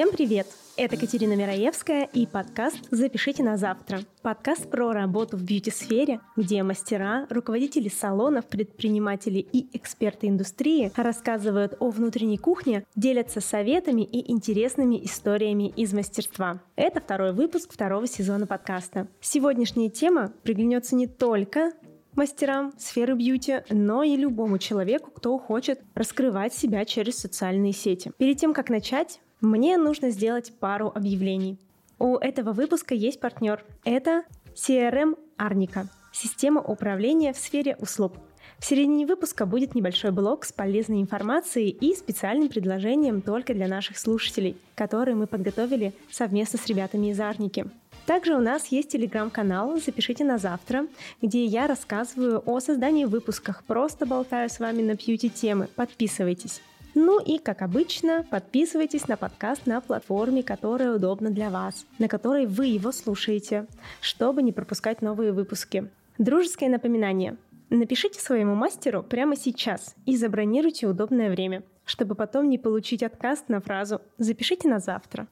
Всем 0.00 0.12
привет! 0.12 0.46
Это 0.78 0.96
Катерина 0.96 1.34
Мираевская 1.34 2.08
и 2.14 2.26
подкаст 2.26 2.78
«Запишите 2.90 3.42
на 3.42 3.58
завтра». 3.58 4.00
Подкаст 4.22 4.70
про 4.70 4.94
работу 4.94 5.36
в 5.36 5.42
бьюти-сфере, 5.42 6.20
где 6.38 6.62
мастера, 6.62 7.26
руководители 7.28 7.90
салонов, 7.90 8.46
предприниматели 8.46 9.40
и 9.40 9.68
эксперты 9.76 10.28
индустрии 10.28 10.90
рассказывают 10.96 11.76
о 11.80 11.90
внутренней 11.90 12.38
кухне, 12.38 12.86
делятся 12.96 13.42
советами 13.42 14.00
и 14.00 14.32
интересными 14.32 15.04
историями 15.04 15.68
из 15.76 15.92
мастерства. 15.92 16.62
Это 16.76 17.02
второй 17.02 17.34
выпуск 17.34 17.70
второго 17.70 18.06
сезона 18.06 18.46
подкаста. 18.46 19.06
Сегодняшняя 19.20 19.90
тема 19.90 20.32
приглянется 20.44 20.96
не 20.96 21.08
только 21.08 21.72
мастерам 22.14 22.72
сферы 22.78 23.14
бьюти, 23.16 23.64
но 23.68 24.02
и 24.02 24.16
любому 24.16 24.56
человеку, 24.56 25.10
кто 25.10 25.36
хочет 25.36 25.82
раскрывать 25.94 26.54
себя 26.54 26.86
через 26.86 27.18
социальные 27.18 27.74
сети. 27.74 28.12
Перед 28.16 28.38
тем, 28.38 28.54
как 28.54 28.70
начать, 28.70 29.20
мне 29.40 29.76
нужно 29.76 30.10
сделать 30.10 30.52
пару 30.58 30.92
объявлений. 30.94 31.58
У 31.98 32.16
этого 32.16 32.52
выпуска 32.52 32.94
есть 32.94 33.20
партнер. 33.20 33.64
Это 33.84 34.24
CRM 34.54 35.18
Арника, 35.36 35.88
система 36.12 36.60
управления 36.60 37.32
в 37.32 37.38
сфере 37.38 37.76
услуг. 37.78 38.14
В 38.58 38.64
середине 38.66 39.06
выпуска 39.06 39.46
будет 39.46 39.74
небольшой 39.74 40.10
блок 40.10 40.44
с 40.44 40.52
полезной 40.52 41.00
информацией 41.00 41.70
и 41.70 41.94
специальным 41.94 42.48
предложением 42.48 43.22
только 43.22 43.54
для 43.54 43.68
наших 43.68 43.96
слушателей, 43.98 44.56
которые 44.74 45.14
мы 45.14 45.26
подготовили 45.26 45.94
совместно 46.10 46.58
с 46.58 46.66
ребятами 46.66 47.10
из 47.10 47.20
Арники. 47.20 47.66
Также 48.04 48.34
у 48.34 48.40
нас 48.40 48.66
есть 48.66 48.90
телеграм-канал 48.90 49.80
«Запишите 49.80 50.24
на 50.24 50.36
завтра», 50.36 50.86
где 51.22 51.44
я 51.44 51.66
рассказываю 51.66 52.42
о 52.44 52.60
создании 52.60 53.04
выпусках, 53.06 53.64
просто 53.64 54.04
болтаю 54.04 54.50
с 54.50 54.58
вами 54.58 54.82
на 54.82 54.94
бьюти-темы. 54.94 55.68
Подписывайтесь. 55.74 56.60
Ну 56.94 57.20
и, 57.20 57.38
как 57.38 57.62
обычно, 57.62 58.24
подписывайтесь 58.30 59.06
на 59.06 59.16
подкаст 59.16 59.66
на 59.66 59.80
платформе, 59.80 60.42
которая 60.42 60.94
удобна 60.94 61.30
для 61.30 61.50
вас, 61.50 61.86
на 61.98 62.08
которой 62.08 62.46
вы 62.46 62.66
его 62.66 62.90
слушаете, 62.90 63.66
чтобы 64.00 64.42
не 64.42 64.52
пропускать 64.52 65.00
новые 65.00 65.32
выпуски. 65.32 65.88
Дружеское 66.18 66.68
напоминание. 66.68 67.36
Напишите 67.70 68.20
своему 68.20 68.56
мастеру 68.56 69.04
прямо 69.04 69.36
сейчас 69.36 69.94
и 70.04 70.16
забронируйте 70.16 70.88
удобное 70.88 71.30
время, 71.30 71.62
чтобы 71.84 72.16
потом 72.16 72.48
не 72.48 72.58
получить 72.58 73.04
отказ 73.04 73.44
на 73.46 73.60
фразу 73.60 74.00
«запишите 74.18 74.68
на 74.68 74.80
завтра». 74.80 75.28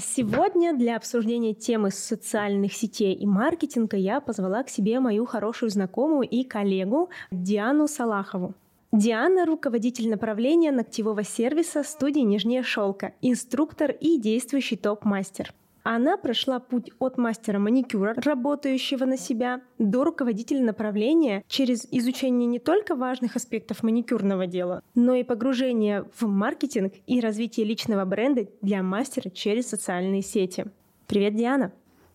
Сегодня 0.00 0.74
для 0.76 0.96
обсуждения 0.96 1.54
темы 1.54 1.90
социальных 1.90 2.72
сетей 2.72 3.14
и 3.14 3.26
маркетинга 3.26 3.96
я 3.96 4.20
позвала 4.20 4.62
к 4.62 4.68
себе 4.68 5.00
мою 5.00 5.26
хорошую 5.26 5.70
знакомую 5.70 6.28
и 6.28 6.44
коллегу 6.44 7.10
Диану 7.32 7.88
Салахову. 7.88 8.54
Диана– 8.92 9.44
руководитель 9.46 10.08
направления 10.08 10.70
ногтевого 10.70 11.24
сервиса 11.24 11.82
студии 11.82 12.20
«Нежнее 12.20 12.62
шелка», 12.62 13.14
инструктор 13.22 13.90
и 13.90 14.20
действующий 14.20 14.76
топ-мастер. 14.76 15.52
Она 15.84 16.16
прошла 16.16 16.60
путь 16.60 16.90
от 17.00 17.18
мастера 17.18 17.58
маникюра, 17.58 18.14
работающего 18.16 19.04
на 19.04 19.16
себя, 19.16 19.62
до 19.78 20.04
руководителя 20.04 20.62
направления 20.62 21.42
через 21.48 21.86
изучение 21.90 22.46
не 22.46 22.60
только 22.60 22.94
важных 22.94 23.34
аспектов 23.34 23.82
маникюрного 23.82 24.46
дела, 24.46 24.82
но 24.94 25.14
и 25.14 25.24
погружение 25.24 26.04
в 26.16 26.26
маркетинг 26.26 26.94
и 27.06 27.20
развитие 27.20 27.66
личного 27.66 28.04
бренда 28.04 28.46
для 28.60 28.82
мастера 28.82 29.28
через 29.30 29.68
социальные 29.68 30.22
сети. 30.22 30.66
Привет, 31.08 31.34
Диана! 31.34 31.72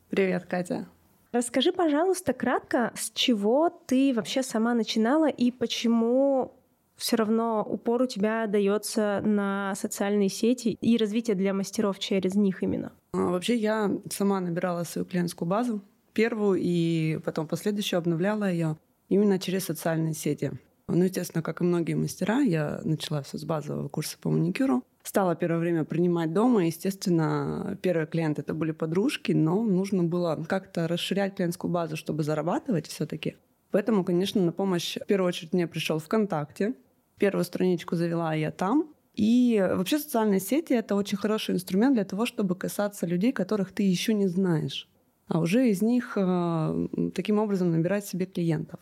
Привет, 0.09 0.45
Катя! 0.45 0.87
Расскажи, 1.33 1.73
пожалуйста, 1.73 2.31
кратко, 2.31 2.93
с 2.95 3.11
чего 3.11 3.69
ты 3.69 4.13
вообще 4.13 4.43
сама 4.43 4.73
начинала 4.73 5.27
и 5.27 5.51
почему 5.51 6.53
все 6.95 7.17
равно 7.17 7.65
упор 7.67 8.03
у 8.03 8.07
тебя 8.07 8.47
дается 8.47 9.21
на 9.23 9.75
социальные 9.75 10.29
сети 10.29 10.77
и 10.79 10.97
развитие 10.97 11.35
для 11.35 11.53
мастеров 11.53 11.99
через 11.99 12.35
них 12.35 12.63
именно? 12.63 12.93
А, 13.13 13.17
вообще 13.17 13.55
я 13.55 13.91
сама 14.09 14.39
набирала 14.39 14.83
свою 14.83 15.05
клиентскую 15.05 15.47
базу, 15.47 15.81
первую 16.13 16.59
и 16.61 17.19
потом 17.23 17.47
последующую 17.47 17.97
обновляла 17.99 18.49
ее 18.49 18.77
именно 19.09 19.39
через 19.39 19.65
социальные 19.65 20.13
сети. 20.13 20.51
Ну, 20.89 21.03
естественно, 21.03 21.41
как 21.41 21.59
и 21.59 21.65
многие 21.65 21.95
мастера, 21.95 22.39
я 22.39 22.79
начала 22.83 23.21
все 23.21 23.37
с 23.37 23.43
базового 23.43 23.89
курса 23.89 24.17
по 24.21 24.29
маникюру. 24.29 24.83
Стала 25.03 25.35
первое 25.35 25.59
время 25.59 25.83
принимать 25.83 26.33
дома. 26.33 26.65
Естественно, 26.65 27.77
первые 27.81 28.07
клиенты 28.07 28.41
это 28.41 28.53
были 28.53 28.71
подружки, 28.71 29.33
но 29.33 29.63
нужно 29.63 30.03
было 30.03 30.43
как-то 30.47 30.87
расширять 30.87 31.35
клиентскую 31.35 31.71
базу, 31.71 31.97
чтобы 31.97 32.23
зарабатывать 32.23 32.87
все-таки. 32.87 33.35
Поэтому, 33.71 34.05
конечно, 34.05 34.41
на 34.41 34.53
помощь 34.53 34.97
в 34.97 35.05
первую 35.05 35.27
очередь 35.27 35.53
мне 35.53 35.67
пришел 35.67 35.99
ВКонтакте. 35.99 36.73
Первую 37.17 37.43
страничку 37.43 37.95
завела 37.95 38.33
я 38.33 38.51
там. 38.51 38.93
И 39.17 39.59
вообще 39.59 39.99
социальные 39.99 40.39
сети— 40.39 40.73
это 40.75 40.95
очень 40.95 41.17
хороший 41.17 41.55
инструмент 41.55 41.95
для 41.95 42.05
того, 42.05 42.25
чтобы 42.25 42.55
касаться 42.55 43.05
людей, 43.05 43.33
которых 43.33 43.73
ты 43.73 43.83
еще 43.83 44.13
не 44.13 44.27
знаешь 44.27 44.87
а 45.27 45.39
уже 45.39 45.69
из 45.69 45.81
них 45.81 46.13
э, 46.15 46.87
таким 47.13 47.39
образом 47.39 47.71
набирать 47.71 48.05
себе 48.05 48.25
клиентов. 48.25 48.79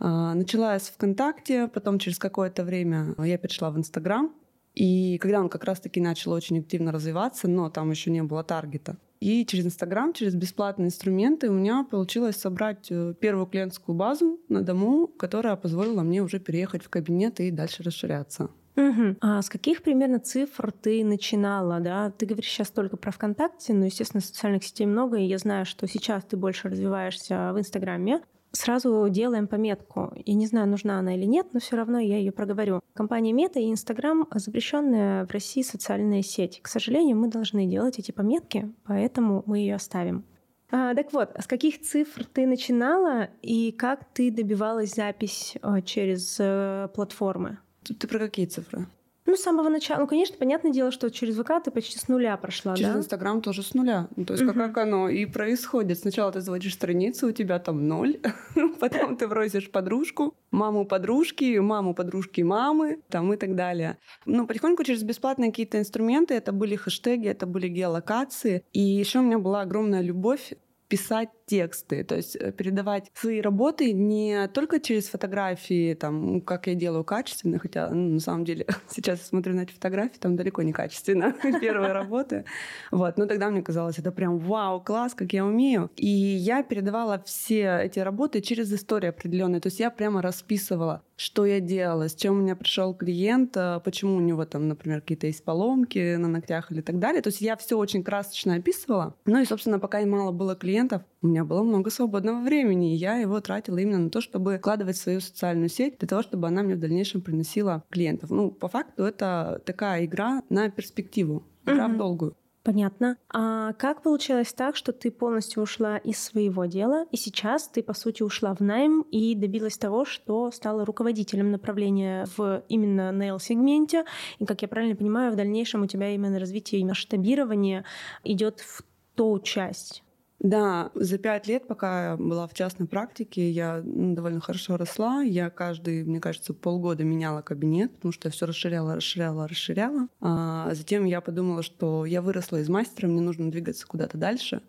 Э, 0.00 0.32
начала 0.34 0.78
с 0.78 0.88
ВКонтакте, 0.88 1.68
потом 1.68 1.98
через 1.98 2.18
какое-то 2.18 2.64
время 2.64 3.14
я 3.18 3.38
перешла 3.38 3.70
в 3.70 3.78
Инстаграм, 3.78 4.34
и 4.74 5.16
когда 5.18 5.40
он 5.40 5.48
как 5.48 5.64
раз-таки 5.64 6.00
начал 6.00 6.32
очень 6.32 6.58
активно 6.58 6.92
развиваться, 6.92 7.48
но 7.48 7.70
там 7.70 7.90
еще 7.90 8.10
не 8.10 8.22
было 8.22 8.42
таргета, 8.42 8.96
и 9.20 9.46
через 9.46 9.66
Инстаграм, 9.66 10.12
через 10.12 10.34
бесплатные 10.34 10.86
инструменты 10.86 11.48
у 11.48 11.54
меня 11.54 11.86
получилось 11.88 12.36
собрать 12.36 12.88
э, 12.90 13.14
первую 13.20 13.46
клиентскую 13.46 13.96
базу 13.96 14.40
на 14.48 14.62
дому, 14.62 15.06
которая 15.06 15.56
позволила 15.56 16.02
мне 16.02 16.22
уже 16.22 16.40
переехать 16.40 16.82
в 16.82 16.90
кабинет 16.90 17.40
и 17.40 17.50
дальше 17.50 17.82
расширяться. 17.82 18.50
Угу. 18.76 19.16
А 19.22 19.40
с 19.40 19.48
каких 19.48 19.82
примерно 19.82 20.18
цифр 20.18 20.70
ты 20.70 21.04
начинала, 21.04 21.80
да? 21.80 22.10
Ты 22.10 22.26
говоришь 22.26 22.48
сейчас 22.48 22.70
только 22.70 22.96
про 22.96 23.10
ВКонтакте, 23.10 23.72
но, 23.72 23.86
естественно, 23.86 24.20
социальных 24.20 24.64
сетей 24.64 24.86
много, 24.86 25.16
и 25.16 25.24
я 25.24 25.38
знаю, 25.38 25.64
что 25.64 25.88
сейчас 25.88 26.24
ты 26.24 26.36
больше 26.36 26.68
развиваешься 26.68 27.52
в 27.54 27.58
Инстаграме. 27.58 28.22
Сразу 28.52 29.06
делаем 29.10 29.48
пометку. 29.48 30.12
Я 30.24 30.34
не 30.34 30.46
знаю, 30.46 30.68
нужна 30.68 30.98
она 30.98 31.14
или 31.14 31.24
нет, 31.24 31.48
но 31.52 31.60
все 31.60 31.76
равно 31.76 31.98
я 31.98 32.16
ее 32.16 32.32
проговорю. 32.32 32.80
Компания 32.94 33.32
Мета 33.32 33.60
и 33.60 33.70
Инстаграм 33.70 34.26
запрещенная 34.34 35.26
в 35.26 35.30
России 35.30 35.62
социальная 35.62 36.22
сеть. 36.22 36.60
К 36.62 36.68
сожалению, 36.68 37.16
мы 37.16 37.28
должны 37.28 37.66
делать 37.66 37.98
эти 37.98 38.12
пометки, 38.12 38.72
поэтому 38.84 39.42
мы 39.46 39.58
ее 39.58 39.74
оставим. 39.74 40.24
А, 40.70 40.94
так 40.94 41.12
вот, 41.12 41.30
с 41.38 41.46
каких 41.46 41.80
цифр 41.82 42.24
ты 42.24 42.46
начинала 42.46 43.28
и 43.42 43.72
как 43.72 44.04
ты 44.12 44.30
добивалась 44.30 44.94
запись 44.94 45.56
а, 45.62 45.80
через 45.80 46.36
э, 46.40 46.88
платформы? 46.94 47.58
Ты 47.94 48.08
про 48.08 48.18
какие 48.18 48.46
цифры? 48.46 48.86
Ну, 49.26 49.34
с 49.36 49.42
самого 49.42 49.68
начала. 49.68 50.00
Ну, 50.00 50.06
конечно, 50.06 50.36
понятное 50.38 50.72
дело, 50.72 50.92
что 50.92 51.10
через 51.10 51.36
ВК 51.36 51.50
ты 51.64 51.72
почти 51.72 51.98
с 51.98 52.06
нуля 52.06 52.36
прошла, 52.36 52.76
Через 52.76 52.92
да? 52.92 52.98
Инстаграм 53.00 53.42
тоже 53.42 53.64
с 53.64 53.74
нуля. 53.74 54.08
Ну, 54.14 54.24
то 54.24 54.34
есть, 54.34 54.44
угу. 54.44 54.52
как 54.52 54.78
оно 54.78 55.08
и 55.08 55.26
происходит. 55.26 55.98
Сначала 55.98 56.30
ты 56.30 56.40
заводишь 56.40 56.74
страницу, 56.74 57.26
у 57.26 57.32
тебя 57.32 57.58
там 57.58 57.88
ноль, 57.88 58.20
потом 58.80 59.16
ты 59.16 59.26
бросишь 59.26 59.70
подружку, 59.70 60.34
маму 60.52 60.86
подружки, 60.86 61.58
маму 61.58 61.92
подружки 61.92 62.42
мамы, 62.42 63.00
там 63.08 63.32
и 63.32 63.36
так 63.36 63.56
далее. 63.56 63.98
Ну, 64.26 64.46
потихоньку 64.46 64.84
через 64.84 65.02
бесплатные 65.02 65.50
какие-то 65.50 65.80
инструменты, 65.80 66.34
это 66.34 66.52
были 66.52 66.76
хэштеги, 66.76 67.26
это 67.26 67.46
были 67.46 67.66
геолокации. 67.66 68.64
И 68.72 68.80
еще 68.80 69.18
у 69.18 69.22
меня 69.22 69.38
была 69.38 69.62
огромная 69.62 70.02
любовь 70.02 70.52
писать 70.88 71.30
тексты, 71.46 72.02
то 72.04 72.16
есть 72.16 72.36
э, 72.36 72.52
передавать 72.52 73.10
свои 73.14 73.40
работы 73.40 73.92
не 73.92 74.48
только 74.48 74.80
через 74.80 75.08
фотографии, 75.08 75.94
там, 75.94 76.40
как 76.40 76.66
я 76.66 76.74
делаю 76.74 77.04
качественно, 77.04 77.58
хотя 77.58 77.88
ну, 77.88 78.14
на 78.14 78.20
самом 78.20 78.44
деле 78.44 78.66
сейчас 78.88 79.20
я 79.20 79.24
смотрю 79.24 79.54
на 79.54 79.60
эти 79.60 79.72
фотографии, 79.72 80.18
там 80.18 80.36
далеко 80.36 80.62
не 80.62 80.72
качественно 80.72 81.34
первые 81.60 81.92
работы, 81.92 82.44
вот, 82.90 83.16
но 83.16 83.26
тогда 83.26 83.48
мне 83.50 83.62
казалось, 83.62 83.98
это 83.98 84.10
прям 84.10 84.38
вау, 84.38 84.80
класс, 84.80 85.14
как 85.14 85.32
я 85.32 85.44
умею, 85.44 85.90
и 85.96 86.08
я 86.08 86.62
передавала 86.64 87.22
все 87.24 87.80
эти 87.82 88.00
работы 88.00 88.40
через 88.40 88.72
истории 88.72 89.08
определенные, 89.08 89.60
то 89.60 89.68
есть 89.68 89.78
я 89.78 89.90
прямо 89.90 90.22
расписывала, 90.22 91.02
что 91.16 91.46
я 91.46 91.60
делала, 91.60 92.08
с 92.08 92.14
чем 92.16 92.38
у 92.38 92.42
меня 92.42 92.56
пришел 92.56 92.92
клиент, 92.92 93.56
э, 93.56 93.80
почему 93.84 94.16
у 94.16 94.20
него 94.20 94.44
там, 94.46 94.66
например, 94.66 95.00
какие-то 95.00 95.28
есть 95.28 95.44
поломки 95.44 96.16
на 96.16 96.26
ногтях 96.26 96.72
или 96.72 96.80
так 96.80 96.98
далее, 96.98 97.22
то 97.22 97.28
есть 97.28 97.40
я 97.40 97.56
все 97.56 97.78
очень 97.78 98.02
красочно 98.02 98.56
описывала, 98.56 99.14
ну 99.26 99.40
и, 99.40 99.44
собственно, 99.44 99.78
пока 99.78 100.04
мало 100.06 100.32
было 100.32 100.56
клиентов, 100.56 101.02
у 101.22 101.28
меня 101.28 101.44
было 101.44 101.62
много 101.62 101.90
свободного 101.90 102.42
времени, 102.42 102.92
и 102.92 102.96
я 102.96 103.16
его 103.16 103.40
тратила 103.40 103.78
именно 103.78 103.98
на 103.98 104.10
то, 104.10 104.20
чтобы 104.20 104.58
вкладывать 104.58 104.96
в 104.96 105.00
свою 105.00 105.20
социальную 105.20 105.68
сеть 105.68 105.98
для 105.98 106.08
того, 106.08 106.22
чтобы 106.22 106.46
она 106.46 106.62
мне 106.62 106.74
в 106.74 106.80
дальнейшем 106.80 107.20
приносила 107.20 107.84
клиентов. 107.90 108.30
Ну, 108.30 108.50
по 108.50 108.68
факту 108.68 109.04
это 109.04 109.60
такая 109.64 110.04
игра 110.04 110.42
на 110.48 110.70
перспективу, 110.70 111.44
игра 111.64 111.86
угу. 111.86 111.94
в 111.94 111.98
долгую. 111.98 112.36
Понятно. 112.66 113.16
А 113.32 113.74
как 113.74 114.02
получилось 114.02 114.52
так, 114.52 114.74
что 114.74 114.92
ты 114.92 115.12
полностью 115.12 115.62
ушла 115.62 115.98
из 115.98 116.18
своего 116.18 116.64
дела, 116.64 117.06
и 117.12 117.16
сейчас 117.16 117.68
ты, 117.68 117.80
по 117.80 117.94
сути, 117.94 118.24
ушла 118.24 118.56
в 118.56 118.60
найм 118.60 119.02
и 119.02 119.36
добилась 119.36 119.78
того, 119.78 120.04
что 120.04 120.50
стала 120.50 120.84
руководителем 120.84 121.52
направления 121.52 122.26
в 122.36 122.64
именно 122.68 123.12
nail-сегменте, 123.12 124.04
и, 124.40 124.44
как 124.44 124.62
я 124.62 124.68
правильно 124.68 124.96
понимаю, 124.96 125.30
в 125.30 125.36
дальнейшем 125.36 125.82
у 125.82 125.86
тебя 125.86 126.12
именно 126.12 126.40
развитие 126.40 126.80
и 126.80 126.84
масштабирование 126.84 127.84
идет 128.24 128.58
в 128.58 128.82
ту 129.14 129.38
часть 129.38 130.02
Да, 130.38 130.90
за 130.94 131.16
пять 131.18 131.46
лет, 131.46 131.66
пока 131.66 132.10
я 132.10 132.16
была 132.16 132.46
в 132.46 132.52
частной 132.52 132.86
практике, 132.86 133.50
я 133.50 133.80
довольно 133.84 134.40
хорошо 134.40 134.76
росла. 134.76 135.22
Я 135.22 135.48
каждый, 135.48 136.04
мне 136.04 136.20
кажется, 136.20 136.52
полгода 136.52 137.04
меняла 137.04 137.40
кабинет, 137.40 137.94
потому 137.96 138.12
что 138.12 138.28
я 138.28 138.32
все 138.32 138.44
расширяла, 138.46 138.96
расширяла, 138.96 139.48
расширяла. 139.48 140.08
А 140.20 140.74
затем 140.74 141.04
я 141.04 141.22
подумала, 141.22 141.62
что 141.62 142.04
я 142.04 142.20
выросла 142.20 142.58
из 142.58 142.68
мастера, 142.68 143.08
мне 143.08 143.22
нужно 143.22 143.50
двигаться 143.50 143.86
куда-то 143.86 144.18
дальше. 144.18 144.60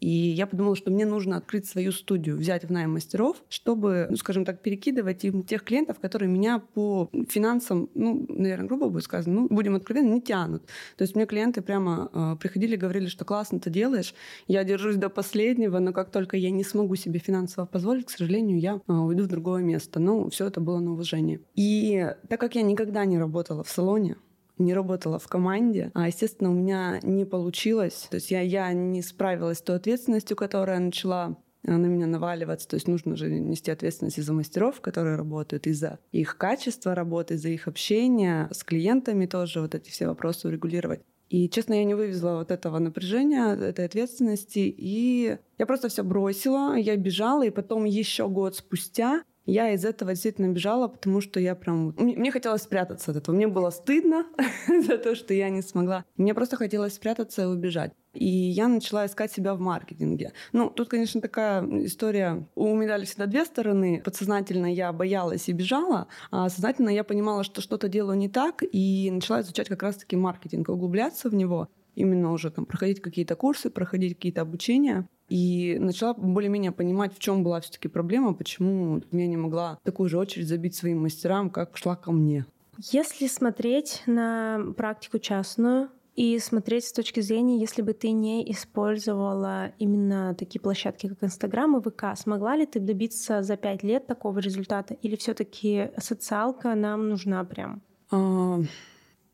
И 0.00 0.08
я 0.08 0.46
подумала, 0.46 0.76
что 0.76 0.90
мне 0.90 1.06
нужно 1.06 1.36
открыть 1.36 1.66
свою 1.66 1.92
студию, 1.92 2.36
взять 2.36 2.64
в 2.64 2.70
найм 2.70 2.92
мастеров, 2.92 3.42
чтобы, 3.48 4.06
ну, 4.10 4.16
скажем 4.16 4.44
так, 4.44 4.62
перекидывать 4.62 5.24
им 5.24 5.42
тех 5.42 5.64
клиентов, 5.64 5.98
которые 6.00 6.28
меня 6.28 6.60
по 6.74 7.10
финансам, 7.28 7.90
ну, 7.94 8.24
наверное, 8.28 8.66
грубо 8.66 8.88
будет 8.88 9.04
сказано, 9.04 9.42
ну, 9.42 9.48
будем 9.48 9.74
откровенны, 9.74 10.14
не 10.14 10.22
тянут. 10.22 10.64
То 10.96 11.02
есть 11.02 11.16
мне 11.16 11.26
клиенты 11.26 11.62
прямо 11.62 12.10
э, 12.12 12.36
приходили, 12.40 12.76
говорили, 12.76 13.06
что 13.06 13.24
классно 13.24 13.58
ты 13.58 13.70
делаешь, 13.70 14.14
я 14.46 14.64
держусь 14.64 14.96
до 14.96 15.08
последнего, 15.08 15.78
но 15.78 15.92
как 15.92 16.10
только 16.10 16.36
я 16.36 16.50
не 16.50 16.64
смогу 16.64 16.94
себе 16.96 17.18
финансово 17.18 17.66
позволить, 17.66 18.06
к 18.06 18.10
сожалению, 18.10 18.60
я 18.60 18.80
э, 18.86 18.92
уйду 18.92 19.24
в 19.24 19.28
другое 19.28 19.62
место. 19.62 19.98
Ну, 19.98 20.30
все 20.30 20.46
это 20.46 20.60
было 20.60 20.78
на 20.78 20.92
уважение. 20.92 21.40
И 21.54 22.06
так 22.28 22.40
как 22.40 22.54
я 22.54 22.62
никогда 22.62 23.04
не 23.04 23.18
работала 23.18 23.64
в 23.64 23.70
салоне, 23.70 24.16
не 24.58 24.74
работала 24.74 25.18
в 25.18 25.28
команде. 25.28 25.90
А, 25.94 26.06
естественно, 26.08 26.50
у 26.50 26.54
меня 26.54 27.00
не 27.02 27.24
получилось. 27.24 28.08
То 28.10 28.16
есть 28.16 28.30
я, 28.30 28.40
я 28.40 28.72
не 28.72 29.02
справилась 29.02 29.58
с 29.58 29.62
той 29.62 29.76
ответственностью, 29.76 30.36
которая 30.36 30.78
начала 30.78 31.36
на 31.62 31.86
меня 31.86 32.06
наваливаться. 32.06 32.68
То 32.68 32.76
есть 32.76 32.88
нужно 32.88 33.16
же 33.16 33.30
нести 33.30 33.70
ответственность 33.70 34.18
и 34.18 34.22
за 34.22 34.32
мастеров, 34.32 34.80
которые 34.80 35.16
работают, 35.16 35.66
и 35.66 35.72
за 35.72 35.98
их 36.12 36.36
качество 36.36 36.94
работы, 36.94 37.34
и 37.34 37.38
за 37.38 37.48
их 37.48 37.68
общение 37.68 38.48
с 38.52 38.62
клиентами 38.64 39.26
тоже, 39.26 39.60
вот 39.60 39.74
эти 39.74 39.90
все 39.90 40.06
вопросы 40.06 40.48
урегулировать. 40.48 41.00
И, 41.28 41.48
честно, 41.50 41.74
я 41.74 41.84
не 41.84 41.94
вывезла 41.94 42.36
вот 42.38 42.50
этого 42.50 42.78
напряжения, 42.78 43.54
этой 43.54 43.84
ответственности, 43.84 44.60
и 44.60 45.36
я 45.58 45.66
просто 45.66 45.90
все 45.90 46.02
бросила, 46.02 46.74
я 46.74 46.96
бежала, 46.96 47.44
и 47.44 47.50
потом 47.50 47.84
еще 47.84 48.28
год 48.28 48.56
спустя 48.56 49.22
я 49.48 49.70
из 49.72 49.84
этого 49.84 50.12
действительно 50.12 50.48
бежала, 50.48 50.88
потому 50.88 51.22
что 51.22 51.40
я 51.40 51.54
прям... 51.54 51.94
Мне 51.96 52.30
хотелось 52.30 52.62
спрятаться 52.62 53.10
от 53.10 53.16
этого. 53.16 53.34
Мне 53.34 53.48
было 53.48 53.70
стыдно 53.70 54.26
за 54.86 54.98
то, 54.98 55.14
что 55.14 55.32
я 55.32 55.48
не 55.48 55.62
смогла. 55.62 56.04
Мне 56.18 56.34
просто 56.34 56.56
хотелось 56.56 56.94
спрятаться 56.94 57.42
и 57.42 57.46
убежать. 57.46 57.92
И 58.12 58.26
я 58.26 58.68
начала 58.68 59.06
искать 59.06 59.32
себя 59.32 59.54
в 59.54 59.60
маркетинге. 59.60 60.32
Ну, 60.52 60.68
тут, 60.68 60.88
конечно, 60.88 61.22
такая 61.22 61.62
история. 61.84 62.46
У 62.54 62.74
медали 62.74 63.06
всегда 63.06 63.24
две 63.24 63.46
стороны. 63.46 64.02
Подсознательно 64.04 64.66
я 64.66 64.92
боялась 64.92 65.48
и 65.48 65.52
бежала, 65.52 66.08
а 66.30 66.50
сознательно 66.50 66.90
я 66.90 67.02
понимала, 67.02 67.42
что 67.42 67.62
что-то 67.62 67.88
делаю 67.88 68.18
не 68.18 68.28
так, 68.28 68.62
и 68.62 69.10
начала 69.10 69.40
изучать 69.40 69.68
как 69.68 69.82
раз-таки 69.82 70.14
маркетинг, 70.16 70.68
углубляться 70.68 71.30
в 71.30 71.34
него 71.34 71.68
именно 71.94 72.32
уже 72.32 72.50
там 72.50 72.64
проходить 72.66 73.00
какие-то 73.00 73.34
курсы, 73.34 73.70
проходить 73.70 74.14
какие-то 74.14 74.42
обучения. 74.42 75.08
И 75.28 75.76
начала 75.78 76.14
более-менее 76.14 76.72
понимать, 76.72 77.14
в 77.14 77.18
чем 77.18 77.42
была 77.42 77.60
все-таки 77.60 77.88
проблема, 77.88 78.34
почему 78.34 79.02
я 79.12 79.26
не 79.26 79.36
могла 79.36 79.78
такую 79.82 80.08
же 80.08 80.18
очередь 80.18 80.48
забить 80.48 80.74
своим 80.74 81.02
мастерам, 81.02 81.50
как 81.50 81.76
шла 81.76 81.96
ко 81.96 82.12
мне. 82.12 82.46
Если 82.78 83.26
смотреть 83.26 84.02
на 84.06 84.72
практику 84.76 85.18
частную, 85.18 85.90
и 86.18 86.40
смотреть 86.40 86.84
с 86.84 86.92
точки 86.92 87.20
зрения, 87.20 87.60
если 87.60 87.80
бы 87.80 87.92
ты 87.92 88.10
не 88.10 88.50
использовала 88.50 89.68
именно 89.78 90.34
такие 90.34 90.60
площадки, 90.60 91.06
как 91.06 91.22
Инстаграм 91.22 91.76
и 91.76 91.80
ВК, 91.80 92.06
смогла 92.16 92.56
ли 92.56 92.66
ты 92.66 92.80
добиться 92.80 93.44
за 93.44 93.56
пять 93.56 93.84
лет 93.84 94.08
такого 94.08 94.40
результата? 94.40 94.94
Или 94.94 95.14
все 95.14 95.32
таки 95.32 95.92
социалка 95.96 96.74
нам 96.74 97.08
нужна 97.08 97.44
прям? 97.44 97.82
А, 98.10 98.58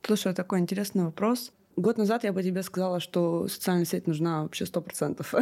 слушай, 0.02 0.34
такой 0.34 0.58
интересный 0.58 1.04
вопрос. 1.04 1.54
Год 1.76 1.98
назад 1.98 2.24
я 2.24 2.32
бы 2.32 2.42
тебе 2.42 2.62
сказала, 2.62 3.00
что 3.00 3.48
социальная 3.48 3.84
сеть 3.84 4.06
нужна 4.06 4.42
вообще 4.42 4.66
сто 4.66 4.80
процентов. 4.80 5.34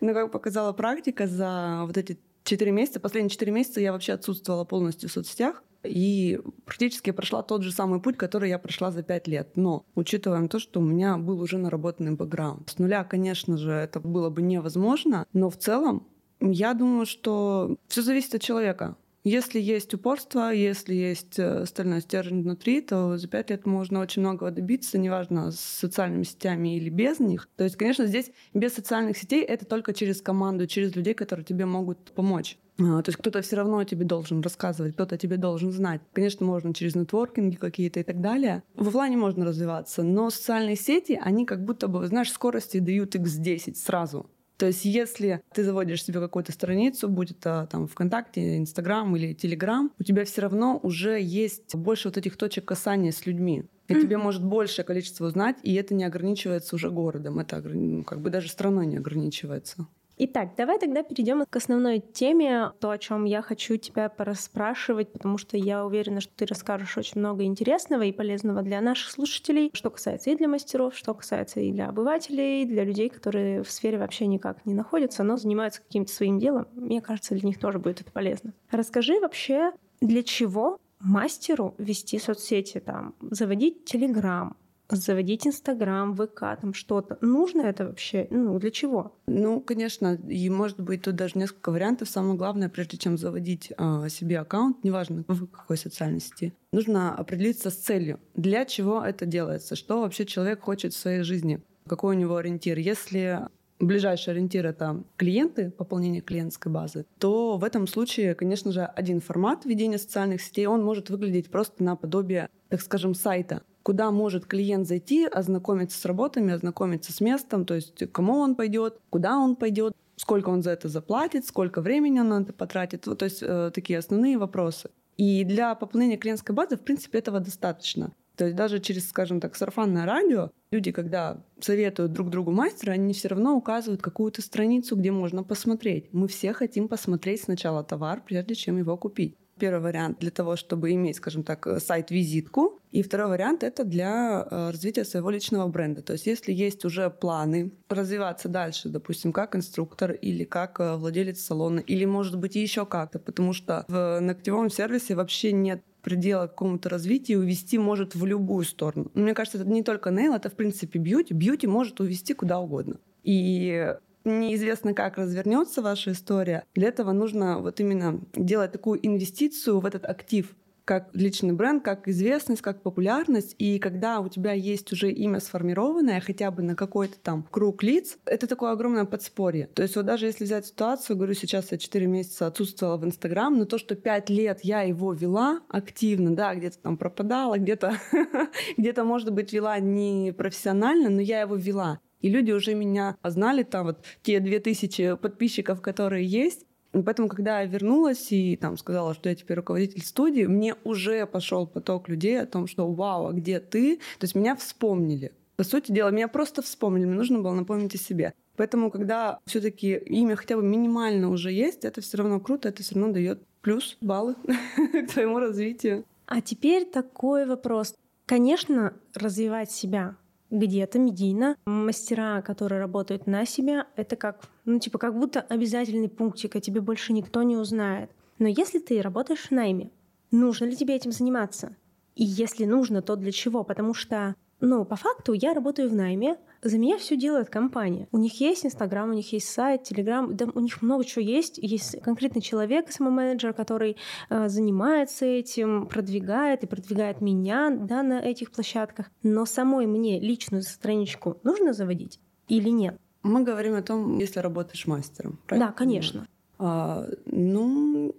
Но 0.00 0.14
как 0.14 0.30
показала 0.30 0.72
практика, 0.72 1.26
за 1.26 1.82
вот 1.86 1.96
эти 1.96 2.18
четыре 2.44 2.72
месяца, 2.72 3.00
последние 3.00 3.30
четыре 3.30 3.52
месяца 3.52 3.80
я 3.80 3.92
вообще 3.92 4.12
отсутствовала 4.12 4.64
полностью 4.64 5.08
в 5.08 5.12
соцсетях. 5.12 5.62
И 5.84 6.40
практически 6.64 7.12
прошла 7.12 7.42
тот 7.42 7.62
же 7.62 7.70
самый 7.70 8.00
путь, 8.00 8.16
который 8.16 8.48
я 8.48 8.58
прошла 8.58 8.90
за 8.90 9.02
пять 9.02 9.28
лет. 9.28 9.56
Но 9.56 9.84
учитывая 9.94 10.46
то, 10.48 10.58
что 10.58 10.80
у 10.80 10.82
меня 10.82 11.16
был 11.16 11.40
уже 11.40 11.56
наработанный 11.56 12.12
бэкграунд. 12.12 12.70
С 12.70 12.78
нуля, 12.78 13.04
конечно 13.04 13.56
же, 13.56 13.70
это 13.70 14.00
было 14.00 14.28
бы 14.28 14.42
невозможно, 14.42 15.26
но 15.32 15.50
в 15.50 15.56
целом 15.56 16.06
я 16.40 16.74
думаю, 16.74 17.06
что 17.06 17.76
все 17.86 18.02
зависит 18.02 18.34
от 18.34 18.42
человека. 18.42 18.96
Если 19.28 19.60
есть 19.60 19.92
упорство, 19.92 20.50
если 20.50 20.94
есть 20.94 21.38
э, 21.38 21.66
стальной 21.66 22.00
стержень 22.00 22.42
внутри, 22.42 22.80
то 22.80 23.18
за 23.18 23.28
пять 23.28 23.50
лет 23.50 23.66
можно 23.66 24.00
очень 24.00 24.22
многого 24.22 24.50
добиться, 24.50 24.96
неважно, 24.96 25.52
с 25.52 25.60
социальными 25.60 26.22
сетями 26.22 26.76
или 26.76 26.88
без 26.88 27.20
них. 27.20 27.46
То 27.56 27.64
есть, 27.64 27.76
конечно, 27.76 28.06
здесь 28.06 28.30
без 28.54 28.72
социальных 28.72 29.18
сетей 29.18 29.42
это 29.42 29.66
только 29.66 29.92
через 29.92 30.22
команду, 30.22 30.66
через 30.66 30.96
людей, 30.96 31.12
которые 31.12 31.44
тебе 31.44 31.66
могут 31.66 32.12
помочь. 32.12 32.56
А, 32.80 33.02
то 33.02 33.10
есть 33.10 33.18
кто-то 33.18 33.42
все 33.42 33.56
равно 33.56 33.84
тебе 33.84 34.06
должен 34.06 34.40
рассказывать, 34.40 34.94
кто-то 34.94 35.18
тебе 35.18 35.36
должен 35.36 35.72
знать. 35.72 36.00
Конечно, 36.14 36.46
можно 36.46 36.72
через 36.72 36.94
нетворкинги 36.94 37.56
какие-то 37.56 38.00
и 38.00 38.04
так 38.04 38.22
далее. 38.22 38.62
В 38.76 38.88
офлайне 38.88 39.18
можно 39.18 39.44
развиваться, 39.44 40.02
но 40.02 40.30
социальные 40.30 40.76
сети, 40.76 41.20
они 41.22 41.44
как 41.44 41.64
будто 41.64 41.86
бы, 41.88 42.06
знаешь, 42.06 42.32
скорости 42.32 42.78
дают 42.78 43.14
x10 43.14 43.74
сразу. 43.74 44.30
То 44.58 44.66
есть 44.66 44.84
если 44.84 45.40
ты 45.54 45.62
заводишь 45.62 46.04
себе 46.04 46.20
какую-то 46.20 46.52
страницу, 46.52 47.08
будь 47.08 47.30
это 47.30 47.68
там 47.70 47.86
ВКонтакте, 47.86 48.58
Инстаграм 48.58 49.14
или 49.16 49.32
Телеграм, 49.32 49.92
у 49.98 50.02
тебя 50.02 50.24
все 50.24 50.42
равно 50.42 50.80
уже 50.82 51.20
есть 51.22 51.74
больше 51.76 52.08
вот 52.08 52.16
этих 52.16 52.36
точек 52.36 52.64
касания 52.64 53.12
с 53.12 53.24
людьми. 53.24 53.64
И 53.86 53.94
mm-hmm. 53.94 54.02
тебе 54.02 54.18
может 54.18 54.44
большее 54.44 54.84
количество 54.84 55.26
узнать, 55.26 55.56
и 55.62 55.72
это 55.74 55.94
не 55.94 56.04
ограничивается 56.04 56.74
уже 56.74 56.90
городом, 56.90 57.38
это 57.38 57.60
ну, 57.62 58.04
как 58.04 58.20
бы 58.20 58.30
даже 58.30 58.48
страной 58.48 58.86
не 58.86 58.98
ограничивается. 58.98 59.86
Итак, 60.20 60.54
давай 60.56 60.80
тогда 60.80 61.04
перейдем 61.04 61.44
к 61.48 61.56
основной 61.56 62.00
теме, 62.00 62.72
то, 62.80 62.90
о 62.90 62.98
чем 62.98 63.24
я 63.24 63.40
хочу 63.40 63.76
тебя 63.76 64.08
пораспрашивать, 64.08 65.12
потому 65.12 65.38
что 65.38 65.56
я 65.56 65.86
уверена, 65.86 66.20
что 66.20 66.32
ты 66.34 66.44
расскажешь 66.44 66.98
очень 66.98 67.20
много 67.20 67.44
интересного 67.44 68.02
и 68.02 68.10
полезного 68.10 68.62
для 68.62 68.80
наших 68.80 69.12
слушателей, 69.12 69.70
что 69.74 69.90
касается 69.90 70.30
и 70.30 70.36
для 70.36 70.48
мастеров, 70.48 70.96
что 70.96 71.14
касается 71.14 71.60
и 71.60 71.70
для 71.70 71.88
обывателей, 71.88 72.64
для 72.64 72.82
людей, 72.82 73.10
которые 73.10 73.62
в 73.62 73.70
сфере 73.70 73.96
вообще 73.96 74.26
никак 74.26 74.66
не 74.66 74.74
находятся, 74.74 75.22
но 75.22 75.36
занимаются 75.36 75.82
каким-то 75.82 76.12
своим 76.12 76.40
делом. 76.40 76.66
Мне 76.74 77.00
кажется, 77.00 77.36
для 77.36 77.46
них 77.46 77.60
тоже 77.60 77.78
будет 77.78 78.00
это 78.00 78.10
полезно. 78.10 78.52
Расскажи 78.72 79.20
вообще, 79.20 79.70
для 80.00 80.24
чего 80.24 80.80
мастеру 80.98 81.76
вести 81.78 82.18
соцсети, 82.18 82.80
там, 82.80 83.14
заводить 83.20 83.84
Телеграм, 83.84 84.56
заводить 84.96 85.46
Инстаграм, 85.46 86.14
ВК, 86.14 86.60
там 86.60 86.74
что-то. 86.74 87.18
Нужно 87.20 87.62
это 87.62 87.86
вообще? 87.86 88.26
Ну, 88.30 88.58
для 88.58 88.70
чего? 88.70 89.16
Ну, 89.26 89.60
конечно, 89.60 90.14
и 90.14 90.48
может 90.48 90.80
быть 90.80 91.02
тут 91.02 91.16
даже 91.16 91.38
несколько 91.38 91.70
вариантов. 91.70 92.08
Самое 92.08 92.36
главное, 92.36 92.68
прежде 92.68 92.96
чем 92.96 93.18
заводить 93.18 93.72
э, 93.76 94.08
себе 94.08 94.38
аккаунт, 94.38 94.82
неважно 94.84 95.24
в 95.28 95.46
какой 95.46 95.76
социальной 95.76 96.20
сети, 96.20 96.54
нужно 96.72 97.14
определиться 97.14 97.70
с 97.70 97.76
целью. 97.76 98.18
Для 98.34 98.64
чего 98.64 99.02
это 99.02 99.26
делается? 99.26 99.76
Что 99.76 100.00
вообще 100.00 100.24
человек 100.24 100.62
хочет 100.62 100.94
в 100.94 100.98
своей 100.98 101.22
жизни? 101.22 101.60
Какой 101.86 102.16
у 102.16 102.18
него 102.18 102.36
ориентир? 102.36 102.78
Если 102.78 103.40
ближайший 103.80 104.30
ориентир— 104.30 104.66
это 104.66 105.02
клиенты, 105.16 105.70
пополнение 105.70 106.20
клиентской 106.20 106.70
базы, 106.72 107.06
то 107.18 107.56
в 107.58 107.64
этом 107.64 107.86
случае, 107.86 108.34
конечно 108.34 108.72
же, 108.72 108.84
один 108.84 109.20
формат 109.20 109.64
ведения 109.64 109.98
социальных 109.98 110.42
сетей, 110.42 110.66
он 110.66 110.84
может 110.84 111.10
выглядеть 111.10 111.50
просто 111.50 111.82
наподобие, 111.82 112.48
так 112.68 112.80
скажем, 112.80 113.14
сайта 113.14 113.62
куда 113.88 114.10
может 114.10 114.44
клиент 114.44 114.86
зайти, 114.86 115.24
ознакомиться 115.24 115.98
с 115.98 116.04
работами, 116.04 116.52
ознакомиться 116.52 117.10
с 117.10 117.22
местом, 117.22 117.64
то 117.64 117.72
есть 117.72 118.12
кому 118.12 118.34
он 118.34 118.54
пойдет, 118.54 119.00
куда 119.08 119.38
он 119.38 119.56
пойдет, 119.56 119.94
сколько 120.16 120.50
он 120.50 120.62
за 120.62 120.72
это 120.72 120.90
заплатит, 120.90 121.46
сколько 121.46 121.80
времени 121.80 122.20
он 122.20 122.28
на 122.28 122.42
это 122.42 122.52
потратит, 122.52 123.00
то 123.04 123.24
есть 123.24 123.38
э, 123.40 123.70
такие 123.74 123.98
основные 123.98 124.36
вопросы. 124.36 124.90
И 125.16 125.42
для 125.42 125.74
пополнения 125.74 126.18
клиентской 126.18 126.54
базы, 126.54 126.76
в 126.76 126.82
принципе, 126.82 127.16
этого 127.16 127.40
достаточно. 127.40 128.12
То 128.36 128.44
есть 128.44 128.56
даже 128.56 128.78
через, 128.78 129.08
скажем 129.08 129.40
так, 129.40 129.56
сарафанное 129.56 130.04
радио 130.04 130.50
люди, 130.70 130.92
когда 130.92 131.42
советуют 131.58 132.12
друг 132.12 132.28
другу 132.28 132.50
мастера, 132.50 132.92
они 132.92 133.14
все 133.14 133.28
равно 133.28 133.56
указывают 133.56 134.02
какую-то 134.02 134.42
страницу, 134.42 134.96
где 134.96 135.12
можно 135.12 135.44
посмотреть. 135.44 136.12
Мы 136.12 136.28
все 136.28 136.52
хотим 136.52 136.88
посмотреть 136.88 137.40
сначала 137.40 137.82
товар, 137.82 138.22
прежде 138.22 138.54
чем 138.54 138.76
его 138.76 138.98
купить. 138.98 139.38
Первый 139.58 139.80
вариант 139.80 140.18
для 140.20 140.30
того, 140.30 140.56
чтобы 140.56 140.92
иметь, 140.92 141.16
скажем 141.16 141.42
так, 141.42 141.66
э, 141.66 141.80
сайт-визитку. 141.80 142.80
И 142.90 143.02
второй 143.02 143.28
вариант— 143.28 143.62
это 143.64 143.84
для 143.84 144.46
э, 144.50 144.70
развития 144.70 145.04
своего 145.04 145.30
личного 145.30 145.68
бренда. 145.68 146.02
То 146.02 146.14
есть 146.14 146.26
если 146.26 146.52
есть 146.52 146.84
уже 146.84 147.10
планы 147.10 147.72
развиваться 147.88 148.48
дальше, 148.48 148.88
допустим, 148.88 149.32
как 149.32 149.56
инструктор 149.56 150.12
или 150.12 150.44
как 150.44 150.80
э, 150.80 150.96
владелец 150.96 151.40
салона, 151.40 151.80
или, 151.80 152.04
может 152.04 152.38
быть, 152.38 152.56
еще 152.56 152.86
как-то, 152.86 153.18
потому 153.18 153.52
что 153.52 153.84
в 153.88 154.20
ногтевом 154.20 154.70
сервисе 154.70 155.14
вообще 155.14 155.52
нет 155.52 155.82
предела 156.02 156.46
какому-то 156.46 156.88
развитию 156.88 157.40
увести 157.40 157.76
может 157.76 158.14
в 158.14 158.24
любую 158.24 158.64
сторону. 158.64 159.10
Мне 159.14 159.34
кажется, 159.34 159.58
это 159.58 159.68
не 159.68 159.82
только 159.82 160.10
нейл, 160.10 160.32
это, 160.32 160.48
в 160.48 160.54
принципе, 160.54 160.98
бьюти. 160.98 161.34
Бьюти 161.34 161.66
может 161.66 162.00
увести 162.00 162.34
куда 162.34 162.60
угодно. 162.60 162.98
И 163.24 163.94
неизвестно, 164.28 164.94
как 164.94 165.18
развернется 165.18 165.82
ваша 165.82 166.12
история. 166.12 166.64
Для 166.74 166.88
этого 166.88 167.12
нужно 167.12 167.58
вот 167.58 167.80
именно 167.80 168.20
делать 168.34 168.72
такую 168.72 169.04
инвестицию 169.06 169.80
в 169.80 169.86
этот 169.86 170.04
актив. 170.04 170.54
как 170.88 171.10
личный 171.12 171.52
бренд, 171.52 171.84
как 171.84 172.08
известность, 172.08 172.62
как 172.62 172.80
популярность. 172.82 173.54
И 173.58 173.78
когда 173.78 174.20
у 174.20 174.28
тебя 174.30 174.52
есть 174.52 174.90
уже 174.90 175.10
имя 175.12 175.38
сформированное, 175.38 176.18
хотя 176.20 176.50
бы 176.50 176.62
на 176.62 176.74
какой-то 176.74 177.18
там 177.20 177.46
круг 177.50 177.82
лиц, 177.82 178.16
это 178.24 178.46
такое 178.46 178.70
огромное 178.70 179.04
подспорье. 179.04 179.66
То 179.74 179.82
есть 179.82 179.96
вот 179.96 180.06
даже 180.06 180.24
если 180.24 180.44
взять 180.44 180.64
ситуацию, 180.64 181.16
говорю, 181.16 181.34
сейчас 181.34 181.72
я 181.72 181.76
4 181.76 182.06
месяца 182.06 182.46
отсутствовала 182.46 182.96
в 182.96 183.04
Инстаграм, 183.04 183.54
но 183.58 183.66
то, 183.66 183.76
что 183.76 183.96
5 183.96 184.30
лет 184.30 184.60
я 184.62 184.80
его 184.80 185.12
вела 185.12 185.60
активно, 185.68 186.34
да, 186.34 186.54
где-то 186.54 186.78
там 186.78 186.96
пропадала, 186.96 187.58
где-то, 187.58 187.92
где-то, 188.78 189.04
может 189.04 189.30
быть, 189.30 189.52
вела 189.52 189.78
не 189.80 190.32
профессионально, 190.32 191.10
но 191.10 191.20
я 191.20 191.42
его 191.42 191.56
вела. 191.56 192.00
И 192.20 192.28
люди 192.28 192.52
уже 192.52 192.74
меня 192.74 193.16
знали, 193.22 193.62
там 193.62 193.86
вот 193.86 194.04
те 194.22 194.40
2000 194.40 195.16
подписчиков, 195.16 195.80
которые 195.80 196.26
есть, 196.26 196.64
и 196.94 197.02
поэтому, 197.02 197.28
когда 197.28 197.60
я 197.60 197.66
вернулась 197.66 198.32
и 198.32 198.56
там 198.56 198.76
сказала, 198.78 199.14
что 199.14 199.28
я 199.28 199.34
теперь 199.34 199.58
руководитель 199.58 200.02
студии, 200.02 200.44
мне 200.44 200.74
уже 200.84 201.26
пошел 201.26 201.66
поток 201.66 202.08
людей 202.08 202.40
о 202.40 202.46
том, 202.46 202.66
что 202.66 202.90
вау, 202.90 203.26
а 203.28 203.32
где 203.32 203.60
ты? 203.60 203.96
То 204.18 204.24
есть 204.24 204.34
меня 204.34 204.56
вспомнили. 204.56 205.32
По 205.56 205.64
сути 205.64 205.92
дела, 205.92 206.10
меня 206.10 206.28
просто 206.28 206.62
вспомнили, 206.62 207.04
мне 207.04 207.16
нужно 207.16 207.40
было 207.40 207.52
напомнить 207.52 207.94
о 207.94 207.98
себе. 207.98 208.32
Поэтому, 208.56 208.90
когда 208.90 209.38
все-таки 209.46 209.96
имя 209.96 210.36
хотя 210.36 210.56
бы 210.56 210.62
минимально 210.62 211.30
уже 211.30 211.52
есть, 211.52 211.84
это 211.84 212.00
все 212.00 212.18
равно 212.18 212.40
круто, 212.40 212.68
это 212.68 212.82
все 212.82 212.94
равно 212.94 213.12
дает 213.12 213.42
плюс 213.60 213.96
баллы 214.00 214.34
к 214.76 215.12
твоему 215.12 215.38
развитию. 215.38 216.04
А 216.26 216.40
теперь 216.40 216.84
такой 216.84 217.46
вопрос. 217.46 217.94
Конечно, 218.26 218.94
развивать 219.14 219.70
себя 219.70 220.16
где-то 220.50 220.98
медийно. 220.98 221.56
Мастера, 221.66 222.42
которые 222.42 222.80
работают 222.80 223.26
на 223.26 223.44
себя, 223.46 223.86
это 223.96 224.16
как, 224.16 224.48
ну, 224.64 224.78
типа, 224.78 224.98
как 224.98 225.18
будто 225.18 225.40
обязательный 225.40 226.08
пунктик, 226.08 226.56
а 226.56 226.60
тебе 226.60 226.80
больше 226.80 227.12
никто 227.12 227.42
не 227.42 227.56
узнает. 227.56 228.10
Но 228.38 228.48
если 228.48 228.78
ты 228.78 229.02
работаешь 229.02 229.48
в 229.48 229.50
найме, 229.50 229.90
нужно 230.30 230.66
ли 230.66 230.76
тебе 230.76 230.94
этим 230.94 231.12
заниматься? 231.12 231.76
И 232.14 232.24
если 232.24 232.64
нужно, 232.64 233.02
то 233.02 233.16
для 233.16 233.32
чего? 233.32 233.64
Потому 233.64 233.94
что 233.94 234.34
ну, 234.60 234.84
по 234.84 234.96
факту 234.96 235.32
я 235.32 235.54
работаю 235.54 235.88
в 235.88 235.94
найме, 235.94 236.36
за 236.62 236.78
меня 236.78 236.98
все 236.98 237.16
делает 237.16 237.48
компания. 237.48 238.08
У 238.10 238.18
них 238.18 238.40
есть 238.40 238.66
Инстаграм, 238.66 239.08
у 239.08 239.12
них 239.12 239.32
есть 239.32 239.48
сайт, 239.48 239.84
Телеграм, 239.84 240.34
да, 240.36 240.46
у 240.52 240.60
них 240.60 240.82
много 240.82 241.04
чего 241.04 241.24
есть. 241.24 241.58
Есть 241.58 242.00
конкретный 242.00 242.42
человек, 242.42 242.90
самоменеджер, 242.90 243.52
который 243.52 243.96
э, 244.30 244.48
занимается 244.48 245.24
этим, 245.24 245.86
продвигает 245.86 246.64
и 246.64 246.66
продвигает 246.66 247.20
меня 247.20 247.70
да, 247.70 248.02
на 248.02 248.20
этих 248.20 248.50
площадках. 248.50 249.10
Но 249.22 249.46
самой 249.46 249.86
мне 249.86 250.18
личную 250.18 250.62
страничку 250.62 251.38
нужно 251.44 251.72
заводить 251.72 252.18
или 252.48 252.70
нет? 252.70 252.98
Мы 253.22 253.44
говорим 253.44 253.74
о 253.74 253.82
том, 253.82 254.18
если 254.18 254.40
работаешь 254.40 254.86
мастером. 254.86 255.38
Правильно? 255.46 255.68
Да, 255.68 255.72
конечно. 255.72 256.26
А, 256.58 257.06
ну, 257.26 258.16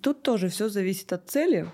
тут 0.00 0.22
тоже 0.22 0.48
все 0.48 0.70
зависит 0.70 1.12
от 1.12 1.28
цели 1.28 1.66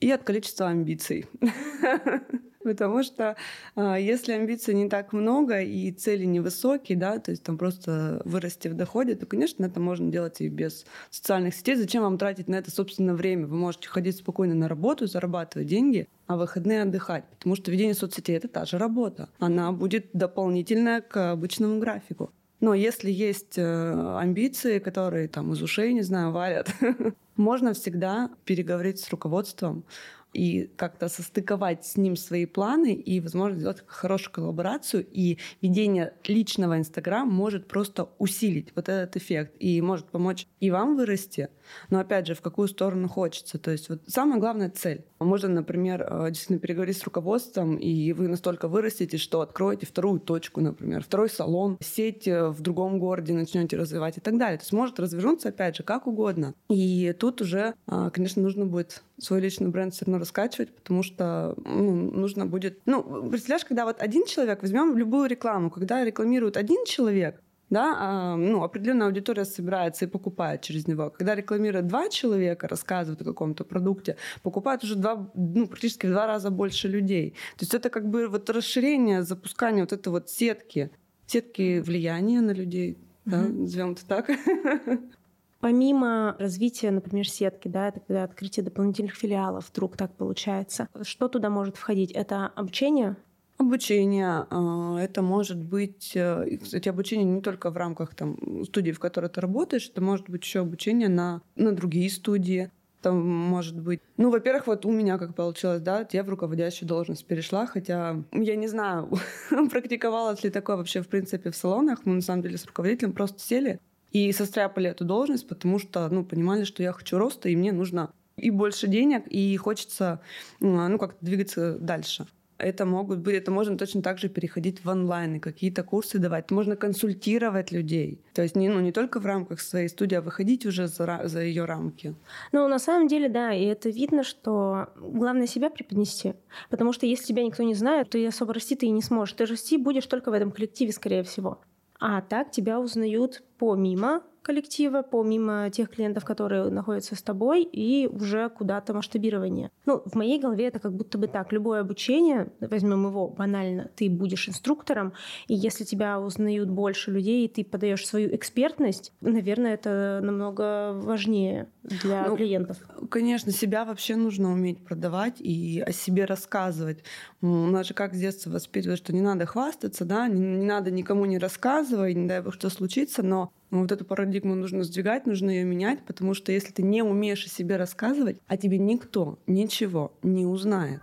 и 0.00 0.10
от 0.10 0.22
количества 0.22 0.68
амбиций. 0.68 1.26
Потому 2.64 3.02
что 3.02 3.36
э, 3.76 3.96
если 4.00 4.32
амбиций 4.32 4.74
не 4.74 4.88
так 4.88 5.12
много 5.12 5.60
и 5.60 5.92
цели 5.92 6.24
невысокие, 6.24 6.96
да, 6.96 7.18
то 7.18 7.30
есть 7.30 7.42
там 7.42 7.58
просто 7.58 8.22
вырасти 8.24 8.68
в 8.68 8.74
доходе, 8.74 9.14
то, 9.14 9.26
конечно, 9.26 9.66
это 9.66 9.80
можно 9.80 10.10
делать 10.10 10.40
и 10.40 10.48
без 10.48 10.86
социальных 11.10 11.54
сетей. 11.54 11.76
Зачем 11.76 12.02
вам 12.02 12.16
тратить 12.16 12.48
на 12.48 12.56
это 12.56 12.70
собственное 12.70 13.14
время? 13.14 13.46
Вы 13.46 13.56
можете 13.56 13.88
ходить 13.88 14.16
спокойно 14.16 14.54
на 14.54 14.66
работу, 14.66 15.06
зарабатывать 15.06 15.68
деньги, 15.68 16.08
а 16.26 16.36
выходные 16.36 16.82
отдыхать. 16.82 17.24
Потому 17.38 17.54
что 17.54 17.70
ведение 17.70 17.94
соцсетей— 17.94 18.36
это 18.38 18.48
та 18.48 18.64
же 18.64 18.78
работа. 18.78 19.28
Она 19.38 19.70
будет 19.70 20.06
дополнительная 20.14 21.02
к 21.02 21.32
обычному 21.32 21.78
графику. 21.80 22.32
Но 22.60 22.72
если 22.72 23.10
есть 23.10 23.58
э, 23.58 24.18
амбиции, 24.18 24.78
которые 24.78 25.28
там 25.28 25.52
из 25.52 25.60
ушей, 25.60 25.92
не 25.92 26.00
знаю, 26.00 26.32
валят, 26.32 26.70
можно 27.36 27.74
всегда 27.74 28.30
переговорить 28.46 29.00
с 29.00 29.10
руководством 29.10 29.84
и 30.34 30.70
как-то 30.76 31.08
состыковать 31.08 31.86
с 31.86 31.96
ним 31.96 32.16
свои 32.16 32.46
планы 32.46 32.92
и, 32.92 33.20
возможно, 33.20 33.58
сделать 33.58 33.82
хорошую 33.86 34.32
коллаборацию. 34.34 35.06
И 35.10 35.38
ведение 35.62 36.14
личного 36.26 36.78
Инстаграм 36.78 37.28
может 37.28 37.68
просто 37.68 38.08
усилить 38.18 38.72
вот 38.74 38.88
этот 38.88 39.16
эффект 39.16 39.54
и 39.58 39.80
может 39.80 40.06
помочь 40.06 40.46
и 40.60 40.70
вам 40.70 40.96
вырасти, 40.96 41.48
но, 41.90 42.00
опять 42.00 42.26
же, 42.26 42.34
в 42.34 42.40
какую 42.40 42.68
сторону 42.68 43.08
хочется. 43.08 43.58
То 43.58 43.70
есть 43.70 43.88
вот 43.88 44.02
самая 44.06 44.38
главная 44.38 44.70
цель. 44.70 45.04
Можно, 45.20 45.48
например, 45.48 46.06
э, 46.08 46.26
действительно 46.28 46.58
переговорить 46.58 46.98
с 46.98 47.04
руководством, 47.04 47.76
и 47.76 48.12
вы 48.12 48.28
настолько 48.28 48.68
вырастете, 48.68 49.16
что 49.16 49.40
откроете 49.40 49.86
вторую 49.86 50.20
точку, 50.20 50.60
например, 50.60 51.02
второй 51.02 51.30
салон, 51.30 51.78
сеть 51.80 52.28
э, 52.28 52.48
в 52.48 52.60
другом 52.60 52.98
городе 52.98 53.32
начнете 53.32 53.76
развивать 53.76 54.18
и 54.18 54.20
так 54.20 54.36
далее. 54.38 54.58
То 54.58 54.64
есть 54.64 54.72
может 54.72 55.00
развернуться, 55.00 55.48
опять 55.48 55.76
же, 55.76 55.82
как 55.82 56.06
угодно. 56.06 56.54
И 56.68 57.14
тут 57.18 57.40
уже, 57.40 57.74
а, 57.86 58.10
конечно, 58.10 58.42
нужно 58.42 58.66
будет 58.66 59.02
свой 59.18 59.40
личный 59.40 59.68
бренд 59.68 59.94
все 59.94 60.04
равно 60.04 60.18
раскачивать, 60.18 60.74
потому 60.74 61.02
что 61.02 61.54
ну, 61.64 62.10
нужно 62.10 62.46
будет... 62.46 62.80
Ну, 62.86 63.28
представляешь, 63.30 63.64
когда 63.64 63.84
вот 63.84 64.00
один 64.00 64.26
человек, 64.26 64.62
возьмем 64.62 64.96
любую 64.96 65.28
рекламу, 65.28 65.70
когда 65.70 66.04
рекламирует 66.04 66.56
один 66.56 66.84
человек, 66.84 67.40
да, 67.70 67.94
а, 67.98 68.36
ну, 68.36 68.62
определенная 68.62 69.06
аудитория 69.06 69.44
собирается 69.44 70.04
и 70.04 70.08
покупает 70.08 70.62
через 70.62 70.86
него. 70.86 71.10
Когда 71.10 71.34
рекламирует 71.34 71.86
два 71.86 72.08
человека, 72.08 72.68
рассказывают 72.68 73.22
о 73.22 73.24
каком-то 73.24 73.64
продукте, 73.64 74.16
покупают 74.42 74.84
уже 74.84 74.96
два, 74.96 75.30
ну, 75.34 75.66
практически 75.66 76.06
в 76.06 76.10
два 76.10 76.26
раза 76.26 76.50
больше 76.50 76.88
людей. 76.88 77.30
То 77.56 77.62
есть 77.62 77.74
это 77.74 77.90
как 77.90 78.08
бы 78.08 78.28
вот 78.28 78.50
расширение, 78.50 79.22
запускание 79.22 79.82
вот 79.82 79.92
этой 79.92 80.08
вот 80.08 80.28
сетки, 80.28 80.90
сетки 81.26 81.80
влияния 81.80 82.40
на 82.40 82.52
людей, 82.52 82.98
да, 83.24 83.42
mm-hmm. 83.42 83.52
назовем 83.52 83.92
это 83.92 84.06
так. 84.06 84.30
Помимо 85.64 86.36
развития, 86.38 86.90
например, 86.90 87.26
сетки, 87.26 87.68
да, 87.68 87.88
это 87.88 87.98
когда 87.98 88.24
открытие 88.24 88.62
дополнительных 88.62 89.14
филиалов, 89.14 89.70
вдруг 89.70 89.96
так 89.96 90.14
получается, 90.14 90.88
что 91.00 91.26
туда 91.26 91.48
может 91.48 91.78
входить? 91.78 92.12
Это 92.12 92.48
обучение? 92.48 93.16
Обучение, 93.56 94.46
а, 94.50 94.98
это 95.00 95.22
может 95.22 95.56
быть, 95.56 96.12
э, 96.16 96.58
кстати, 96.62 96.90
обучение 96.90 97.24
не 97.24 97.40
только 97.40 97.70
в 97.70 97.78
рамках 97.78 98.14
там, 98.14 98.36
студии, 98.66 98.92
в 98.92 98.98
которой 98.98 99.30
ты 99.30 99.40
работаешь, 99.40 99.88
это 99.88 100.02
может 100.02 100.28
быть 100.28 100.44
еще 100.44 100.60
обучение 100.60 101.08
на, 101.08 101.40
на 101.56 101.72
другие 101.72 102.10
студии. 102.10 102.70
Там 103.00 103.26
может 103.26 103.80
быть... 103.80 104.02
Ну, 104.18 104.28
во-первых, 104.30 104.66
вот 104.66 104.84
у 104.84 104.92
меня 104.92 105.16
как 105.16 105.34
получилось, 105.34 105.80
да, 105.80 106.06
я 106.12 106.24
в 106.24 106.28
руководящую 106.28 106.90
должность 106.90 107.24
перешла, 107.24 107.64
хотя 107.64 108.22
я 108.32 108.56
не 108.56 108.68
знаю, 108.68 109.08
практиковалось 109.70 110.44
ли 110.44 110.50
такое 110.50 110.76
вообще 110.76 111.00
в 111.00 111.08
принципе 111.08 111.50
в 111.50 111.56
салонах. 111.56 112.00
Мы 112.04 112.16
на 112.16 112.20
самом 112.20 112.42
деле 112.42 112.58
с 112.58 112.66
руководителем 112.66 113.14
просто 113.14 113.40
сели, 113.40 113.80
и 114.14 114.32
состряпали 114.32 114.88
эту 114.88 115.04
должность, 115.04 115.46
потому 115.48 115.78
что, 115.78 116.08
ну, 116.08 116.24
понимали, 116.24 116.64
что 116.64 116.82
я 116.82 116.92
хочу 116.92 117.18
роста, 117.18 117.48
и 117.48 117.56
мне 117.56 117.72
нужно 117.72 118.10
и 118.36 118.50
больше 118.50 118.86
денег, 118.86 119.26
и 119.26 119.56
хочется, 119.56 120.20
ну, 120.60 120.98
как-то 120.98 121.18
двигаться 121.20 121.76
дальше. 121.78 122.26
Это 122.56 122.86
могут 122.86 123.18
быть, 123.18 123.34
это 123.34 123.50
можно 123.50 123.76
точно 123.76 124.02
так 124.02 124.18
же 124.18 124.28
переходить 124.28 124.84
в 124.84 124.88
онлайн 124.88 125.34
и 125.34 125.38
какие-то 125.40 125.82
курсы 125.82 126.20
давать. 126.20 126.52
Можно 126.52 126.76
консультировать 126.76 127.72
людей. 127.72 128.20
То 128.32 128.42
есть 128.42 128.54
не, 128.54 128.68
ну, 128.68 128.78
не 128.78 128.92
только 128.92 129.18
в 129.18 129.26
рамках 129.26 129.60
своей 129.60 129.88
студии, 129.88 130.14
а 130.14 130.22
выходить 130.22 130.64
уже 130.64 130.86
за, 130.86 131.22
за 131.24 131.42
ее 131.42 131.64
рамки. 131.64 132.14
Ну, 132.52 132.68
на 132.68 132.78
самом 132.78 133.08
деле, 133.08 133.28
да, 133.28 133.52
и 133.52 133.64
это 133.64 133.88
видно, 133.90 134.22
что 134.22 134.90
главное 134.96 135.48
себя 135.48 135.68
преподнести. 135.68 136.34
Потому 136.70 136.92
что 136.92 137.06
если 137.06 137.24
тебя 137.24 137.42
никто 137.42 137.64
не 137.64 137.74
знает, 137.74 138.10
то 138.10 138.18
и 138.18 138.24
особо 138.24 138.54
расти 138.54 138.76
ты 138.76 138.86
и 138.86 138.90
не 138.90 139.02
сможешь. 139.02 139.34
Ты 139.34 139.46
расти 139.46 139.76
будешь 139.76 140.06
только 140.06 140.30
в 140.30 140.34
этом 140.34 140.52
коллективе, 140.52 140.92
скорее 140.92 141.24
всего. 141.24 141.60
А 142.00 142.20
так 142.20 142.50
тебя 142.50 142.80
узнают 142.80 143.42
помимо 143.58 144.22
коллектива, 144.44 145.02
помимо 145.02 145.70
тех 145.70 145.90
клиентов, 145.90 146.24
которые 146.24 146.70
находятся 146.70 147.16
с 147.16 147.22
тобой, 147.22 147.62
и 147.64 148.06
уже 148.06 148.50
куда-то 148.50 148.94
масштабирование. 148.94 149.70
Ну, 149.86 150.02
в 150.04 150.14
моей 150.14 150.38
голове 150.38 150.66
это 150.66 150.78
как 150.78 150.92
будто 150.92 151.18
бы 151.18 151.26
так. 151.26 151.52
Любое 151.52 151.80
обучение, 151.80 152.52
возьмем 152.60 153.06
его 153.06 153.28
банально, 153.28 153.90
ты 153.96 154.10
будешь 154.10 154.48
инструктором, 154.48 155.14
и 155.48 155.54
если 155.54 155.84
тебя 155.84 156.20
узнают 156.20 156.68
больше 156.68 157.10
людей, 157.10 157.46
и 157.46 157.48
ты 157.48 157.64
подаешь 157.64 158.06
свою 158.06 158.34
экспертность, 158.34 159.12
наверное, 159.20 159.74
это 159.74 160.20
намного 160.22 160.92
важнее 160.92 161.68
для 161.82 162.28
ну, 162.28 162.36
клиентов. 162.36 162.76
Конечно, 163.10 163.50
себя 163.50 163.84
вообще 163.84 164.16
нужно 164.16 164.52
уметь 164.52 164.84
продавать 164.84 165.40
и 165.40 165.82
о 165.86 165.92
себе 165.92 166.26
рассказывать. 166.26 167.02
У 167.40 167.46
нас 167.46 167.86
же 167.86 167.94
как 167.94 168.14
с 168.14 168.18
детства 168.18 168.50
воспитывают, 168.50 169.00
что 169.00 169.14
не 169.14 169.22
надо 169.22 169.46
хвастаться, 169.46 170.04
да, 170.04 170.28
не, 170.28 170.40
не 170.40 170.66
надо 170.66 170.90
никому 170.90 171.24
не 171.24 171.38
рассказывать, 171.38 172.16
не 172.16 172.28
дай 172.28 172.42
бог 172.42 172.54
что 172.54 172.68
случится, 172.68 173.22
но 173.22 173.50
вот 173.80 173.92
эту 173.92 174.04
парадигму 174.04 174.54
нужно 174.54 174.84
сдвигать, 174.84 175.26
нужно 175.26 175.50
ее 175.50 175.64
менять, 175.64 176.04
потому 176.04 176.34
что 176.34 176.52
если 176.52 176.72
ты 176.72 176.82
не 176.82 177.02
умеешь 177.02 177.44
о 177.46 177.48
себе 177.48 177.76
рассказывать, 177.76 178.38
а 178.46 178.56
тебе 178.56 178.78
никто 178.78 179.38
ничего 179.46 180.12
не 180.22 180.46
узнает. 180.46 181.00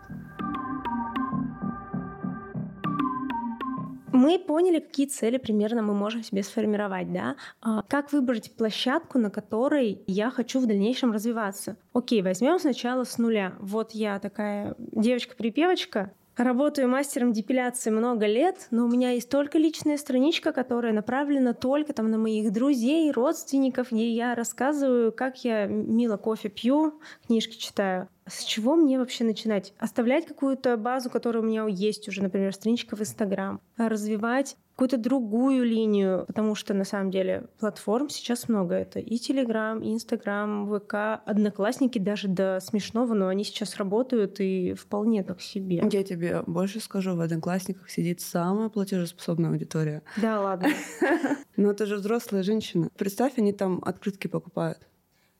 Мы 4.13 4.37
поняли, 4.37 4.79
какие 4.79 5.07
цели 5.07 5.37
примерно 5.37 5.81
мы 5.81 5.95
можем 5.95 6.21
себе 6.23 6.43
сформировать, 6.43 7.11
да? 7.11 7.37
А 7.61 7.81
как 7.81 8.11
выбрать 8.11 8.55
площадку, 8.55 9.17
на 9.17 9.31
которой 9.31 10.03
я 10.05 10.29
хочу 10.29 10.59
в 10.59 10.67
дальнейшем 10.67 11.11
развиваться? 11.11 11.75
Окей, 11.93 12.21
возьмем 12.21 12.59
сначала 12.59 13.03
с 13.03 13.17
нуля. 13.17 13.53
Вот 13.59 13.93
я 13.93 14.19
такая 14.19 14.75
девочка-припевочка, 14.77 16.13
Работаю 16.37 16.87
мастером 16.87 17.33
депиляции 17.33 17.89
много 17.89 18.25
лет, 18.25 18.67
но 18.71 18.85
у 18.85 18.89
меня 18.89 19.11
есть 19.11 19.29
только 19.29 19.57
личная 19.57 19.97
страничка, 19.97 20.53
которая 20.53 20.93
направлена 20.93 21.53
только 21.53 21.91
там 21.93 22.09
на 22.09 22.17
моих 22.17 22.53
друзей, 22.53 23.11
родственников, 23.11 23.91
где 23.91 24.09
я 24.09 24.33
рассказываю, 24.33 25.11
как 25.11 25.43
я 25.43 25.65
мило 25.65 26.15
кофе 26.15 26.47
пью, 26.47 27.01
книжки 27.27 27.57
читаю. 27.57 28.07
С 28.27 28.45
чего 28.45 28.77
мне 28.77 28.97
вообще 28.97 29.25
начинать? 29.25 29.73
Оставлять 29.77 30.25
какую-то 30.25 30.77
базу, 30.77 31.09
которая 31.09 31.43
у 31.43 31.45
меня 31.45 31.65
есть 31.67 32.07
уже, 32.07 32.23
например, 32.23 32.53
страничка 32.53 32.95
в 32.95 33.01
Инстаграм, 33.01 33.59
развивать 33.75 34.55
какую-то 34.81 34.97
другую 34.97 35.63
линию, 35.63 36.25
потому 36.25 36.55
что 36.55 36.73
на 36.73 36.85
самом 36.85 37.11
деле 37.11 37.45
платформ 37.59 38.09
сейчас 38.09 38.49
много. 38.49 38.73
Это 38.73 38.97
и 38.97 39.17
Телеграм, 39.19 39.79
и 39.83 39.93
Инстаграм, 39.93 40.67
ВК, 40.67 41.21
Одноклассники 41.23 41.99
даже 41.99 42.27
до 42.27 42.59
смешного, 42.59 43.13
но 43.13 43.27
они 43.27 43.43
сейчас 43.43 43.75
работают 43.75 44.39
и 44.39 44.73
вполне 44.73 45.23
так 45.23 45.39
себе. 45.39 45.87
Я 45.91 46.03
тебе 46.03 46.41
больше 46.47 46.79
скажу, 46.79 47.15
в 47.15 47.21
Одноклассниках 47.21 47.91
сидит 47.91 48.21
самая 48.21 48.69
платежеспособная 48.69 49.51
аудитория. 49.51 50.01
Да, 50.17 50.41
ладно. 50.41 50.69
Но 51.57 51.69
это 51.69 51.85
же 51.85 51.97
взрослые 51.97 52.41
женщины. 52.41 52.89
Представь, 52.97 53.37
они 53.37 53.53
там 53.53 53.83
открытки 53.85 54.25
покупают 54.25 54.79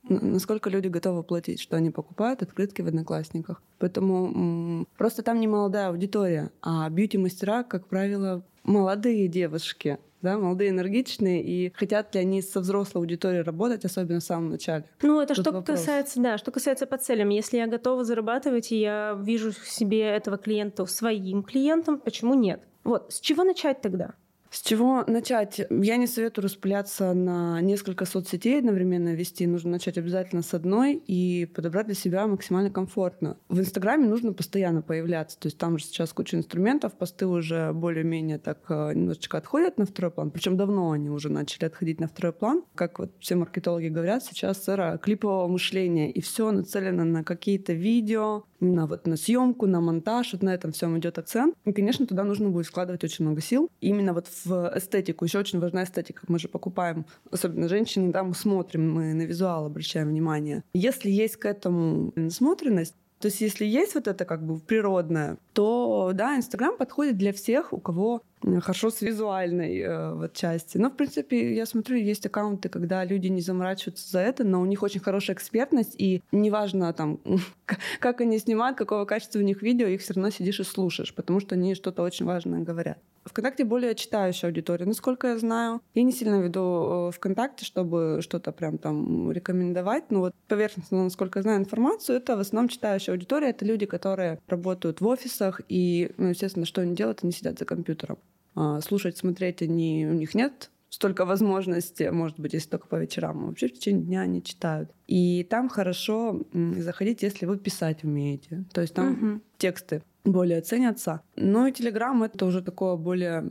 насколько 0.04 0.70
люди 0.70 0.88
готовы 0.88 1.24
платить, 1.24 1.60
что 1.60 1.78
они 1.78 1.90
покупают 1.90 2.42
открытки 2.42 2.82
в 2.82 2.88
Одноклассниках. 2.88 3.62
Поэтому 3.80 4.86
просто 4.98 5.24
там 5.24 5.40
не 5.40 5.48
молодая 5.48 5.90
аудитория, 5.90 6.52
а 6.62 6.90
бьюти-мастера, 6.90 7.64
как 7.64 7.88
правило, 7.88 8.44
молодые 8.64 9.28
девушки, 9.28 10.00
да, 10.22 10.38
молодые, 10.38 10.70
энергичные, 10.70 11.44
и 11.44 11.72
хотят 11.74 12.14
ли 12.14 12.22
они 12.22 12.42
со 12.42 12.60
взрослой 12.60 13.02
аудиторией 13.02 13.42
работать, 13.44 13.86
особенно 13.86 14.20
в 14.20 14.24
самом 14.24 14.50
начале. 14.50 14.86
Ну, 15.02 15.20
это 15.20 15.34
Тут 15.34 15.44
что 15.44 15.52
вопрос. 15.52 15.80
касается, 15.80 16.22
да, 16.22 16.38
что 16.38 16.52
касается 16.52 16.86
по 16.86 16.98
целям. 16.98 17.30
Если 17.30 17.58
я 17.58 17.68
готова 17.68 18.04
зарабатывать, 18.04 18.72
и 18.72 18.80
я 18.80 19.18
вижу 19.20 19.52
в 19.52 19.68
себе 19.68 20.02
этого 20.02 20.38
клиента 20.38 20.86
своим 20.86 21.44
клиентом, 21.44 22.00
почему 22.00 22.36
нет? 22.36 22.62
Вот, 22.84 23.12
с 23.14 23.20
чего 23.20 23.44
начать 23.44 23.82
тогда? 23.82 24.14
С 24.52 24.62
чего 24.64 25.06
начать? 25.08 25.62
Я 25.70 25.96
не 25.96 26.08
советую 26.08 26.44
распыляться 26.44 27.14
на 27.14 27.62
несколько 27.62 28.04
соцсетей 28.04 28.60
одновременно 28.60 29.14
вести. 29.14 29.48
Нужно 29.48 29.72
начать 29.72 29.98
обязательно 29.98 30.42
с 30.42 30.54
одной 30.54 30.96
и 31.08 31.46
подобрать 31.46 31.86
для 31.86 31.96
себя 31.96 32.28
максимально 32.28 32.70
комфортно. 32.70 33.38
В 33.48 33.62
Инстаграме 33.62 34.10
нужно 34.10 34.34
постоянно 34.34 34.82
появляться. 34.82 35.40
То 35.40 35.48
есть 35.48 35.58
там 35.58 35.78
же 35.78 35.86
сейчас 35.86 36.12
куча 36.12 36.36
инструментов, 36.36 36.98
посты 36.98 37.28
уже 37.28 37.72
более-менее 37.72 38.40
так 38.40 38.60
э, 38.68 38.92
немножечко 38.94 39.38
отходят 39.38 39.78
на 39.78 39.86
второй 39.86 40.12
план. 40.12 40.32
Причем 40.32 40.58
давно 40.58 40.92
они 40.92 41.10
уже 41.10 41.30
начали 41.30 41.64
отходить 41.64 42.02
на 42.02 42.10
второй 42.10 42.34
план. 42.34 42.66
Как 42.76 43.00
вот 43.00 43.14
все 43.22 43.38
маркетологи 43.38 43.88
говорят, 43.88 44.26
сейчас 44.26 44.68
эра 44.68 45.00
клипового 45.02 45.48
мышления. 45.48 46.12
И 46.12 46.20
все 46.20 46.52
нацелено 46.52 47.06
на 47.06 47.24
какие-то 47.24 47.72
видео, 47.72 48.44
на, 48.60 48.86
вот, 48.86 49.08
на 49.08 49.18
съемку, 49.18 49.66
на 49.66 49.82
монтаж, 49.82 50.34
вот 50.34 50.44
на 50.44 50.54
этом 50.54 50.72
всем 50.72 50.98
идет 51.00 51.18
акцент. 51.18 51.56
И, 51.66 51.72
конечно, 51.72 52.06
туда 52.06 52.24
нужно 52.24 52.50
будет 52.50 52.68
вкладывать 52.68 53.04
очень 53.04 53.26
много 53.26 53.42
сил. 53.42 53.70
Именно 53.82 54.14
вот 54.14 54.28
в 54.28 54.41
эстетику. 54.46 55.26
Еще 55.26 55.40
очень 55.40 55.60
важна 55.60 55.84
эстетика. 55.84 56.24
Мы 56.28 56.40
же 56.40 56.48
покупаем, 56.48 57.06
особенно 57.32 57.68
женщины, 57.68 58.12
да, 58.12 58.24
мы 58.24 58.34
смотрим, 58.34 58.92
мы 58.92 59.14
на 59.14 59.24
визуал 59.24 59.66
обращаем 59.66 60.10
внимание. 60.10 60.64
Если 60.74 61.10
есть 61.10 61.38
к 61.38 61.46
этому 61.46 62.12
насмотренность, 62.16 62.96
то 63.20 63.28
есть 63.28 63.40
если 63.40 63.66
есть 63.66 63.94
вот 63.94 64.08
это 64.08 64.26
как 64.26 64.44
бы 64.44 64.60
природное, 64.60 65.38
то 65.54 66.12
да, 66.14 66.36
Инстаграм 66.36 66.78
подходит 66.78 67.18
для 67.18 67.34
всех, 67.34 67.74
у 67.74 67.80
кого 67.80 68.22
хорошо 68.62 68.90
с 68.90 69.02
визуальной 69.02 69.80
э, 69.80 70.14
вот 70.14 70.34
части. 70.34 70.78
Но, 70.78 70.90
в 70.90 70.96
принципе, 70.96 71.54
я 71.54 71.66
смотрю, 71.66 71.98
есть 71.98 72.26
аккаунты, 72.26 72.70
когда 72.70 73.04
люди 73.04 73.28
не 73.28 73.42
заморачиваются 73.42 74.10
за 74.10 74.20
это, 74.20 74.44
но 74.44 74.62
у 74.62 74.66
них 74.66 74.82
очень 74.84 75.00
хорошая 75.00 75.36
экспертность, 75.36 75.96
и 75.98 76.22
неважно 76.32 76.92
там, 76.94 77.20
как 78.00 78.22
они 78.22 78.40
снимают, 78.40 78.78
какого 78.78 79.06
качества 79.06 79.40
у 79.40 79.44
них 79.44 79.62
видео, 79.62 79.88
их 79.88 80.02
все 80.02 80.14
равно 80.14 80.30
сидишь 80.32 80.60
и 80.60 80.64
слушаешь, 80.64 81.14
потому 81.14 81.40
что 81.40 81.56
они 81.56 81.76
что-то 81.76 82.02
очень 82.02 82.26
важное 82.26 82.62
говорят. 82.62 82.98
ВКонтакте 83.26 83.66
более 83.66 83.94
читающая 83.94 84.50
аудитория, 84.50 84.86
насколько 84.86 85.28
я 85.28 85.38
знаю. 85.38 85.82
Я 85.94 86.02
не 86.02 86.12
сильно 86.12 86.42
веду 86.42 87.10
э, 87.10 87.12
ВКонтакте, 87.12 87.66
чтобы 87.66 88.20
что-то 88.22 88.52
прям 88.52 88.80
там 88.80 89.32
рекомендовать, 89.32 90.10
но 90.10 90.22
вот 90.22 90.34
поверхностно, 90.48 91.04
насколько 91.04 91.40
я 91.40 91.44
знаю 91.44 91.60
информацию, 91.60 92.18
это 92.18 92.36
в 92.36 92.40
основном 92.40 92.70
читающая 92.70 93.14
аудитория, 93.14 93.50
это 93.50 93.64
люди, 93.64 93.86
которые 93.86 94.40
работают 94.48 95.02
в 95.02 95.08
офисах, 95.08 95.32
и, 95.68 96.12
ну, 96.18 96.28
естественно, 96.28 96.66
что 96.66 96.82
они 96.82 96.96
делают, 96.96 97.20
они 97.24 97.32
сидят 97.32 97.60
за 97.60 97.66
компьютером. 97.66 98.18
А, 98.56 98.82
слушать, 98.82 99.18
смотреть 99.18 99.62
они, 99.62 100.08
у 100.10 100.14
них 100.14 100.36
нет 100.36 100.70
столько 100.90 101.26
возможностей, 101.26 102.10
может 102.10 102.40
быть, 102.40 102.54
если 102.54 102.70
только 102.70 102.88
по 102.88 102.98
вечерам, 102.98 103.44
а 103.44 103.48
вообще 103.48 103.70
в 103.70 103.74
течение 103.74 104.04
дня 104.04 104.22
они 104.22 104.44
читают. 104.44 104.92
И 105.08 105.48
там 105.50 105.70
хорошо 105.70 106.42
заходить, 106.54 107.24
если 107.24 107.46
вы 107.46 107.58
писать 107.58 108.04
умеете. 108.04 108.66
То 108.74 108.82
есть 108.82 108.94
там 108.94 109.12
угу. 109.14 109.42
тексты 109.58 110.04
более 110.26 110.62
ценятся. 110.62 111.22
Ну 111.36 111.66
и 111.66 111.72
Телеграм 111.72 112.22
это 112.24 112.46
уже 112.46 112.62
такое 112.62 112.96
более 112.98 113.50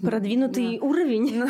Продвинутый 0.00 0.78
да. 0.78 0.84
уровень. 0.84 1.38
Ну, 1.38 1.46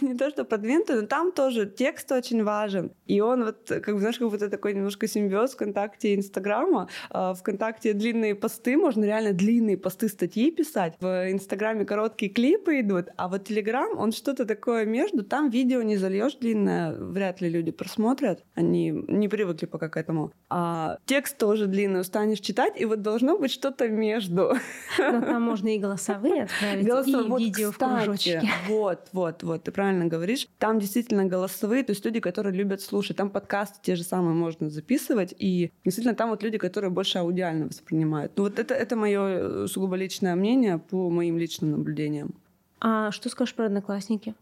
не 0.00 0.14
то, 0.14 0.30
что 0.30 0.44
продвинутый, 0.44 1.00
но 1.00 1.06
там 1.06 1.32
тоже 1.32 1.66
текст 1.66 2.10
очень 2.12 2.44
важен. 2.44 2.92
И 3.06 3.20
он 3.20 3.44
вот, 3.44 3.66
как 3.66 3.94
бы, 3.94 4.00
знаешь, 4.00 4.18
как 4.18 4.28
будто 4.30 4.48
такой 4.48 4.74
немножко 4.74 5.06
симбиоз 5.06 5.52
ВКонтакте 5.52 6.12
и 6.12 6.16
Инстаграма. 6.16 6.88
А 7.10 7.34
ВКонтакте 7.34 7.92
длинные 7.92 8.34
посты, 8.34 8.76
можно 8.76 9.04
реально 9.04 9.32
длинные 9.32 9.76
посты, 9.76 10.08
статьи 10.08 10.50
писать. 10.50 10.94
В 11.00 11.30
Инстаграме 11.30 11.84
короткие 11.84 12.30
клипы 12.30 12.80
идут, 12.80 13.08
а 13.16 13.28
вот 13.28 13.44
Телеграм, 13.44 13.98
он 13.98 14.12
что-то 14.12 14.44
такое 14.44 14.84
между. 14.84 15.24
Там 15.24 15.50
видео 15.50 15.82
не 15.82 15.96
зальешь 15.96 16.34
длинное, 16.34 16.94
вряд 16.94 17.40
ли 17.40 17.48
люди 17.48 17.70
просмотрят. 17.70 18.44
Они 18.54 18.90
не 18.90 19.28
привыкли 19.28 19.66
пока 19.66 19.88
к 19.88 19.96
этому. 19.96 20.32
А 20.50 20.98
текст 21.06 21.38
тоже 21.38 21.66
длинный, 21.66 22.00
устанешь 22.00 22.40
читать, 22.40 22.80
и 22.80 22.84
вот 22.84 23.02
должно 23.02 23.38
быть 23.38 23.50
что-то 23.50 23.88
между. 23.88 24.54
Но 24.98 25.20
там 25.20 25.42
можно 25.42 25.74
и 25.74 25.78
голосовые 25.78 26.44
отправить, 26.44 26.86
Голосов... 26.86 27.26
и 27.26 27.28
вот, 27.28 27.40
видео 27.40 27.72
кстати, 27.72 27.87
в 27.88 28.04
кружочке. 28.04 28.42
Вот, 28.68 29.08
вот, 29.12 29.42
вот, 29.42 29.64
ты 29.64 29.72
правильно 29.72 30.06
говоришь. 30.06 30.46
Там 30.58 30.78
действительно 30.78 31.24
голосовые, 31.24 31.84
то 31.84 31.92
есть 31.92 32.04
люди, 32.04 32.20
которые 32.20 32.54
любят 32.54 32.80
слушать. 32.80 33.16
Там 33.16 33.30
подкасты 33.30 33.78
те 33.82 33.96
же 33.96 34.02
самые 34.02 34.34
можно 34.34 34.70
записывать, 34.70 35.34
и 35.38 35.72
действительно 35.84 36.14
там 36.14 36.30
вот 36.30 36.42
люди, 36.42 36.58
которые 36.58 36.90
больше 36.90 37.18
аудиально 37.18 37.66
воспринимают. 37.66 38.32
Ну 38.36 38.44
вот 38.44 38.58
это, 38.58 38.74
это 38.74 38.96
мое 38.96 39.20
э, 39.20 39.66
сугубо 39.66 39.96
личное 39.96 40.34
мнение 40.34 40.78
по 40.78 41.10
моим 41.10 41.38
личным 41.38 41.72
наблюдениям. 41.72 42.34
А 42.80 43.10
что 43.10 43.28
скажешь 43.28 43.54
про 43.54 43.66
одноклассники? 43.66 44.34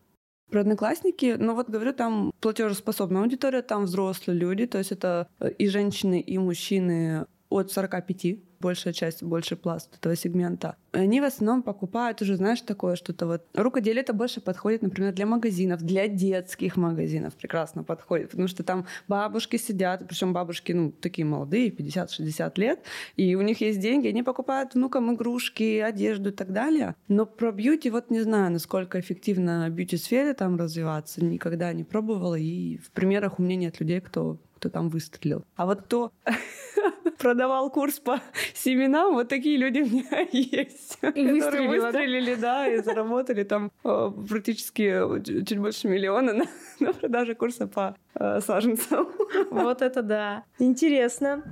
Про 0.51 0.61
одноклассники, 0.61 1.37
ну 1.39 1.55
вот 1.55 1.69
говорю, 1.69 1.93
там 1.93 2.33
платежеспособная 2.41 3.23
аудитория, 3.23 3.63
там 3.63 3.85
взрослые 3.85 4.39
люди, 4.39 4.67
то 4.67 4.79
есть 4.79 4.93
это 4.93 5.29
э, 5.41 5.51
и 5.51 5.69
женщины, 5.69 6.21
и 6.21 6.39
мужчины 6.39 7.27
от 7.49 7.71
45 7.71 8.39
большая 8.61 8.93
часть, 8.93 9.23
больший 9.23 9.57
пласт 9.57 9.95
этого 9.97 10.17
сегмента. 10.17 10.77
Они 10.93 11.21
в 11.21 11.25
основном 11.25 11.63
покупают 11.63 12.23
уже, 12.23 12.37
знаешь, 12.37 12.61
такое 12.63 12.97
что-то 12.97 13.27
вот. 13.27 13.45
Рукоделие 13.55 14.03
это 14.03 14.13
больше 14.13 14.41
подходит, 14.41 14.83
например, 14.83 15.13
для 15.13 15.27
магазинов, 15.27 15.83
для 15.83 16.09
детских 16.09 16.77
магазинов 16.77 17.35
прекрасно 17.35 17.85
подходит, 17.85 18.31
потому 18.31 18.49
что 18.49 18.63
там 18.63 18.87
бабушки 19.09 19.57
сидят, 19.57 20.07
причем 20.09 20.33
бабушки, 20.33 20.73
ну, 20.73 20.91
такие 20.91 21.25
молодые, 21.25 21.71
50-60 21.71 22.53
лет, 22.57 22.81
и 23.17 23.35
у 23.35 23.43
них 23.43 23.61
есть 23.61 23.79
деньги, 23.79 24.09
они 24.09 24.23
покупают 24.23 24.75
внукам 24.75 25.15
игрушки, 25.15 25.81
одежду 25.81 26.31
и 26.31 26.33
так 26.33 26.53
далее. 26.53 26.95
Но 27.09 27.27
про 27.27 27.53
бьюти 27.53 27.91
вот 27.91 28.11
не 28.11 28.21
знаю, 28.23 28.53
насколько 28.53 28.99
эффективно 28.99 29.69
бьюти-сфере 29.69 30.35
там 30.35 30.57
развиваться, 30.57 31.23
никогда 31.23 31.73
не 31.73 31.85
пробовала, 31.85 32.37
и 32.37 32.79
в 32.79 32.91
примерах 32.91 33.39
у 33.39 33.43
меня 33.43 33.57
нет 33.57 33.81
людей, 33.81 34.01
кто 34.01 34.39
кто 34.57 34.71
там 34.71 34.89
выстрелил. 34.89 35.45
А 35.57 35.67
вот 35.67 35.83
кто 35.83 36.13
продавал 37.19 37.71
курс 37.71 38.01
по 38.01 38.21
семенам, 38.55 39.15
вот 39.15 39.29
такие 39.29 39.57
люди 39.57 39.81
у 39.81 39.87
меня 39.87 40.21
есть. 40.33 40.99
И 41.03 41.41
которые 41.41 41.69
выстрелили, 41.69 42.35
да, 42.35 42.67
и 42.67 42.79
заработали 42.79 43.45
там 43.45 43.71
э, 43.85 44.11
практически 44.29 45.23
чуть 45.25 45.59
больше 45.59 45.89
миллиона 45.89 46.33
на, 46.33 46.45
на 46.81 46.93
продаже 46.93 47.35
курса 47.35 47.67
по 47.67 47.97
э, 48.15 48.41
саженцам. 48.41 49.09
Вот 49.51 49.83
это 49.83 50.03
да. 50.03 50.45
Интересно. 50.59 51.43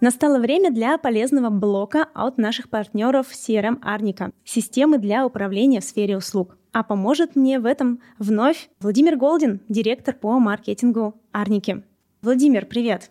Настало 0.00 0.40
время 0.40 0.72
для 0.72 0.98
полезного 0.98 1.50
блока 1.50 2.08
от 2.12 2.36
наших 2.36 2.68
партнеров 2.68 3.28
CRM 3.30 3.78
Арника– 3.82 4.32
системы 4.44 4.98
для 4.98 5.24
управления 5.24 5.80
в 5.80 5.84
сфере 5.84 6.16
услуг. 6.16 6.56
А 6.72 6.82
поможет 6.82 7.36
мне 7.36 7.60
в 7.60 7.66
этом 7.66 8.00
вновь 8.18 8.70
Владимир 8.80 9.16
Голдин, 9.16 9.60
директор 9.68 10.14
по 10.14 10.38
маркетингу 10.38 11.14
Арники. 11.30 11.82
Владимир, 12.22 12.64
привет. 12.64 13.10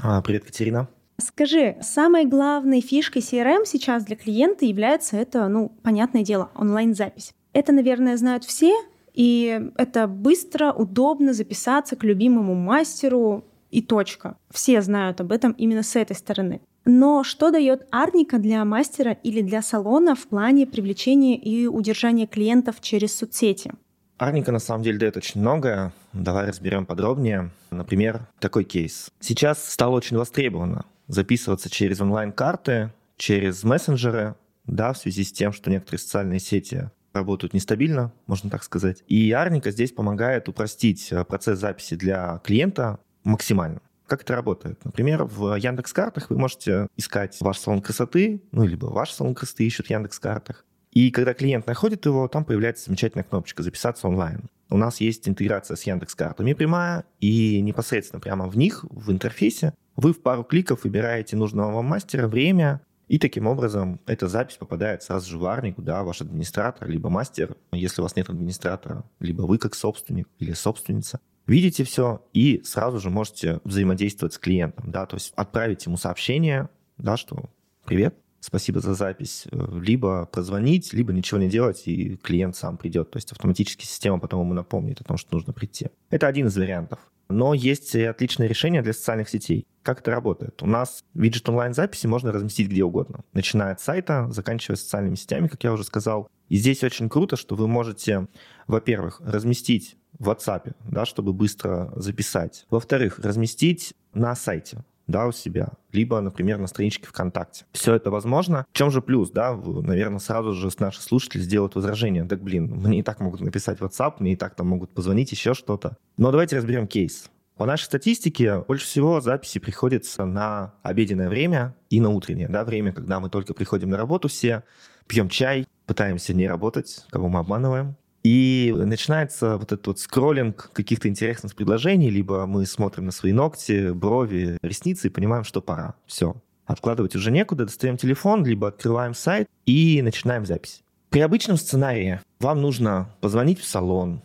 А, 0.00 0.22
привет, 0.22 0.44
Катерина. 0.44 0.88
Скажи, 1.18 1.76
самой 1.82 2.24
главной 2.24 2.80
фишкой 2.80 3.20
CRM 3.20 3.64
сейчас 3.66 4.04
для 4.04 4.14
клиента 4.14 4.64
является 4.64 5.16
это, 5.16 5.48
ну, 5.48 5.72
понятное 5.82 6.22
дело, 6.22 6.50
онлайн-запись. 6.54 7.34
Это, 7.52 7.72
наверное, 7.72 8.16
знают 8.16 8.44
все, 8.44 8.72
и 9.12 9.60
это 9.76 10.06
быстро, 10.06 10.72
удобно 10.72 11.32
записаться 11.32 11.96
к 11.96 12.04
любимому 12.04 12.54
мастеру 12.54 13.44
и 13.72 13.82
точка. 13.82 14.36
Все 14.50 14.80
знают 14.82 15.20
об 15.20 15.32
этом 15.32 15.50
именно 15.52 15.82
с 15.82 15.96
этой 15.96 16.14
стороны. 16.14 16.60
Но 16.84 17.24
что 17.24 17.50
дает 17.50 17.86
Арника 17.90 18.38
для 18.38 18.64
мастера 18.64 19.12
или 19.12 19.42
для 19.42 19.62
салона 19.62 20.14
в 20.14 20.26
плане 20.26 20.66
привлечения 20.66 21.36
и 21.36 21.66
удержания 21.66 22.26
клиентов 22.26 22.80
через 22.80 23.14
соцсети? 23.14 23.72
Арника 24.18 24.52
на 24.52 24.58
самом 24.58 24.82
деле 24.82 24.98
дает 24.98 25.16
очень 25.16 25.40
многое. 25.40 25.92
Давай 26.12 26.46
разберем 26.46 26.86
подробнее. 26.86 27.50
Например, 27.70 28.26
такой 28.38 28.64
кейс. 28.64 29.10
Сейчас 29.20 29.64
стало 29.64 29.96
очень 29.96 30.16
востребовано 30.16 30.84
записываться 31.10 31.68
через 31.68 32.00
онлайн-карты, 32.00 32.92
через 33.16 33.64
мессенджеры, 33.64 34.36
да, 34.66 34.92
в 34.92 34.98
связи 34.98 35.24
с 35.24 35.32
тем, 35.32 35.52
что 35.52 35.70
некоторые 35.70 35.98
социальные 35.98 36.38
сети 36.38 36.90
работают 37.12 37.54
нестабильно, 37.54 38.12
можно 38.26 38.48
так 38.50 38.62
сказать. 38.62 39.02
И 39.08 39.32
Арника 39.32 39.70
здесь 39.72 39.90
помогает 39.90 40.48
упростить 40.48 41.08
э, 41.10 41.24
процесс 41.24 41.58
записи 41.58 41.96
для 41.96 42.40
клиента 42.44 43.00
максимально. 43.24 43.80
Как 44.10 44.22
это 44.22 44.34
работает? 44.34 44.84
Например, 44.84 45.22
в 45.22 45.54
Яндекс 45.54 45.92
Картах 45.92 46.30
вы 46.30 46.36
можете 46.36 46.88
искать 46.96 47.36
ваш 47.40 47.58
салон 47.58 47.80
красоты, 47.80 48.42
ну, 48.50 48.66
либо 48.66 48.86
ваш 48.86 49.12
салон 49.12 49.36
красоты 49.36 49.64
ищут 49.64 49.86
в 49.86 49.90
Яндекс 49.90 50.18
Картах. 50.18 50.64
И 50.90 51.12
когда 51.12 51.32
клиент 51.32 51.68
находит 51.68 52.06
его, 52.06 52.26
там 52.26 52.44
появляется 52.44 52.86
замечательная 52.86 53.22
кнопочка 53.22 53.62
«Записаться 53.62 54.08
онлайн». 54.08 54.50
У 54.68 54.76
нас 54.76 55.00
есть 55.00 55.28
интеграция 55.28 55.76
с 55.76 55.84
Яндекс 55.84 56.16
Картами 56.16 56.54
прямая, 56.54 57.04
и 57.20 57.60
непосредственно 57.60 58.18
прямо 58.18 58.48
в 58.48 58.56
них, 58.56 58.84
в 58.90 59.12
интерфейсе, 59.12 59.74
вы 59.94 60.12
в 60.12 60.20
пару 60.20 60.42
кликов 60.42 60.82
выбираете 60.82 61.36
нужного 61.36 61.70
вам 61.70 61.84
мастера, 61.84 62.26
время, 62.26 62.80
и 63.06 63.18
таким 63.20 63.46
образом 63.46 64.00
эта 64.06 64.26
запись 64.26 64.56
попадает 64.56 65.04
сразу 65.04 65.30
же 65.30 65.38
в 65.38 65.44
Арнику, 65.44 65.82
да, 65.82 66.02
ваш 66.02 66.20
администратор, 66.20 66.88
либо 66.88 67.10
мастер, 67.10 67.56
если 67.70 68.00
у 68.00 68.04
вас 68.04 68.16
нет 68.16 68.28
администратора, 68.28 69.04
либо 69.20 69.42
вы 69.42 69.58
как 69.58 69.76
собственник 69.76 70.28
или 70.40 70.52
собственница. 70.52 71.20
Видите 71.50 71.82
все 71.82 72.24
и 72.32 72.62
сразу 72.62 73.00
же 73.00 73.10
можете 73.10 73.58
взаимодействовать 73.64 74.34
с 74.34 74.38
клиентом, 74.38 74.92
да, 74.92 75.04
то 75.04 75.16
есть 75.16 75.32
отправить 75.34 75.84
ему 75.84 75.96
сообщение, 75.96 76.68
да, 76.96 77.16
что 77.16 77.50
«Привет, 77.84 78.14
спасибо 78.38 78.78
за 78.78 78.94
запись», 78.94 79.48
либо 79.50 80.26
позвонить, 80.26 80.92
либо 80.92 81.12
ничего 81.12 81.40
не 81.40 81.48
делать, 81.48 81.88
и 81.88 82.14
клиент 82.18 82.54
сам 82.54 82.76
придет. 82.76 83.10
То 83.10 83.16
есть 83.16 83.32
автоматически 83.32 83.84
система 83.84 84.20
потом 84.20 84.42
ему 84.42 84.54
напомнит 84.54 85.00
о 85.00 85.04
том, 85.04 85.16
что 85.16 85.34
нужно 85.34 85.52
прийти. 85.52 85.88
Это 86.08 86.28
один 86.28 86.46
из 86.46 86.56
вариантов. 86.56 87.00
Но 87.28 87.52
есть 87.52 87.96
и 87.96 88.04
отличное 88.04 88.46
решение 88.46 88.80
для 88.80 88.92
социальных 88.92 89.28
сетей. 89.28 89.66
Как 89.82 90.02
это 90.02 90.12
работает? 90.12 90.62
У 90.62 90.66
нас 90.66 91.02
виджет 91.14 91.48
онлайн-записи 91.48 92.06
можно 92.06 92.30
разместить 92.30 92.68
где 92.68 92.84
угодно, 92.84 93.24
начиная 93.32 93.72
от 93.72 93.80
сайта, 93.80 94.28
заканчивая 94.30 94.76
социальными 94.76 95.16
сетями, 95.16 95.48
как 95.48 95.64
я 95.64 95.72
уже 95.72 95.82
сказал. 95.82 96.28
И 96.48 96.54
здесь 96.54 96.84
очень 96.84 97.08
круто, 97.08 97.34
что 97.34 97.56
вы 97.56 97.66
можете, 97.66 98.28
во-первых, 98.68 99.20
разместить 99.24 99.96
в 100.18 100.28
WhatsApp, 100.28 100.72
да, 100.84 101.04
чтобы 101.04 101.32
быстро 101.32 101.92
записать. 101.96 102.66
Во-вторых, 102.70 103.18
разместить 103.18 103.94
на 104.12 104.34
сайте 104.34 104.84
да, 105.10 105.26
у 105.26 105.32
себя, 105.32 105.70
либо, 105.92 106.20
например, 106.20 106.58
на 106.58 106.66
страничке 106.66 107.06
ВКонтакте. 107.06 107.64
Все 107.72 107.94
это 107.94 108.10
возможно. 108.10 108.64
В 108.72 108.76
чем 108.76 108.90
же 108.90 109.02
плюс, 109.02 109.30
да? 109.30 109.54
Наверное, 109.54 110.20
сразу 110.20 110.52
же 110.52 110.70
наши 110.78 111.02
слушатели 111.02 111.40
сделают 111.40 111.74
возражение. 111.74 112.24
Так, 112.24 112.42
блин, 112.42 112.66
мне 112.66 113.00
и 113.00 113.02
так 113.02 113.20
могут 113.20 113.40
написать 113.40 113.78
WhatsApp, 113.78 114.14
мне 114.20 114.34
и 114.34 114.36
так 114.36 114.54
там 114.54 114.68
могут 114.68 114.90
позвонить, 114.90 115.32
еще 115.32 115.54
что-то. 115.54 115.96
Но 116.16 116.30
давайте 116.30 116.56
разберем 116.56 116.86
кейс. 116.86 117.28
По 117.56 117.66
нашей 117.66 117.84
статистике, 117.84 118.60
больше 118.60 118.86
всего 118.86 119.20
записи 119.20 119.58
приходится 119.58 120.24
на 120.24 120.74
обеденное 120.82 121.28
время 121.28 121.74
и 121.90 122.00
на 122.00 122.08
утреннее 122.08 122.48
да, 122.48 122.64
время, 122.64 122.92
когда 122.92 123.20
мы 123.20 123.28
только 123.28 123.52
приходим 123.52 123.90
на 123.90 123.98
работу 123.98 124.28
все, 124.28 124.64
пьем 125.06 125.28
чай, 125.28 125.66
пытаемся 125.84 126.32
не 126.32 126.48
работать, 126.48 127.04
кого 127.10 127.28
мы 127.28 127.40
обманываем. 127.40 127.96
И 128.22 128.74
начинается 128.76 129.56
вот 129.56 129.72
этот 129.72 129.86
вот 129.86 129.98
скроллинг 129.98 130.70
каких-то 130.72 131.08
интересных 131.08 131.54
предложений, 131.54 132.10
либо 132.10 132.44
мы 132.46 132.66
смотрим 132.66 133.06
на 133.06 133.12
свои 133.12 133.32
ногти, 133.32 133.92
брови, 133.92 134.58
ресницы 134.62 135.06
и 135.06 135.10
понимаем, 135.10 135.44
что 135.44 135.62
пора. 135.62 135.94
Все. 136.06 136.36
Откладывать 136.66 137.16
уже 137.16 137.30
некуда, 137.30 137.64
достаем 137.64 137.96
телефон, 137.96 138.44
либо 138.44 138.68
открываем 138.68 139.14
сайт 139.14 139.48
и 139.64 140.02
начинаем 140.02 140.44
запись. 140.44 140.82
При 141.08 141.20
обычном 141.20 141.56
сценарии 141.56 142.20
вам 142.38 142.60
нужно 142.60 143.10
позвонить 143.20 143.58
в 143.58 143.66
салон, 143.66 144.22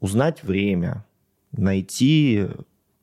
узнать 0.00 0.42
время, 0.42 1.04
найти 1.52 2.46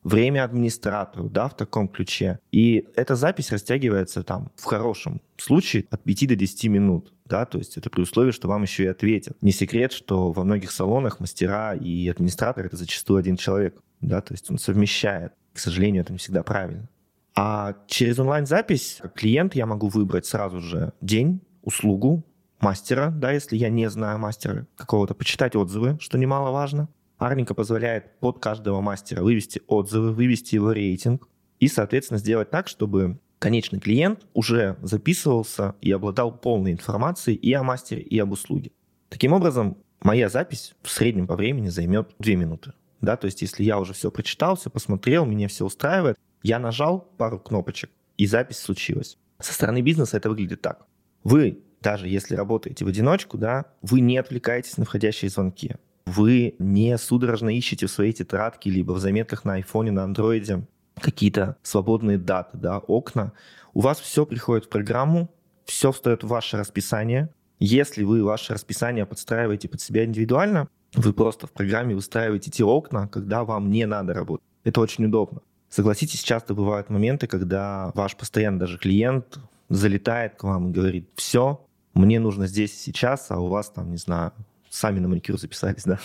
время 0.06 0.46
администратору, 0.46 1.30
да, 1.30 1.50
в 1.50 1.58
таком 1.58 1.90
ключе. 1.90 2.40
И 2.52 2.88
эта 2.96 3.16
запись 3.16 3.52
растягивается 3.52 4.24
там 4.24 4.52
в 4.56 4.64
хорошем 4.64 5.22
случае 5.36 5.86
от 5.90 6.04
5 6.04 6.28
до 6.30 6.36
10 6.36 6.64
минут 6.66 7.12
да, 7.26 7.46
то 7.46 7.58
есть 7.58 7.78
это 7.78 7.90
при 7.90 8.02
условии, 8.02 8.32
что 8.32 8.48
вам 8.48 8.62
еще 8.62 8.84
и 8.84 8.88
ответят. 8.88 9.36
Не 9.42 9.52
секрет, 9.52 9.92
что 9.92 10.32
во 10.32 10.44
многих 10.44 10.72
салонах 10.72 11.20
мастера 11.20 11.74
и 11.74 12.08
администратор— 12.08 12.66
это 12.68 12.78
зачастую 12.78 13.20
один 13.20 13.36
человек, 13.36 13.82
да, 14.02 14.22
то 14.22 14.34
есть 14.34 14.50
он 14.52 14.60
совмещает. 14.60 15.34
К 15.54 15.60
сожалению, 15.60 16.04
это 16.04 16.14
не 16.14 16.20
всегда 16.20 16.44
правильно. 16.44 16.88
А 17.36 17.76
через 17.88 18.20
онлайн-запись 18.20 19.00
как 19.02 19.14
клиент 19.14 19.56
я 19.56 19.66
могу 19.66 19.88
выбрать 19.88 20.26
сразу 20.26 20.62
же 20.62 20.94
день, 21.02 21.42
услугу, 21.64 22.24
мастера, 22.62 23.10
да, 23.10 23.32
если 23.32 23.58
я 23.58 23.70
не 23.70 23.90
знаю 23.90 24.20
мастера 24.20 24.68
какого-то, 24.78 25.16
почитать 25.16 25.56
отзывы, 25.56 25.98
что 26.00 26.18
немаловажно. 26.18 26.88
Арника 27.18 27.54
позволяет 27.54 28.20
под 28.20 28.40
каждого 28.40 28.82
мастера 28.82 29.24
вывести 29.24 29.62
отзывы, 29.68 30.12
вывести 30.12 30.56
его 30.56 30.72
рейтинг 30.72 31.28
и, 31.60 31.68
соответственно, 31.68 32.18
сделать 32.18 32.50
так, 32.50 32.68
чтобы 32.68 33.20
конечный 33.40 33.80
клиент 33.80 34.26
уже 34.34 34.78
записывался 34.82 35.76
и 35.82 35.92
обладал 35.92 36.38
полной 36.38 36.72
информацией 36.72 37.38
и 37.38 37.54
о 37.54 37.64
мастере, 37.64 38.02
и 38.02 38.18
об 38.20 38.32
услуге. 38.32 38.72
Таким 39.10 39.34
образом, 39.34 39.78
моя 40.02 40.30
запись 40.30 40.74
в 40.82 40.90
среднем 40.90 41.28
по 41.28 41.36
времени 41.36 41.70
займет 41.70 42.14
2 42.20 42.34
минуты. 42.34 42.74
Да, 43.02 43.18
то 43.18 43.26
есть 43.26 43.42
если 43.42 43.64
я 43.64 43.80
уже 43.80 43.94
все 43.94 44.10
прочитал, 44.10 44.56
все 44.56 44.70
посмотрел, 44.70 45.26
меня 45.26 45.48
все 45.48 45.66
устраивает, 45.66 46.18
я 46.44 46.60
нажал 46.60 47.02
пару 47.18 47.40
кнопочек, 47.40 47.92
и 48.18 48.26
запись 48.26 48.58
случилась. 48.58 49.18
Со 49.40 49.54
стороны 49.54 49.82
бизнеса 49.82 50.18
это 50.18 50.30
выглядит 50.30 50.62
так. 50.62 50.86
Вы, 51.24 51.60
даже 51.82 52.08
если 52.08 52.36
работаете 52.36 52.86
в 52.86 52.88
одиночку, 52.88 53.38
да, 53.38 53.66
вы 53.82 54.00
не 54.00 54.18
отвлекаетесь 54.18 54.78
на 54.78 54.86
входящие 54.86 55.30
звонки. 55.30 55.76
Вы 56.06 56.56
не 56.60 56.98
судорожно 56.98 57.50
ищете 57.50 57.88
в 57.88 57.92
своей 57.92 58.14
тетрадке, 58.14 58.70
либо 58.70 58.92
в 58.92 59.00
заметках 59.00 59.44
на 59.44 59.54
айфоне, 59.56 59.92
на 59.92 60.04
андроиде 60.04 60.66
какие-то 61.02 61.58
свободные 61.64 62.18
даты, 62.18 62.58
да, 62.58 62.78
окна. 62.78 63.34
У 63.74 63.82
вас 63.82 64.00
все 64.00 64.26
приходит 64.26 64.66
в 64.66 64.70
программу, 64.70 65.30
все 65.66 65.92
встает 65.92 66.24
в 66.24 66.28
ваше 66.28 66.58
расписание. 66.58 67.30
Если 67.60 68.04
вы 68.04 68.24
ваше 68.24 68.54
расписание 68.54 69.06
подстраиваете 69.06 69.68
под 69.68 69.82
себя 69.82 70.06
индивидуально, 70.06 70.68
вы 70.94 71.12
просто 71.12 71.48
в 71.48 71.52
программе 71.52 71.96
выстраиваете 71.96 72.52
те 72.52 72.64
окна, 72.64 73.08
когда 73.08 73.44
вам 73.44 73.70
не 73.70 73.86
надо 73.86 74.14
работать. 74.14 74.46
Это 74.64 74.82
очень 74.82 75.06
удобно. 75.06 75.42
Согласитесь, 75.70 76.24
часто 76.24 76.54
бывают 76.54 76.90
моменты, 76.90 77.28
когда 77.28 77.92
ваш 77.96 78.16
постоянный 78.16 78.60
даже 78.60 78.78
клиент 78.78 79.40
залетает 79.70 80.36
к 80.36 80.44
вам 80.44 80.70
и 80.70 80.72
говорит, 80.72 81.10
все, 81.16 81.66
мне 81.94 82.20
нужно 82.20 82.48
здесь 82.48 82.74
и 82.74 82.78
сейчас, 82.78 83.32
а 83.32 83.40
у 83.40 83.48
вас 83.48 83.70
там, 83.70 83.92
не 83.92 83.98
знаю, 83.98 84.32
сами 84.76 85.00
на 85.00 85.08
маникюр 85.08 85.40
записались, 85.40 85.84
да? 85.84 86.00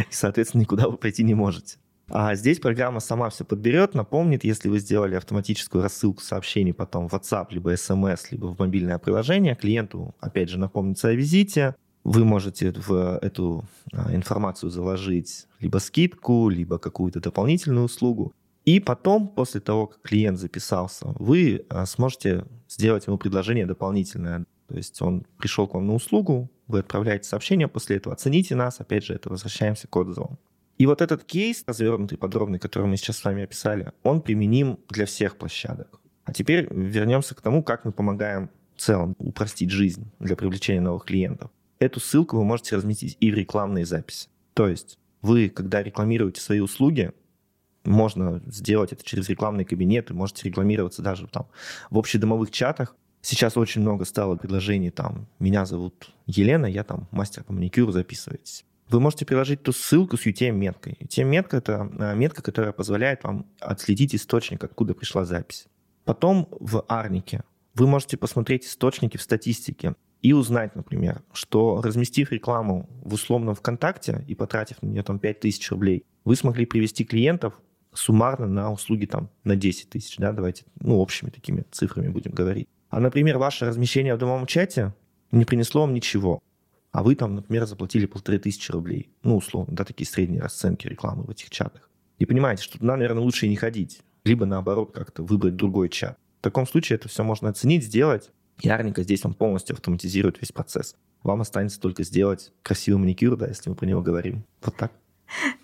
И, 0.00 0.12
соответственно, 0.12 0.62
никуда 0.62 0.88
вы 0.88 0.96
пойти 0.96 1.22
не 1.22 1.34
можете. 1.34 1.78
А 2.12 2.34
здесь 2.34 2.58
программа 2.58 2.98
сама 2.98 3.30
все 3.30 3.44
подберет, 3.44 3.94
напомнит, 3.94 4.42
если 4.42 4.68
вы 4.68 4.80
сделали 4.80 5.14
автоматическую 5.14 5.82
рассылку 5.82 6.22
сообщений 6.22 6.74
потом 6.74 7.08
в 7.08 7.14
WhatsApp, 7.14 7.46
либо 7.50 7.72
SMS, 7.72 8.26
либо 8.32 8.46
в 8.46 8.58
мобильное 8.58 8.98
приложение, 8.98 9.54
клиенту, 9.54 10.14
опять 10.18 10.48
же, 10.48 10.58
напомнится 10.58 11.08
о 11.08 11.12
визите, 11.12 11.76
вы 12.02 12.24
можете 12.24 12.72
в 12.72 13.18
эту 13.22 13.64
а, 13.92 14.12
информацию 14.14 14.70
заложить 14.70 15.46
либо 15.60 15.78
скидку, 15.78 16.48
либо 16.48 16.78
какую-то 16.78 17.20
дополнительную 17.20 17.84
услугу. 17.84 18.32
И 18.64 18.80
потом, 18.80 19.28
после 19.28 19.60
того, 19.60 19.86
как 19.86 20.02
клиент 20.02 20.38
записался, 20.38 21.14
вы 21.18 21.64
а, 21.68 21.86
сможете 21.86 22.44
сделать 22.68 23.06
ему 23.06 23.18
предложение 23.18 23.66
дополнительное. 23.66 24.44
То 24.66 24.76
есть 24.76 25.00
он 25.00 25.26
пришел 25.38 25.68
к 25.68 25.74
вам 25.74 25.86
на 25.86 25.94
услугу, 25.94 26.50
вы 26.70 26.80
отправляете 26.80 27.28
сообщение 27.28 27.68
после 27.68 27.96
этого, 27.96 28.14
оцените 28.14 28.54
нас, 28.54 28.80
опять 28.80 29.04
же, 29.04 29.14
это 29.14 29.28
возвращаемся 29.28 29.86
к 29.86 29.96
отзывам. 29.96 30.38
И 30.78 30.86
вот 30.86 31.02
этот 31.02 31.24
кейс, 31.24 31.62
развернутый, 31.66 32.16
подробный, 32.16 32.58
который 32.58 32.88
мы 32.88 32.96
сейчас 32.96 33.18
с 33.18 33.24
вами 33.24 33.44
описали, 33.44 33.92
он 34.02 34.22
применим 34.22 34.78
для 34.88 35.04
всех 35.04 35.36
площадок. 35.36 36.00
А 36.24 36.32
теперь 36.32 36.66
вернемся 36.72 37.34
к 37.34 37.40
тому, 37.42 37.62
как 37.62 37.84
мы 37.84 37.92
помогаем 37.92 38.50
в 38.76 38.80
целом 38.80 39.14
упростить 39.18 39.70
жизнь 39.70 40.10
для 40.20 40.36
привлечения 40.36 40.80
новых 40.80 41.04
клиентов. 41.04 41.50
Эту 41.78 42.00
ссылку 42.00 42.38
вы 42.38 42.44
можете 42.44 42.76
разместить 42.76 43.16
и 43.20 43.30
в 43.30 43.34
рекламные 43.34 43.84
записи. 43.84 44.28
То 44.54 44.68
есть 44.68 44.98
вы, 45.22 45.50
когда 45.50 45.82
рекламируете 45.82 46.40
свои 46.40 46.60
услуги, 46.60 47.12
можно 47.84 48.42
сделать 48.46 48.92
это 48.92 49.04
через 49.04 49.28
рекламные 49.28 49.64
кабинеты, 49.64 50.14
можете 50.14 50.48
рекламироваться 50.48 51.02
даже 51.02 51.26
там 51.26 51.46
в 51.90 51.98
общедомовых 51.98 52.50
чатах. 52.50 52.96
Сейчас 53.22 53.56
очень 53.56 53.82
много 53.82 54.04
стало 54.04 54.36
предложений 54.36 54.90
там, 54.90 55.26
меня 55.38 55.66
зовут 55.66 56.10
Елена, 56.26 56.66
я 56.66 56.84
там 56.84 57.08
мастер 57.10 57.44
по 57.44 57.52
маникюру, 57.52 57.92
записывайтесь 57.92 58.64
вы 58.90 59.00
можете 59.00 59.24
приложить 59.24 59.62
ту 59.62 59.72
ссылку 59.72 60.16
с 60.16 60.26
UTM-меткой. 60.26 60.98
UTM-метка— 61.00 61.56
это 61.58 61.90
э, 61.98 62.14
метка, 62.16 62.42
которая 62.42 62.72
позволяет 62.72 63.22
вам 63.22 63.46
отследить 63.60 64.14
источник, 64.14 64.64
откуда 64.64 64.94
пришла 64.94 65.24
запись. 65.24 65.66
Потом 66.04 66.48
в 66.50 66.84
Арнике 66.88 67.44
вы 67.74 67.86
можете 67.86 68.16
посмотреть 68.16 68.64
источники 68.64 69.16
в 69.16 69.22
статистике 69.22 69.94
и 70.22 70.32
узнать, 70.32 70.74
например, 70.74 71.22
что 71.32 71.80
разместив 71.82 72.32
рекламу 72.32 72.88
в 73.04 73.14
условном 73.14 73.54
ВКонтакте 73.54 74.24
и 74.26 74.34
потратив 74.34 74.82
на 74.82 74.88
нее 74.88 75.02
там 75.02 75.18
5000 75.18 75.70
рублей, 75.70 76.04
вы 76.24 76.36
смогли 76.36 76.66
привести 76.66 77.04
клиентов 77.04 77.54
суммарно 77.92 78.46
на 78.46 78.72
услуги 78.72 79.06
там 79.06 79.30
на 79.44 79.56
10 79.56 79.90
тысяч, 79.90 80.16
да, 80.16 80.32
давайте, 80.32 80.64
ну, 80.80 80.98
общими 80.98 81.30
такими 81.30 81.64
цифрами 81.70 82.08
будем 82.08 82.32
говорить. 82.32 82.68
А, 82.90 83.00
например, 83.00 83.38
ваше 83.38 83.66
размещение 83.66 84.14
в 84.14 84.18
домовом 84.18 84.46
чате 84.46 84.92
не 85.32 85.44
принесло 85.44 85.82
вам 85.82 85.94
ничего 85.94 86.42
а 86.92 87.02
вы 87.02 87.14
там, 87.14 87.34
например, 87.36 87.66
заплатили 87.66 88.06
полторы 88.06 88.38
тысячи 88.38 88.70
рублей. 88.72 89.10
Ну, 89.22 89.36
условно, 89.36 89.74
да, 89.74 89.84
такие 89.84 90.06
средние 90.06 90.42
расценки 90.42 90.86
рекламы 90.86 91.22
в 91.24 91.30
этих 91.30 91.50
чатах. 91.50 91.88
И 92.18 92.26
понимаете, 92.26 92.62
что 92.62 92.78
туда, 92.78 92.96
наверное, 92.96 93.22
лучше 93.22 93.46
и 93.46 93.48
не 93.48 93.56
ходить. 93.56 94.00
либо 94.22 94.44
наоборот 94.44 94.92
как-то 94.92 95.22
выбрать 95.22 95.56
другой 95.56 95.88
чат. 95.88 96.18
В 96.40 96.42
таком 96.42 96.66
случае 96.66 96.96
это 96.96 97.08
все 97.08 97.24
можно 97.24 97.48
оценить, 97.48 97.84
сделать. 97.84 98.30
Ярника 98.60 99.02
здесь 99.02 99.24
он 99.24 99.32
полностью 99.32 99.74
автоматизирует 99.74 100.38
весь 100.42 100.52
процесс. 100.52 100.94
Вам 101.22 101.40
останется 101.40 101.80
только 101.80 102.02
сделать 102.02 102.52
красивый 102.62 103.00
маникюр, 103.00 103.36
да, 103.38 103.46
если 103.48 103.70
мы 103.70 103.76
про 103.76 103.86
него 103.86 104.02
говорим. 104.02 104.44
Вот 104.62 104.76
так. 104.76 104.92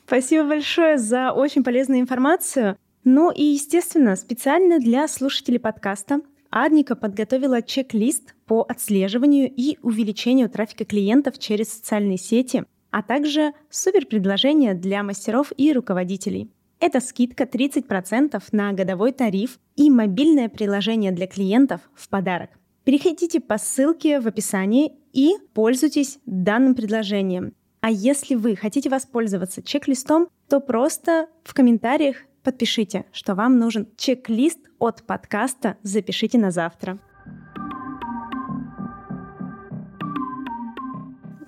Спасибо 0.06 0.48
большое 0.48 0.96
за 0.96 1.32
очень 1.32 1.64
полезную 1.64 2.00
информацию. 2.00 2.78
Ну 3.04 3.30
и, 3.30 3.42
естественно, 3.42 4.16
специально 4.16 4.78
для 4.78 5.06
слушателей 5.06 5.60
подкаста 5.60 6.22
Адника 6.50 6.96
подготовила 6.96 7.62
чек-лист 7.62 8.34
по 8.46 8.62
отслеживанию 8.68 9.52
и 9.54 9.78
увеличению 9.82 10.48
трафика 10.48 10.84
клиентов 10.84 11.38
через 11.38 11.72
социальные 11.72 12.18
сети, 12.18 12.64
а 12.90 13.02
также 13.02 13.52
супер 13.70 14.06
предложение 14.06 14.74
для 14.74 15.02
мастеров 15.02 15.52
и 15.56 15.72
руководителей. 15.72 16.50
Это 16.78 17.00
скидка 17.00 17.44
30% 17.44 18.42
на 18.52 18.72
годовой 18.72 19.12
тариф 19.12 19.58
и 19.76 19.90
мобильное 19.90 20.48
приложение 20.48 21.10
для 21.10 21.26
клиентов 21.26 21.80
в 21.94 22.08
подарок. 22.08 22.50
Переходите 22.84 23.40
по 23.40 23.58
ссылке 23.58 24.20
в 24.20 24.28
описании 24.28 24.92
и 25.12 25.34
пользуйтесь 25.54 26.18
данным 26.26 26.74
предложением. 26.74 27.54
А 27.80 27.90
если 27.90 28.34
вы 28.34 28.56
хотите 28.56 28.88
воспользоваться 28.88 29.62
чек-листом, 29.62 30.28
то 30.48 30.60
просто 30.60 31.28
в 31.44 31.54
комментариях 31.54 32.16
подпишите, 32.46 33.06
что 33.10 33.34
вам 33.34 33.58
нужен 33.58 33.88
чек-лист 33.96 34.60
от 34.78 35.02
подкаста 35.02 35.78
«Запишите 35.82 36.38
на 36.38 36.52
завтра». 36.52 36.96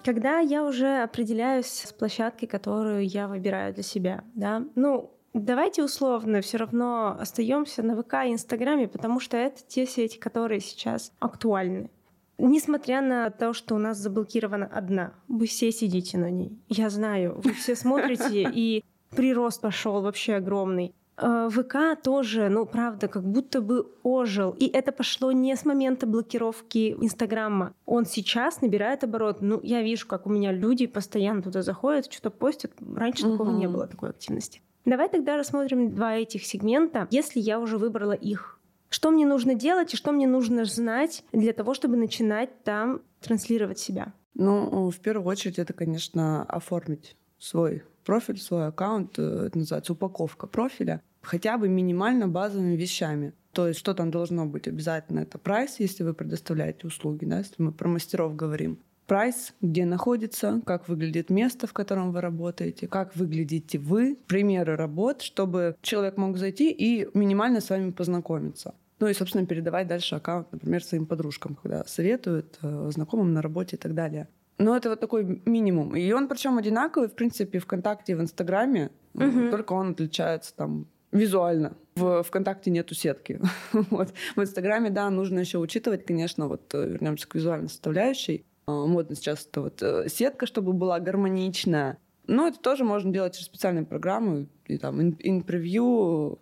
Когда 0.04 0.40
я 0.40 0.64
уже 0.64 1.02
определяюсь 1.04 1.66
с 1.66 1.92
площадкой, 1.92 2.46
которую 2.46 3.06
я 3.06 3.28
выбираю 3.28 3.72
для 3.72 3.84
себя, 3.84 4.24
да, 4.34 4.64
ну, 4.74 5.14
Давайте 5.34 5.84
условно 5.84 6.40
все 6.40 6.56
равно 6.56 7.16
остаемся 7.20 7.82
на 7.84 8.02
ВК 8.02 8.14
и 8.26 8.32
Инстаграме, 8.32 8.88
потому 8.88 9.20
что 9.20 9.36
это 9.36 9.60
те 9.68 9.86
сети, 9.86 10.18
которые 10.18 10.58
сейчас 10.58 11.12
актуальны. 11.20 11.90
Несмотря 12.38 13.02
на 13.02 13.30
то, 13.30 13.52
что 13.52 13.76
у 13.76 13.78
нас 13.78 13.98
заблокирована 13.98 14.66
одна, 14.66 15.12
вы 15.28 15.46
все 15.46 15.70
сидите 15.70 16.18
на 16.18 16.30
ней. 16.30 16.58
Я 16.68 16.90
знаю, 16.90 17.40
вы 17.44 17.52
все 17.52 17.76
смотрите, 17.76 18.50
и 18.54 18.82
прирост 19.10 19.60
пошел 19.60 20.00
вообще 20.02 20.34
огромный. 20.34 20.94
Э, 21.20 21.48
ВК 21.50 22.00
тоже, 22.02 22.48
ну, 22.48 22.64
правда, 22.64 23.08
как 23.08 23.24
будто 23.24 23.60
бы 23.60 23.86
ожил. 24.02 24.52
И 24.52 24.66
это 24.66 24.92
пошло 24.92 25.32
не 25.32 25.56
с 25.56 25.64
момента 25.64 26.06
блокировки 26.06 26.96
Инстаграма. 27.00 27.74
Он 27.86 28.06
сейчас 28.06 28.60
набирает 28.60 29.02
оборот. 29.04 29.38
Ну, 29.40 29.60
я 29.62 29.82
вижу, 29.82 30.06
как 30.06 30.26
у 30.26 30.30
меня 30.30 30.52
люди 30.52 30.86
постоянно 30.86 31.42
туда 31.42 31.62
заходят, 31.62 32.12
что-то 32.12 32.30
постят. 32.30 32.72
Раньше 32.94 33.26
угу. 33.26 33.32
такого 33.32 33.56
не 33.56 33.68
было, 33.68 33.86
такой 33.86 34.10
активности. 34.10 34.62
Давай 34.84 35.08
тогда 35.08 35.36
рассмотрим 35.36 35.94
два 35.94 36.16
этих 36.16 36.46
сегмента, 36.46 37.08
если 37.10 37.40
я 37.40 37.58
уже 37.58 37.78
выбрала 37.78 38.12
их. 38.12 38.58
Что 38.88 39.10
мне 39.10 39.26
нужно 39.26 39.54
делать 39.54 39.92
и 39.92 39.96
что 39.96 40.12
мне 40.12 40.26
нужно 40.26 40.64
знать 40.64 41.24
для 41.32 41.52
того, 41.52 41.74
чтобы 41.74 41.96
начинать 41.96 42.62
там 42.64 43.02
транслировать 43.20 43.78
себя? 43.78 44.14
Ну, 44.34 44.88
в 44.88 44.98
первую 45.00 45.26
очередь, 45.26 45.58
это, 45.58 45.74
конечно, 45.74 46.44
оформить 46.44 47.16
свой 47.38 47.82
профиль, 48.08 48.38
свой 48.38 48.68
аккаунт, 48.68 49.18
э, 49.18 49.44
это 49.48 49.58
называется 49.58 49.92
упаковка 49.92 50.46
профиля, 50.46 51.02
хотя 51.20 51.58
бы 51.58 51.68
минимально 51.68 52.26
базовыми 52.26 52.74
вещами. 52.74 53.34
То 53.52 53.68
есть 53.68 53.78
что 53.78 53.92
там 53.92 54.10
должно 54.10 54.46
быть 54.46 54.66
обязательно? 54.66 55.20
Это 55.20 55.36
прайс, 55.36 55.78
если 55.78 56.04
вы 56.04 56.14
предоставляете 56.14 56.86
услуги, 56.86 57.26
да, 57.26 57.38
если 57.38 57.56
мы 57.58 57.70
про 57.70 57.86
мастеров 57.86 58.34
говорим. 58.34 58.78
Прайс, 59.06 59.52
где 59.60 59.84
находится, 59.84 60.62
как 60.64 60.88
выглядит 60.88 61.28
место, 61.28 61.66
в 61.66 61.74
котором 61.74 62.12
вы 62.12 62.22
работаете, 62.22 62.88
как 62.88 63.14
выглядите 63.14 63.78
вы, 63.78 64.16
примеры 64.26 64.76
работ, 64.76 65.20
чтобы 65.20 65.76
человек 65.82 66.16
мог 66.16 66.38
зайти 66.38 66.70
и 66.70 67.08
минимально 67.12 67.60
с 67.60 67.68
вами 67.68 67.90
познакомиться. 67.90 68.74
Ну 69.00 69.06
и, 69.06 69.12
собственно, 69.12 69.44
передавать 69.44 69.86
дальше 69.86 70.14
аккаунт, 70.14 70.50
например, 70.50 70.82
своим 70.82 71.04
подружкам, 71.04 71.56
когда 71.56 71.84
советуют, 71.84 72.58
э, 72.62 72.90
знакомым 72.94 73.34
на 73.34 73.42
работе 73.42 73.76
и 73.76 73.78
так 73.78 73.94
далее. 73.94 74.28
Ну, 74.58 74.74
это 74.74 74.90
вот 74.90 75.00
такой 75.00 75.40
минимум. 75.44 75.94
И 75.94 76.10
он 76.12 76.28
причем 76.28 76.58
одинаковый, 76.58 77.08
в 77.08 77.14
принципе, 77.14 77.60
ВКонтакте 77.60 78.12
и 78.12 78.14
в 78.16 78.20
Инстаграме. 78.20 78.90
Угу. 79.14 79.50
Только 79.50 79.72
он 79.72 79.92
отличается 79.92 80.54
там 80.54 80.86
визуально. 81.12 81.76
В 81.94 82.22
ВКонтакте 82.24 82.70
нету 82.70 82.94
сетки. 82.94 83.40
вот. 83.72 84.12
В 84.36 84.40
Инстаграме, 84.40 84.90
да, 84.90 85.08
нужно 85.10 85.38
еще 85.38 85.58
учитывать, 85.58 86.04
конечно, 86.04 86.48
вот 86.48 86.74
э, 86.74 86.88
вернемся 86.88 87.28
к 87.28 87.34
визуальной 87.34 87.68
составляющей. 87.68 88.44
А, 88.66 88.86
модно 88.86 89.14
сейчас 89.16 89.46
это 89.46 89.62
вот 89.62 89.82
э, 89.82 90.08
сетка, 90.08 90.46
чтобы 90.46 90.72
была 90.72 90.98
гармоничная. 90.98 91.98
Но 92.26 92.48
это 92.48 92.58
тоже 92.58 92.84
можно 92.84 93.12
делать 93.12 93.34
через 93.34 93.46
специальные 93.46 93.86
программы. 93.86 94.48
И 94.66 94.76
там 94.76 95.00
инпревью, 95.00 96.38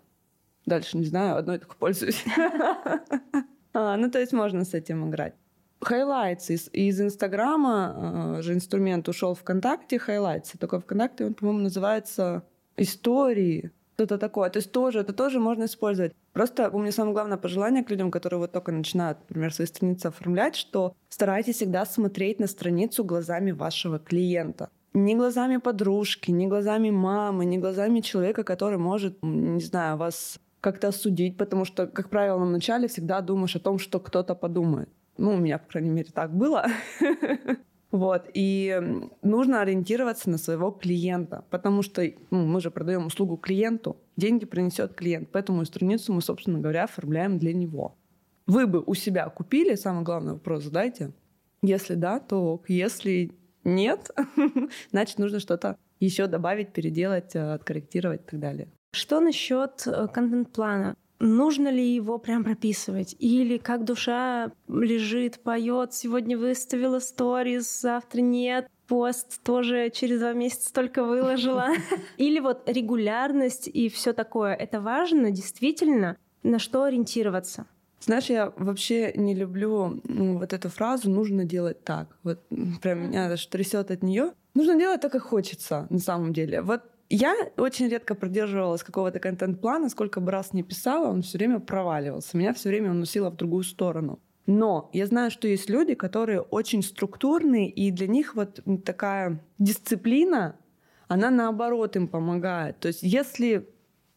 дальше 0.64 0.96
не 0.98 1.04
знаю, 1.04 1.36
одной 1.36 1.58
только 1.58 1.76
пользуюсь. 1.76 2.24
А, 3.78 3.94
ну, 3.98 4.10
то 4.10 4.18
есть 4.18 4.32
можно 4.32 4.64
с 4.64 4.72
этим 4.72 5.06
играть. 5.10 5.34
Highlights 5.88 6.48
из, 6.48 6.68
из 6.72 7.00
Инстаграма 7.00 8.36
э, 8.38 8.42
же 8.42 8.54
инструмент 8.54 9.08
ушел 9.08 9.34
ВКонтакте, 9.34 9.96
Highlights. 9.96 10.58
Только 10.58 10.80
ВКонтакте 10.80 11.26
он, 11.26 11.34
по-моему, 11.34 11.60
называется 11.60 12.42
истории. 12.76 13.70
Что-то 13.94 14.18
такое. 14.18 14.50
То 14.50 14.58
есть 14.58 14.72
тоже, 14.72 15.00
это 15.00 15.12
тоже 15.12 15.40
можно 15.40 15.64
использовать. 15.64 16.12
Просто 16.32 16.68
у 16.70 16.78
меня 16.78 16.92
самое 16.92 17.14
главное 17.14 17.38
пожелание 17.38 17.82
к 17.82 17.90
людям, 17.90 18.10
которые 18.10 18.40
вот 18.40 18.52
только 18.52 18.70
начинают, 18.70 19.18
например, 19.20 19.54
свои 19.54 19.66
страницы 19.66 20.06
оформлять, 20.06 20.54
что 20.54 20.94
старайтесь 21.08 21.56
всегда 21.56 21.86
смотреть 21.86 22.40
на 22.40 22.46
страницу 22.46 23.04
глазами 23.04 23.52
вашего 23.52 23.98
клиента. 23.98 24.68
Не 24.92 25.14
глазами 25.14 25.56
подружки, 25.56 26.30
не 26.30 26.46
глазами 26.46 26.90
мамы, 26.90 27.46
не 27.46 27.58
глазами 27.58 28.00
человека, 28.00 28.44
который 28.44 28.78
может, 28.78 29.16
не 29.22 29.62
знаю, 29.62 29.96
вас 29.96 30.38
как-то 30.60 30.88
осудить, 30.88 31.38
потому 31.38 31.64
что, 31.64 31.86
как 31.86 32.10
правило, 32.10 32.38
на 32.38 32.50
начале 32.50 32.88
всегда 32.88 33.20
думаешь 33.20 33.56
о 33.56 33.60
том, 33.60 33.78
что 33.78 33.98
кто-то 33.98 34.34
подумает. 34.34 34.90
Ну, 35.18 35.34
у 35.34 35.36
меня, 35.36 35.58
по 35.58 35.68
крайней 35.68 35.90
мере, 35.90 36.10
так 36.12 36.34
было. 36.34 36.66
Вот. 37.92 38.28
И 38.34 38.78
нужно 39.22 39.60
ориентироваться 39.62 40.28
на 40.28 40.38
своего 40.38 40.70
клиента, 40.70 41.44
потому 41.50 41.82
что 41.82 42.02
ну, 42.30 42.44
мы 42.44 42.60
же 42.60 42.70
продаем 42.70 43.06
услугу 43.06 43.36
клиенту, 43.36 43.96
деньги 44.16 44.44
принесет 44.44 44.94
клиент, 44.94 45.30
поэтому 45.32 45.64
страницу 45.64 46.12
мы, 46.12 46.20
собственно 46.20 46.58
говоря, 46.58 46.84
оформляем 46.84 47.38
для 47.38 47.54
него. 47.54 47.96
Вы 48.46 48.66
бы 48.66 48.82
у 48.84 48.94
себя 48.94 49.28
купили, 49.28 49.76
самый 49.76 50.04
главный 50.04 50.34
вопрос 50.34 50.64
задайте. 50.64 51.12
Если 51.62 51.94
да, 51.94 52.20
то 52.20 52.60
если 52.68 53.32
нет, 53.64 54.10
значит 54.90 55.18
нужно 55.18 55.40
что-то 55.40 55.78
еще 56.00 56.26
добавить, 56.26 56.72
переделать, 56.72 57.34
э, 57.34 57.54
откорректировать 57.54 58.22
и 58.22 58.30
так 58.30 58.40
далее. 58.40 58.68
Что 58.92 59.20
насчет 59.20 59.86
э, 59.86 60.06
контент-плана? 60.08 60.96
Нужно 61.18 61.68
ли 61.68 61.94
его 61.94 62.18
прям 62.18 62.44
прописывать? 62.44 63.16
Или 63.18 63.56
как 63.56 63.84
душа 63.84 64.52
лежит, 64.68 65.40
поет, 65.40 65.94
сегодня 65.94 66.36
выставила 66.36 66.98
сторис, 66.98 67.80
завтра 67.80 68.20
нет, 68.20 68.68
пост 68.86 69.42
тоже 69.42 69.90
через 69.90 70.20
два 70.20 70.32
месяца 70.32 70.72
только 70.72 71.04
выложила. 71.04 71.68
Или 72.16 72.40
вот 72.40 72.68
регулярность 72.68 73.68
и 73.68 73.88
все 73.88 74.12
такое. 74.12 74.54
Это 74.54 74.80
важно 74.80 75.30
действительно, 75.30 76.16
на 76.42 76.58
что 76.58 76.84
ориентироваться. 76.84 77.66
Знаешь, 78.00 78.26
я 78.26 78.52
вообще 78.56 79.12
не 79.14 79.34
люблю 79.34 80.00
ну, 80.04 80.38
вот 80.38 80.52
эту 80.52 80.68
фразу 80.68 81.10
«нужно 81.10 81.44
делать 81.44 81.82
так». 81.82 82.16
Вот 82.22 82.40
прям 82.82 83.08
меня 83.08 83.28
даже 83.28 83.48
трясет 83.48 83.90
от 83.90 84.02
нее. 84.02 84.32
Нужно 84.54 84.78
делать 84.78 85.00
так, 85.00 85.12
как 85.12 85.22
хочется 85.22 85.86
на 85.90 85.98
самом 85.98 86.32
деле. 86.32 86.62
Вот 86.62 86.82
я 87.08 87.34
очень 87.56 87.88
редко 87.88 88.14
продерживалась 88.14 88.82
какого-то 88.82 89.18
контент-плана, 89.20 89.88
сколько 89.88 90.20
бы 90.20 90.32
раз 90.32 90.52
не 90.52 90.62
писала, 90.62 91.08
он 91.08 91.22
все 91.22 91.38
время 91.38 91.60
проваливался. 91.60 92.36
Меня 92.36 92.52
все 92.52 92.68
время 92.68 92.90
уносило 92.90 93.30
в 93.30 93.36
другую 93.36 93.64
сторону. 93.64 94.18
Но 94.46 94.90
я 94.92 95.06
знаю, 95.06 95.30
что 95.30 95.48
есть 95.48 95.68
люди, 95.68 95.94
которые 95.94 96.40
очень 96.40 96.82
структурные, 96.82 97.68
и 97.68 97.90
для 97.90 98.06
них 98.06 98.34
вот 98.34 98.60
такая 98.84 99.40
дисциплина, 99.58 100.56
она 101.08 101.30
наоборот 101.30 101.96
им 101.96 102.08
помогает. 102.08 102.78
То 102.78 102.88
есть 102.88 103.02
если 103.02 103.68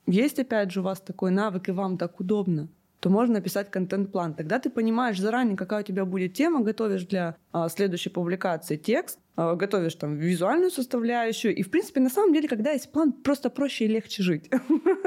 есть, 0.06 0.40
опять 0.40 0.72
же, 0.72 0.82
у 0.82 0.84
вас 0.84 1.02
такой 1.02 1.32
навык, 1.32 1.70
и 1.70 1.72
вам 1.72 1.98
так 1.98 2.20
удобно, 2.20 2.70
то 3.00 3.10
можно 3.10 3.36
написать 3.36 3.72
контент-план. 3.72 4.34
Тогда 4.34 4.60
ты 4.60 4.70
понимаешь 4.70 5.20
заранее, 5.20 5.56
какая 5.56 5.82
у 5.82 5.86
тебя 5.86 6.06
будет 6.06 6.34
тема, 6.34 6.62
готовишь 6.62 7.06
для 7.06 7.38
а, 7.52 7.70
следующей 7.70 8.10
публикации 8.10 8.76
текст, 8.76 9.20
готовишь 9.56 9.96
там 9.96 10.16
визуальную 10.16 10.72
составляющую. 10.72 11.56
И, 11.56 11.64
в 11.64 11.70
принципе, 11.70 12.00
на 12.00 12.10
самом 12.10 12.34
деле, 12.34 12.48
когда 12.48 12.72
есть 12.72 12.92
план, 12.92 13.12
просто 13.12 13.50
проще 13.50 13.86
и 13.86 13.88
легче 13.88 14.24
жить. 14.24 14.50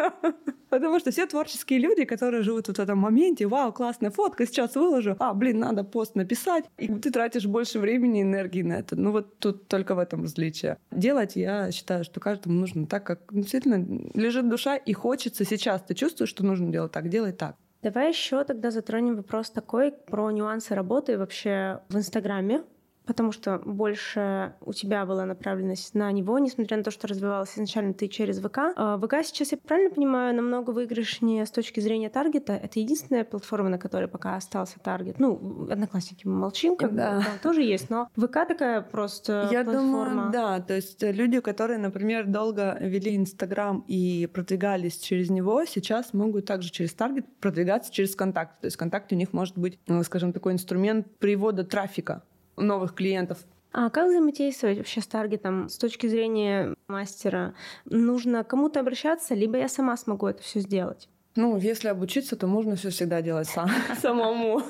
Потому 0.71 0.99
что 1.01 1.11
все 1.11 1.27
творческие 1.27 1.81
люди, 1.81 2.05
которые 2.05 2.43
живут 2.43 2.69
вот 2.69 2.79
в 2.79 2.81
этом 2.81 2.99
моменте, 2.99 3.47
вау, 3.47 3.73
классная 3.73 4.11
фотка, 4.11 4.47
сейчас 4.47 4.75
выложу, 4.75 5.17
а, 5.19 5.35
блин, 5.35 5.59
надо 5.59 5.85
пост 5.85 6.15
написать, 6.15 6.65
и 6.79 6.89
ты 6.89 7.11
тратишь 7.11 7.45
больше 7.45 7.79
времени 7.79 8.21
и 8.21 8.23
энергии 8.23 8.63
на 8.63 8.75
это. 8.75 8.97
Ну 8.97 9.13
вот 9.13 9.39
тут 9.39 9.69
только 9.69 9.95
в 9.95 9.99
этом 9.99 10.23
различие. 10.23 10.79
Делать, 10.91 11.37
я 11.37 11.71
считаю, 11.73 12.05
что 12.05 12.21
каждому 12.21 12.59
нужно 12.59 12.87
так, 12.87 13.05
как 13.05 13.21
действительно 13.31 13.87
лежит 14.15 14.49
душа 14.49 14.77
и 14.77 14.95
хочется 14.95 15.45
сейчас. 15.45 15.83
Ты 15.83 15.95
чувствуешь, 15.95 16.31
что 16.31 16.43
нужно 16.43 16.73
делать 16.73 16.93
так, 16.93 17.11
делай 17.11 17.33
так. 17.33 17.57
Давай 17.83 18.09
еще 18.09 18.45
тогда 18.45 18.71
затронем 18.71 19.17
вопрос 19.17 19.51
такой 19.51 19.91
про 19.91 20.31
нюансы 20.31 20.75
работы 20.75 21.19
вообще 21.19 21.81
в 21.89 21.97
Инстаграме. 21.97 22.63
Потому 23.07 23.33
что 23.33 23.61
больше 23.65 24.55
у 24.61 24.73
тебя 24.73 25.05
была 25.07 25.25
направленность 25.25 25.95
на 25.95 26.11
него, 26.13 26.39
несмотря 26.39 26.77
на 26.77 26.83
то, 26.83 26.91
что 26.91 27.09
развивалась 27.09 27.55
изначально 27.55 27.95
ты 27.95 28.09
через 28.09 28.39
ВК. 28.41 28.59
А 28.77 28.99
ВК 28.99 29.17
сейчас, 29.25 29.53
я 29.53 29.59
правильно 29.59 29.91
понимаю, 29.91 30.35
намного 30.35 30.71
выигрышнее 30.71 31.47
с 31.47 31.51
точки 31.51 31.81
зрения 31.81 32.09
таргета. 32.09 32.53
Это 32.53 32.81
единственная 32.81 33.25
платформа, 33.25 33.69
на 33.69 33.79
которой 33.79 34.09
пока 34.09 34.37
остался 34.37 34.79
таргет. 34.81 35.19
Ну, 35.19 35.69
одноклассники 35.71 36.27
мы 36.27 36.35
молчим, 36.35 36.77
как 36.77 36.95
да. 36.95 37.23
там 37.23 37.39
тоже 37.43 37.63
есть, 37.63 37.91
но 37.91 38.09
ВК 38.17 38.47
такая 38.47 38.83
просто 38.83 39.49
Я 39.51 39.65
платформа. 39.65 40.09
думаю, 40.15 40.33
да. 40.33 40.61
То 40.61 40.75
есть 40.75 41.03
люди, 41.03 41.41
которые, 41.41 41.79
например, 41.79 42.27
долго 42.27 42.77
вели 42.81 43.17
Инстаграм 43.17 43.85
и 43.89 44.29
продвигались 44.33 44.99
через 44.99 45.31
него, 45.31 45.65
сейчас 45.65 46.13
могут 46.13 46.47
также 46.47 46.71
через 46.71 46.93
таргет 46.95 47.27
продвигаться 47.41 47.93
через 47.93 48.15
контакт. 48.15 48.61
То 48.61 48.67
есть 48.67 48.77
контакт 48.77 49.13
у 49.13 49.17
них 49.17 49.33
может 49.33 49.59
быть, 49.59 49.79
ну, 49.87 50.03
скажем, 50.03 50.33
такой 50.33 50.53
инструмент 50.53 51.07
привода 51.19 51.65
трафика 51.65 52.23
новых 52.57 52.95
клиентов. 52.95 53.39
А 53.73 53.89
как 53.89 54.09
взаимодействовать 54.09 54.79
вообще 54.79 55.01
с 55.01 55.07
таргетом 55.07 55.69
с 55.69 55.79
точки 55.79 56.07
зрения 56.07 56.75
мастера? 56.89 57.55
Нужно 57.87 58.45
кому-то 58.45 58.81
обращаться, 58.81 59.35
либо 59.35 59.57
я 59.57 59.69
сама 59.69 59.97
смогу 59.97 60.27
это 60.27 60.43
все 60.43 60.61
сделать? 60.61 61.09
Ну, 61.37 61.57
если 61.57 61.89
обучиться, 61.89 62.37
то 62.37 62.47
можно 62.47 62.77
все 62.77 62.91
всегда 62.91 63.23
делать 63.23 63.49
сам, 63.49 63.71
самому. 64.01 64.63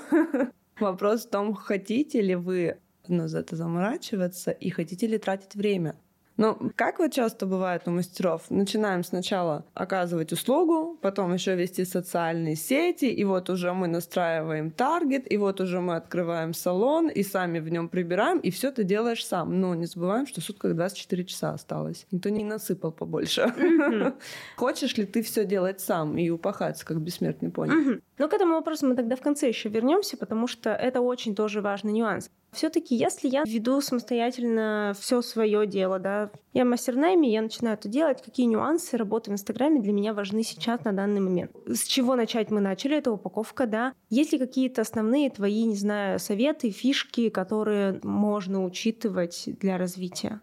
Вопрос 0.78 1.26
в 1.26 1.30
том, 1.30 1.54
хотите 1.54 2.20
ли 2.20 2.36
вы 2.36 2.78
ну, 3.08 3.26
за 3.28 3.40
это 3.40 3.56
заморачиваться 3.56 4.52
и 4.52 4.70
хотите 4.70 5.06
ли 5.06 5.18
тратить 5.18 5.54
время. 5.54 5.96
Но 6.36 6.58
как 6.76 6.98
вот 6.98 7.12
часто 7.12 7.46
бывает 7.46 7.82
у 7.86 7.90
мастеров, 7.90 8.50
начинаем 8.50 9.04
сначала 9.04 9.64
оказывать 9.74 10.32
услугу, 10.32 10.98
потом 11.00 11.34
еще 11.34 11.54
вести 11.54 11.84
социальные 11.84 12.56
сети, 12.56 13.06
и 13.06 13.24
вот 13.24 13.50
уже 13.50 13.72
мы 13.72 13.86
настраиваем 13.86 14.70
таргет, 14.70 15.30
и 15.30 15.36
вот 15.36 15.60
уже 15.60 15.80
мы 15.80 15.96
открываем 15.96 16.54
салон, 16.54 17.08
и 17.08 17.22
сами 17.22 17.58
в 17.58 17.68
нем 17.68 17.88
прибираем, 17.88 18.38
и 18.38 18.50
все 18.50 18.70
ты 18.70 18.84
делаешь 18.84 19.24
сам. 19.26 19.60
Но 19.60 19.74
не 19.74 19.86
забываем, 19.86 20.26
что 20.26 20.40
сутках 20.40 20.74
24 20.74 21.24
часа 21.24 21.50
осталось. 21.52 22.06
Никто 22.10 22.28
не 22.28 22.44
насыпал 22.44 22.92
побольше. 22.92 23.52
Хочешь 24.56 24.96
ли 24.96 25.04
ты 25.04 25.22
все 25.22 25.44
делать 25.44 25.80
сам 25.80 26.16
и 26.16 26.30
упахаться, 26.30 26.86
как 26.86 27.00
бессмертный 27.00 27.50
пони? 27.50 28.00
Но 28.18 28.28
к 28.28 28.34
этому 28.34 28.54
вопросу 28.54 28.86
мы 28.86 28.94
тогда 28.94 29.16
в 29.16 29.20
конце 29.20 29.48
еще 29.48 29.68
вернемся, 29.68 30.16
потому 30.16 30.46
что 30.46 30.70
это 30.70 31.00
очень 31.00 31.34
тоже 31.34 31.60
важный 31.60 31.92
нюанс. 31.92 32.30
Все-таки, 32.52 32.94
если 32.94 33.28
я 33.28 33.44
веду 33.46 33.80
самостоятельно 33.80 34.94
все 34.98 35.22
свое 35.22 35.66
дело, 35.66 35.98
да, 35.98 36.30
я 36.52 36.66
мастер 36.66 36.96
найме, 36.96 37.32
я 37.32 37.40
начинаю 37.40 37.78
это 37.78 37.88
делать, 37.88 38.22
какие 38.22 38.46
нюансы 38.46 38.98
работы 38.98 39.30
в 39.30 39.34
Инстаграме 39.34 39.80
для 39.80 39.92
меня 39.92 40.12
важны 40.12 40.42
сейчас 40.42 40.84
на 40.84 40.92
данный 40.92 41.20
момент? 41.20 41.50
С 41.66 41.84
чего 41.84 42.14
начать 42.14 42.50
мы 42.50 42.60
начали? 42.60 42.98
Это 42.98 43.10
упаковка, 43.10 43.66
да. 43.66 43.94
Есть 44.10 44.32
ли 44.32 44.38
какие-то 44.38 44.82
основные 44.82 45.30
твои, 45.30 45.64
не 45.64 45.76
знаю, 45.76 46.18
советы, 46.18 46.70
фишки, 46.70 47.30
которые 47.30 48.00
можно 48.02 48.64
учитывать 48.64 49.44
для 49.46 49.78
развития? 49.78 50.42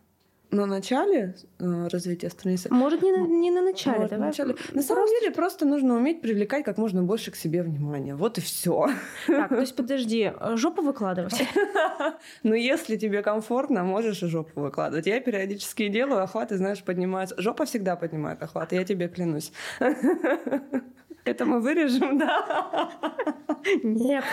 На 0.51 0.65
начале 0.65 1.35
э, 1.59 1.87
развития 1.87 2.29
страницы. 2.29 2.69
Может, 2.71 3.01
не 3.01 3.11
на, 3.11 3.27
не 3.27 3.51
на 3.51 3.61
начале, 3.61 3.97
Может, 3.97 4.09
давай. 4.09 4.19
На, 4.21 4.27
начале. 4.27 4.55
на 4.73 4.81
самом 4.81 5.07
деле, 5.07 5.31
просто 5.31 5.65
нужно 5.65 5.95
уметь 5.95 6.21
привлекать 6.21 6.65
как 6.65 6.77
можно 6.77 7.03
больше 7.03 7.31
к 7.31 7.35
себе 7.35 7.61
внимания. 7.61 8.15
Вот 8.15 8.37
и 8.37 8.41
все. 8.41 8.87
Так, 9.27 9.49
то 9.49 9.59
есть 9.59 9.75
подожди, 9.75 10.31
жопу 10.55 10.81
выкладывать? 10.81 11.41
Ну, 12.43 12.53
если 12.53 12.97
тебе 12.97 13.21
комфортно, 13.21 13.83
можешь 13.83 14.23
и 14.23 14.27
жопу 14.27 14.61
выкладывать. 14.61 15.05
Я 15.05 15.19
периодически 15.19 15.87
делаю, 15.87 16.23
охваты, 16.23 16.57
знаешь, 16.57 16.83
поднимаются. 16.83 17.39
Жопа 17.41 17.65
всегда 17.65 17.95
поднимает 17.95 18.41
охваты, 18.41 18.75
я 18.75 18.83
тебе 18.83 19.07
клянусь. 19.07 19.51
Это 21.25 21.45
мы 21.45 21.59
вырежем, 21.59 22.17
да? 22.17 22.89
Нет. 23.83 24.23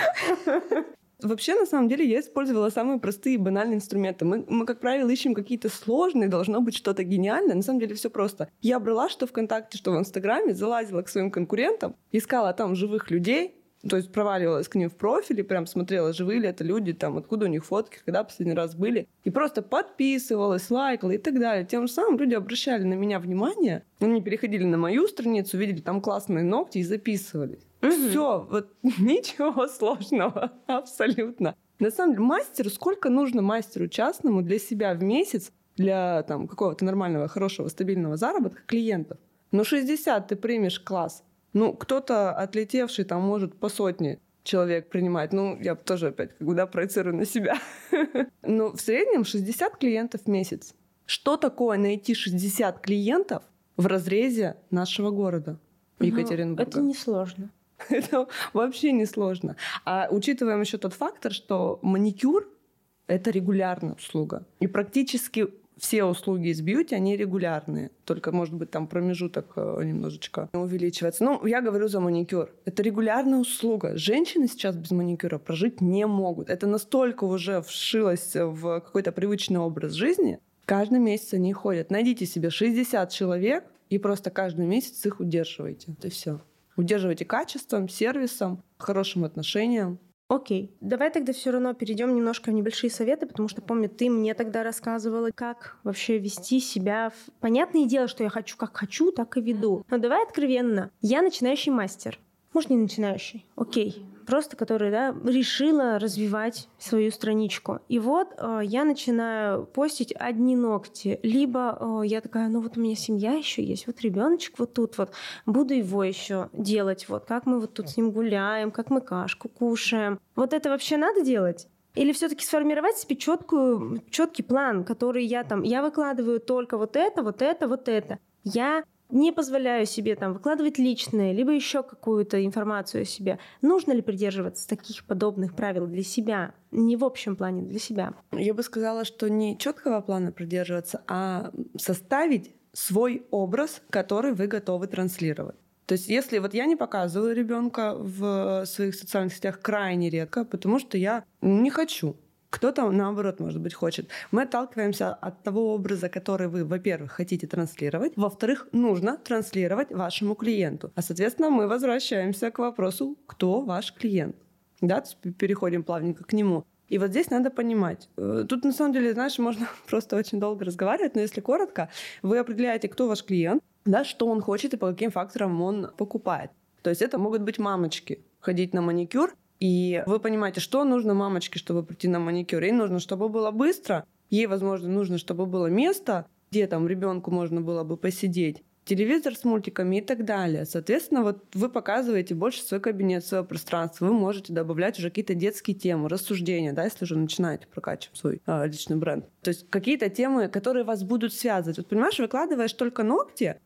Вообще, 1.23 1.55
на 1.55 1.65
самом 1.65 1.89
деле, 1.89 2.05
я 2.05 2.21
использовала 2.21 2.69
самые 2.69 3.01
простые 3.01 3.37
и 3.37 3.39
банальные 3.39 3.77
инструменты. 3.77 4.25
Мы, 4.25 4.45
мы, 4.49 4.67
как 4.67 4.81
правило, 4.81 5.09
ищем 5.09 5.35
какие-то 5.35 5.71
сложные, 5.71 6.29
должно 6.29 6.61
быть 6.61 6.77
что-то 6.77 7.05
гениальное. 7.05 7.55
На 7.55 7.63
самом 7.63 7.81
деле 7.81 7.95
все 7.95 8.11
просто. 8.11 8.49
Я 8.61 8.79
брала 8.79 9.09
что 9.09 9.27
ВКонтакте, 9.27 9.79
что 9.79 9.93
в 9.93 9.99
Инстаграме, 9.99 10.55
залазила 10.55 11.01
к 11.03 11.09
своим 11.09 11.31
конкурентам, 11.31 11.97
искала 12.13 12.53
там 12.53 12.75
живых 12.75 13.11
людей, 13.11 13.55
то 13.89 13.97
есть 13.97 14.13
проваливалась 14.13 14.69
к 14.69 14.75
ним 14.75 14.91
в 14.91 14.97
профиле, 14.97 15.45
прям 15.45 15.67
смотрела, 15.67 16.13
живые 16.13 16.41
ли 16.41 16.49
это 16.49 16.65
люди, 16.65 16.93
там, 16.93 17.17
откуда 17.19 17.47
у 17.47 17.49
них 17.49 17.65
фотки, 17.65 17.99
когда 18.05 18.25
последний 18.25 18.55
раз 18.55 18.75
были. 18.75 19.09
И 19.25 19.31
просто 19.31 19.63
подписывалась, 19.63 20.71
лайкала 20.71 21.13
и 21.13 21.19
так 21.19 21.39
далее. 21.39 21.65
Тем 21.65 21.89
самым 21.89 22.19
люди 22.19 22.35
обращали 22.35 22.83
на 22.83 22.95
меня 22.95 23.21
внимание, 23.21 23.85
они 24.01 24.21
переходили 24.23 24.65
на 24.65 24.77
мою 24.77 25.07
страницу, 25.07 25.57
видели 25.57 25.81
там 25.81 26.01
классные 26.01 26.45
ногти 26.45 26.79
и 26.79 26.83
записывались. 26.83 27.61
Угу. 27.89 28.09
Все, 28.09 28.47
вот 28.51 28.69
ничего 28.83 29.67
сложного, 29.69 30.53
абсолютно. 30.67 31.55
На 31.79 31.91
самом 31.91 32.15
деле, 32.15 32.25
мастеру, 32.25 32.71
сколько 32.71 33.11
нужно 33.11 33.43
мастеру 33.43 33.89
частному 33.89 34.43
для 34.43 34.59
себя 34.59 34.95
в 34.95 35.03
месяц, 35.03 35.53
для 35.77 36.23
там 36.23 36.49
какого-то 36.49 36.85
нормального, 36.85 37.29
хорошего, 37.29 37.69
стабильного 37.69 38.17
заработка 38.17 38.63
клиентов? 38.67 39.19
Ну, 39.53 39.65
60 39.65 40.29
ты 40.29 40.37
примешь 40.37 40.81
класс, 40.81 41.23
ну, 41.53 41.73
кто-то 41.73 42.33
отлетевший 42.33 43.05
там 43.05 43.23
может 43.23 43.59
по 43.59 43.71
сотне 43.71 44.19
человек 44.43 44.89
принимать. 44.89 45.33
Ну, 45.33 45.59
я 45.61 45.75
тоже 45.75 46.09
опять 46.09 46.37
как 46.37 46.47
бы, 46.47 46.55
да, 46.55 46.67
проецирую 46.67 47.17
на 47.17 47.25
себя. 47.25 47.59
Но 48.43 48.73
в 48.73 48.81
среднем 48.81 49.25
60 49.25 49.77
клиентов 49.79 50.23
в 50.23 50.29
месяц. 50.29 50.75
Что 51.07 51.37
такое 51.37 51.79
найти 51.79 52.15
60 52.15 52.81
клиентов 52.81 53.43
в 53.77 53.87
разрезе 53.87 54.57
нашего 54.71 55.11
города 55.11 55.59
Екатеринбурга? 55.99 56.63
Ну, 56.65 56.69
это 56.69 56.81
несложно. 56.81 57.51
Это 57.89 58.29
вообще 58.53 58.93
не 58.93 59.07
сложно. 59.07 59.57
А 59.85 60.09
учитываем 60.11 60.61
еще 60.61 60.79
тот 60.79 60.95
фактор, 60.95 61.33
что 61.33 61.79
маникюр— 61.83 62.49
это 63.07 63.31
регулярная 63.31 63.95
услуга. 63.95 64.47
И 64.61 64.67
практически 64.67 65.49
все 65.79 66.05
услуги 66.05 66.49
из 66.49 66.63
бьюти, 66.63 66.95
они 66.95 67.17
регулярные. 67.17 67.91
Только, 68.05 68.33
может 68.33 68.55
быть, 68.55 68.71
там 68.71 68.87
промежуток 68.87 69.53
э, 69.57 69.83
немножечко 69.85 70.49
увеличивается. 70.55 71.25
Ну, 71.25 71.45
я 71.47 71.61
говорю 71.61 71.89
за 71.89 72.01
маникюр. 72.01 72.51
Это 72.65 72.83
регулярная 72.83 73.39
услуга. 73.39 73.97
Женщины 73.97 74.49
сейчас 74.49 74.75
без 74.75 74.91
маникюра 74.91 75.39
прожить 75.39 75.81
не 75.83 76.07
могут. 76.07 76.49
Это 76.49 76.67
настолько 76.67 77.25
уже 77.25 77.61
вшилось 77.61 78.35
в 78.35 78.81
какой-то 78.81 79.13
привычный 79.13 79.61
образ 79.61 79.93
жизни. 79.93 80.41
Каждый 80.65 80.99
месяц 80.99 81.35
они 81.35 81.53
ходят. 81.53 81.91
Найдите 81.91 82.25
себе 82.25 82.51
60 82.51 83.11
человек 83.11 83.65
и 83.91 83.99
просто 83.99 84.31
каждый 84.31 84.67
месяц 84.67 85.05
их 85.05 85.21
удерживайте. 85.21 85.93
Это 85.99 86.09
все. 86.09 86.41
Удерживайте 86.77 87.25
качеством, 87.25 87.89
сервисом, 87.89 88.63
хорошим 88.79 89.25
отношением. 89.25 89.99
Окей, 90.29 90.77
давай 90.81 91.11
тогда 91.11 91.33
все 91.33 91.53
равно 91.53 91.73
перейдем 91.73 92.15
немножко 92.15 92.51
в 92.51 92.53
небольшие 92.53 92.91
советы, 92.91 93.27
потому 93.27 93.49
что 93.49 93.63
помню, 93.63 93.89
ты 93.89 94.11
мне 94.11 94.35
тогда 94.35 94.65
рассказывала, 94.65 95.31
как 95.33 95.79
вообще 95.85 96.19
вести 96.19 96.59
себя. 96.59 97.11
В... 97.11 97.31
Понятное 97.41 97.85
дело, 97.85 98.09
что 98.09 98.25
я 98.25 98.29
хочу 98.29 98.57
как 98.57 98.77
хочу, 98.77 99.13
так 99.13 99.37
и 99.37 99.41
веду. 99.41 99.85
Но 99.89 99.99
давай 99.99 100.25
откровенно. 100.25 100.91
Я 101.01 101.23
начинающий 101.23 101.71
мастер. 101.71 102.19
Может, 102.53 102.71
не 102.71 102.77
начинающий. 102.77 103.47
Окей 103.55 104.05
просто 104.27 104.57
которая 104.57 104.91
да, 104.91 105.17
решила 105.29 105.99
развивать 105.99 106.69
свою 106.79 107.11
страничку. 107.11 107.81
И 107.89 107.99
вот 107.99 108.35
э, 108.37 108.61
я 108.65 108.85
начинаю 108.85 109.65
постить 109.67 110.13
одни 110.13 110.57
ногти. 110.57 111.21
Либо 111.23 112.03
э, 112.03 112.07
я 112.07 112.21
такая, 112.21 112.49
ну 112.49 112.61
вот 112.61 112.77
у 112.77 112.81
меня 112.81 112.97
семья 112.97 113.33
еще 113.33 113.63
есть, 113.63 113.87
вот 113.87 114.01
ребеночек 114.01 114.59
вот 114.59 114.75
тут 114.75 114.99
вот, 114.99 115.13
буду 115.47 115.75
его 115.75 116.05
еще 116.05 116.49
делать, 116.53 117.09
вот 117.09 117.25
как 117.25 117.47
мы 117.47 117.61
вот 117.61 117.75
тут 117.75 117.91
с 117.91 117.97
ним 117.97 118.11
гуляем, 118.11 118.71
как 118.71 118.91
мы 118.91 119.01
кашку 119.01 119.49
кушаем. 119.49 120.19
Вот 120.35 120.53
это 120.53 120.71
вообще 120.71 120.97
надо 120.97 121.23
делать? 121.23 121.69
Или 121.95 122.13
все-таки 122.13 122.45
сформировать 122.45 122.99
себе 122.99 123.17
четкую, 123.17 124.03
четкий 124.11 124.43
план, 124.43 124.85
который 124.85 125.25
я 125.25 125.45
там, 125.45 125.63
я 125.63 125.83
выкладываю 125.83 126.41
только 126.41 126.77
вот 126.77 126.95
это, 126.95 127.23
вот 127.23 127.41
это, 127.41 127.67
вот 127.69 127.89
это. 127.89 128.19
Я 128.45 128.85
не 129.11 129.33
позволяю 129.33 129.87
себе 129.87 130.17
там 130.17 130.33
выкладывать 130.33 130.79
личное, 130.79 131.33
либо 131.33 131.53
еще 131.53 131.83
какую-то 131.83 132.45
информацию 132.45 133.03
о 133.03 133.05
себе. 133.05 133.39
Нужно 133.63 133.93
ли 133.93 134.03
придерживаться 134.03 134.69
таких 134.69 135.05
подобных 135.05 135.55
правил 135.55 135.87
для 135.87 136.03
себя? 136.03 136.55
Не 136.71 136.97
в 136.97 137.05
общем 137.05 137.37
плане, 137.37 137.63
для 137.63 137.79
себя. 137.79 138.15
Я 138.33 138.55
бы 138.55 138.63
сказала, 138.63 139.05
что 139.05 139.29
не 139.29 139.57
четкого 139.59 140.01
плана 140.01 140.33
придерживаться, 140.33 141.03
а 141.07 141.53
составить 141.79 142.55
свой 142.73 143.27
образ, 143.31 143.81
который 143.91 144.33
вы 144.33 144.47
готовы 144.47 144.87
транслировать. 144.87 145.57
То 145.87 145.93
есть, 145.93 146.09
если 146.09 146.39
вот 146.39 146.53
я 146.53 146.67
не 146.67 146.75
показываю 146.75 147.35
ребенка 147.35 147.95
в 147.97 148.67
своих 148.67 148.95
социальных 148.97 149.35
сетях 149.35 149.61
крайне 149.61 150.11
редко, 150.11 150.45
потому 150.45 150.81
что 150.81 150.99
я 150.99 151.25
не 151.41 151.71
хочу. 151.71 152.17
Кто-то, 152.57 152.91
наоборот, 152.91 153.39
может 153.41 153.61
быть, 153.61 153.75
хочет. 153.75 154.09
Мы 154.31 154.45
отталкиваемся 154.45 155.13
от 155.13 155.43
того 155.43 155.75
образа, 155.75 156.09
который 156.09 156.49
вы, 156.49 156.65
во-первых, 156.65 157.13
хотите 157.13 157.47
транслировать, 157.47 158.15
во-вторых, 158.17 158.67
нужно 158.73 159.19
транслировать 159.19 159.93
вашему 159.93 160.35
клиенту. 160.35 160.91
А, 160.95 161.03
соответственно, 161.03 161.51
мы 161.51 161.69
возвращаемся 161.69 162.51
к 162.51 162.59
вопросу, 162.59 163.19
кто 163.27 163.61
ваш 163.61 163.93
клиент. 163.93 164.37
Да, 164.81 165.05
переходим 165.39 165.83
плавненько 165.83 166.25
к 166.25 166.33
нему. 166.33 166.65
И 166.89 166.97
вот 166.97 167.11
здесь 167.11 167.29
надо 167.29 167.51
понимать. 167.51 168.09
Э, 168.17 168.47
тут, 168.49 168.65
на 168.65 168.73
самом 168.73 168.95
деле, 168.95 169.13
знаешь, 169.13 169.39
можно 169.39 169.69
просто 169.87 170.17
очень 170.17 170.41
долго 170.41 170.65
разговаривать, 170.65 171.15
но 171.15 171.21
если 171.21 171.43
коротко, 171.43 171.91
вы 172.23 172.39
определяете, 172.39 172.89
кто 172.89 173.07
ваш 173.07 173.23
клиент, 173.23 173.63
да, 173.85 174.03
что 174.03 174.29
он 174.29 174.41
хочет 174.41 174.73
и 174.73 174.79
по 174.79 174.93
каким 174.93 175.11
факторам 175.11 175.61
он 175.61 175.91
покупает. 175.99 176.51
То 176.81 176.89
есть 176.89 177.03
это 177.03 177.19
могут 177.19 177.43
быть 177.43 177.59
мамочки, 177.59 178.25
ходить 178.41 178.73
на 178.73 178.81
маникюр, 178.81 179.35
И 179.61 180.03
вы 180.07 180.21
понимаете, 180.21 180.61
что 180.61 180.85
нужно 180.85 181.15
мамочке, 181.15 181.59
чтобы 181.59 181.83
прийти 181.83 182.09
на 182.09 182.19
маникюр. 182.19 182.63
Ей 182.63 182.73
нужно, 182.73 182.99
чтобы 182.99 183.29
было 183.29 183.51
быстро. 183.51 184.05
Ей, 184.31 184.47
возможно, 184.47 184.89
нужно, 184.89 185.19
чтобы 185.19 185.47
было 185.47 185.67
место, 185.67 186.27
где 186.51 186.67
там 186.67 186.87
ребенку 186.89 187.31
можно 187.31 187.61
было 187.61 187.85
бы 187.85 187.97
посидеть 187.97 188.63
телевизор 188.87 189.35
с 189.35 189.45
мультиками 189.45 189.97
и 189.97 190.01
так 190.01 190.25
далее. 190.25 190.65
Соответственно, 190.65 191.23
вот 191.23 191.45
вы 191.55 191.69
показываете 191.69 192.35
больше 192.35 192.63
свой 192.63 192.81
кабинет, 192.81 193.27
свое 193.27 193.45
пространство. 193.45 194.07
Вы 194.07 194.13
можете 194.13 194.53
добавлять 194.53 194.99
уже 194.99 195.11
какие-то 195.11 195.35
детские 195.35 195.77
темы, 195.77 196.09
рассуждения, 196.09 196.73
да, 196.73 196.85
если 196.85 197.05
уже 197.05 197.19
начинаете 197.19 197.67
прокачивать 197.67 198.17
свой 198.17 198.43
э, 198.47 198.67
личный 198.67 198.97
бренд. 198.97 199.27
То 199.43 199.49
есть 199.49 199.69
какие-то 199.69 200.09
темы, 200.09 200.49
которые 200.49 200.85
вас 200.85 201.03
будут 201.03 201.35
связывать. 201.35 201.79
Вот 201.79 201.89
понимаешь, 201.89 202.19
выкладываешь 202.19 202.73
только 202.73 203.03
ногти, 203.03 203.57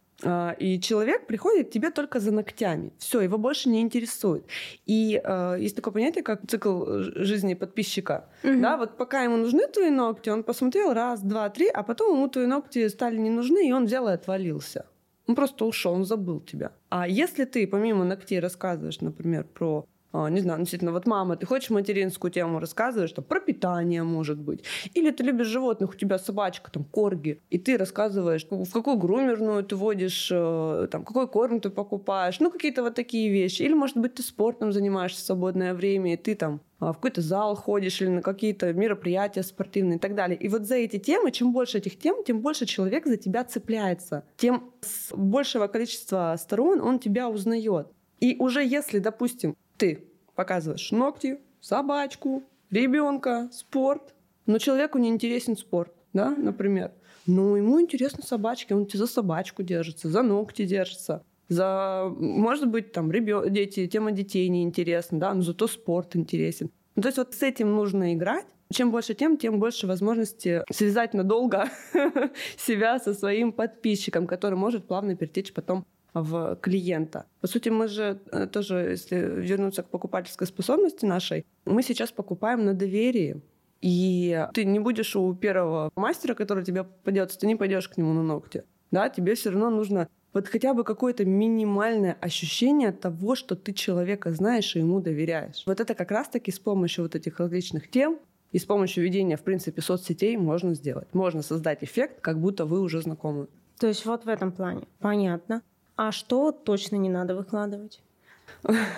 и 0.58 0.80
человек 0.80 1.26
приходит 1.26 1.68
к 1.68 1.70
тебе 1.70 1.90
только 1.90 2.20
за 2.20 2.32
ногтями. 2.32 2.92
Все, 2.98 3.20
его 3.20 3.38
больше 3.38 3.68
не 3.68 3.80
интересует. 3.80 4.44
И 4.86 5.20
э, 5.22 5.56
есть 5.58 5.76
такое 5.76 5.92
понятие, 5.92 6.22
как 6.22 6.46
цикл 6.46 6.84
жизни 7.16 7.54
подписчика. 7.54 8.28
Угу. 8.44 8.60
Да, 8.60 8.76
вот 8.76 8.96
пока 8.96 9.22
ему 9.22 9.36
нужны 9.36 9.66
твои 9.66 9.90
ногти, 9.90 10.30
он 10.30 10.42
посмотрел 10.42 10.92
раз, 10.92 11.20
два, 11.20 11.48
три, 11.48 11.68
а 11.68 11.82
потом 11.82 12.16
ему 12.16 12.28
твои 12.28 12.46
ногти 12.46 12.88
стали 12.88 13.16
не 13.16 13.30
нужны, 13.30 13.68
и 13.68 13.72
он 13.72 13.86
взял 13.86 14.08
и 14.08 14.12
отвалился. 14.12 14.86
Он 15.26 15.34
просто 15.34 15.64
ушел, 15.64 15.92
он 15.92 16.04
забыл 16.04 16.40
тебя. 16.40 16.72
А 16.88 17.06
если 17.06 17.44
ты 17.44 17.66
помимо 17.66 18.04
ногтей 18.04 18.40
рассказываешь, 18.40 19.00
например, 19.00 19.44
про 19.44 19.78
а, 19.78 19.99
не 20.12 20.40
знаю, 20.40 20.58
действительно, 20.58 20.92
вот 20.92 21.06
мама, 21.06 21.36
ты 21.36 21.46
хочешь 21.46 21.70
материнскую 21.70 22.30
тему 22.30 22.58
рассказываешь, 22.58 23.10
что 23.10 23.22
про 23.22 23.40
питание, 23.40 24.02
может 24.02 24.38
быть. 24.38 24.64
Или 24.94 25.10
ты 25.10 25.22
любишь 25.22 25.46
животных, 25.46 25.90
у 25.90 25.94
тебя 25.94 26.18
собачка, 26.18 26.70
там, 26.70 26.84
корги, 26.84 27.40
и 27.50 27.58
ты 27.58 27.76
рассказываешь, 27.76 28.46
в 28.50 28.72
какую 28.72 28.96
грумерную 28.96 29.62
ты 29.62 29.76
водишь, 29.76 30.28
э, 30.32 30.88
там, 30.90 31.04
какой 31.04 31.28
корм 31.28 31.60
ты 31.60 31.70
покупаешь, 31.70 32.40
ну, 32.40 32.50
какие-то 32.50 32.82
вот 32.82 32.94
такие 32.94 33.30
вещи. 33.30 33.62
Или, 33.62 33.74
может 33.74 33.96
быть, 33.96 34.14
ты 34.14 34.22
спортом 34.22 34.72
занимаешься 34.72 35.22
в 35.22 35.26
свободное 35.26 35.74
время, 35.74 36.14
и 36.14 36.16
ты 36.16 36.34
там 36.34 36.60
а, 36.80 36.92
в 36.92 36.96
какой-то 36.96 37.20
зал 37.20 37.54
ходишь 37.54 38.00
или 38.00 38.08
на 38.08 38.22
какие-то 38.22 38.72
мероприятия 38.72 39.42
спортивные 39.42 39.96
и 39.96 40.00
так 40.00 40.14
далее. 40.14 40.36
И 40.36 40.48
вот 40.48 40.66
за 40.66 40.76
эти 40.76 40.98
темы, 40.98 41.30
чем 41.30 41.52
больше 41.52 41.78
этих 41.78 41.98
тем, 41.98 42.24
тем 42.24 42.40
больше 42.40 42.66
человек 42.66 43.06
за 43.06 43.16
тебя 43.16 43.44
цепляется, 43.44 44.24
тем 44.36 44.72
с 44.80 45.14
большего 45.14 45.66
количества 45.66 46.34
сторон 46.38 46.80
он 46.80 46.98
тебя 46.98 47.28
узнает. 47.28 47.88
И 48.18 48.36
уже 48.38 48.64
если, 48.64 48.98
допустим, 48.98 49.56
ты 49.80 50.04
показываешь 50.34 50.92
ногти, 50.92 51.40
собачку, 51.60 52.44
ребенка, 52.70 53.48
спорт, 53.50 54.14
но 54.46 54.58
человеку 54.58 54.98
не 54.98 55.08
интересен 55.08 55.56
спорт, 55.56 55.92
да, 56.12 56.30
например. 56.30 56.92
Но 57.26 57.56
ему 57.56 57.80
интересны 57.80 58.22
собачки, 58.22 58.74
он 58.74 58.88
за 58.92 59.06
собачку 59.06 59.62
держится, 59.62 60.08
за 60.08 60.22
ногти 60.22 60.66
держится, 60.66 61.24
за, 61.48 62.12
может 62.18 62.68
быть, 62.68 62.92
там, 62.92 63.10
ребё... 63.10 63.48
дети, 63.48 63.86
тема 63.86 64.12
детей 64.12 64.48
неинтересна, 64.48 65.18
да, 65.18 65.34
но 65.34 65.42
зато 65.42 65.66
спорт 65.66 66.14
интересен. 66.14 66.70
Ну, 66.94 67.02
то 67.02 67.08
есть 67.08 67.18
вот 67.18 67.34
с 67.34 67.42
этим 67.42 67.74
нужно 67.74 68.14
играть. 68.14 68.46
Чем 68.72 68.92
больше 68.92 69.14
тем, 69.14 69.36
тем 69.36 69.58
больше 69.58 69.86
возможности 69.86 70.62
связать 70.70 71.12
надолго 71.12 71.68
себя 72.56 73.00
со 73.00 73.14
своим 73.14 73.52
подписчиком, 73.52 74.26
который 74.26 74.54
может 74.54 74.86
плавно 74.86 75.16
перетечь 75.16 75.52
потом 75.52 75.84
в 76.14 76.56
клиента. 76.56 77.26
По 77.40 77.46
сути, 77.46 77.68
мы 77.68 77.88
же 77.88 78.18
э, 78.32 78.46
тоже, 78.46 78.90
если 78.90 79.16
вернуться 79.16 79.82
к 79.82 79.88
покупательской 79.88 80.46
способности 80.46 81.04
нашей, 81.04 81.46
мы 81.64 81.82
сейчас 81.82 82.12
покупаем 82.12 82.64
на 82.64 82.74
доверии. 82.74 83.42
И 83.80 84.46
ты 84.52 84.64
не 84.64 84.78
будешь 84.78 85.16
у 85.16 85.34
первого 85.34 85.90
мастера, 85.96 86.34
который 86.34 86.64
тебе 86.64 86.84
пойдет, 86.84 87.36
ты 87.38 87.46
не 87.46 87.56
пойдешь 87.56 87.88
к 87.88 87.96
нему 87.96 88.12
на 88.12 88.22
ногти. 88.22 88.64
Да, 88.90 89.08
тебе 89.08 89.34
все 89.34 89.50
равно 89.50 89.70
нужно 89.70 90.08
вот 90.32 90.46
хотя 90.46 90.74
бы 90.74 90.84
какое-то 90.84 91.24
минимальное 91.24 92.16
ощущение 92.20 92.92
того, 92.92 93.34
что 93.34 93.56
ты 93.56 93.72
человека 93.72 94.32
знаешь 94.32 94.76
и 94.76 94.78
ему 94.78 95.00
доверяешь. 95.00 95.64
Вот 95.66 95.80
это 95.80 95.94
как 95.94 96.10
раз-таки 96.10 96.52
с 96.52 96.58
помощью 96.58 97.04
вот 97.04 97.14
этих 97.14 97.38
различных 97.40 97.90
тем 97.90 98.18
и 98.52 98.58
с 98.58 98.64
помощью 98.64 99.04
ведения, 99.04 99.36
в 99.36 99.42
принципе, 99.42 99.82
соцсетей 99.82 100.36
можно 100.36 100.74
сделать. 100.74 101.08
Можно 101.14 101.42
создать 101.42 101.82
эффект, 101.82 102.20
как 102.20 102.38
будто 102.40 102.64
вы 102.64 102.80
уже 102.80 103.00
знакомы. 103.00 103.48
То 103.78 103.86
есть 103.86 104.06
вот 104.06 104.24
в 104.24 104.28
этом 104.28 104.52
плане. 104.52 104.82
Понятно. 104.98 105.62
А 105.96 106.12
что 106.12 106.52
точно 106.52 106.96
не 106.96 107.08
надо 107.08 107.34
выкладывать? 107.34 108.02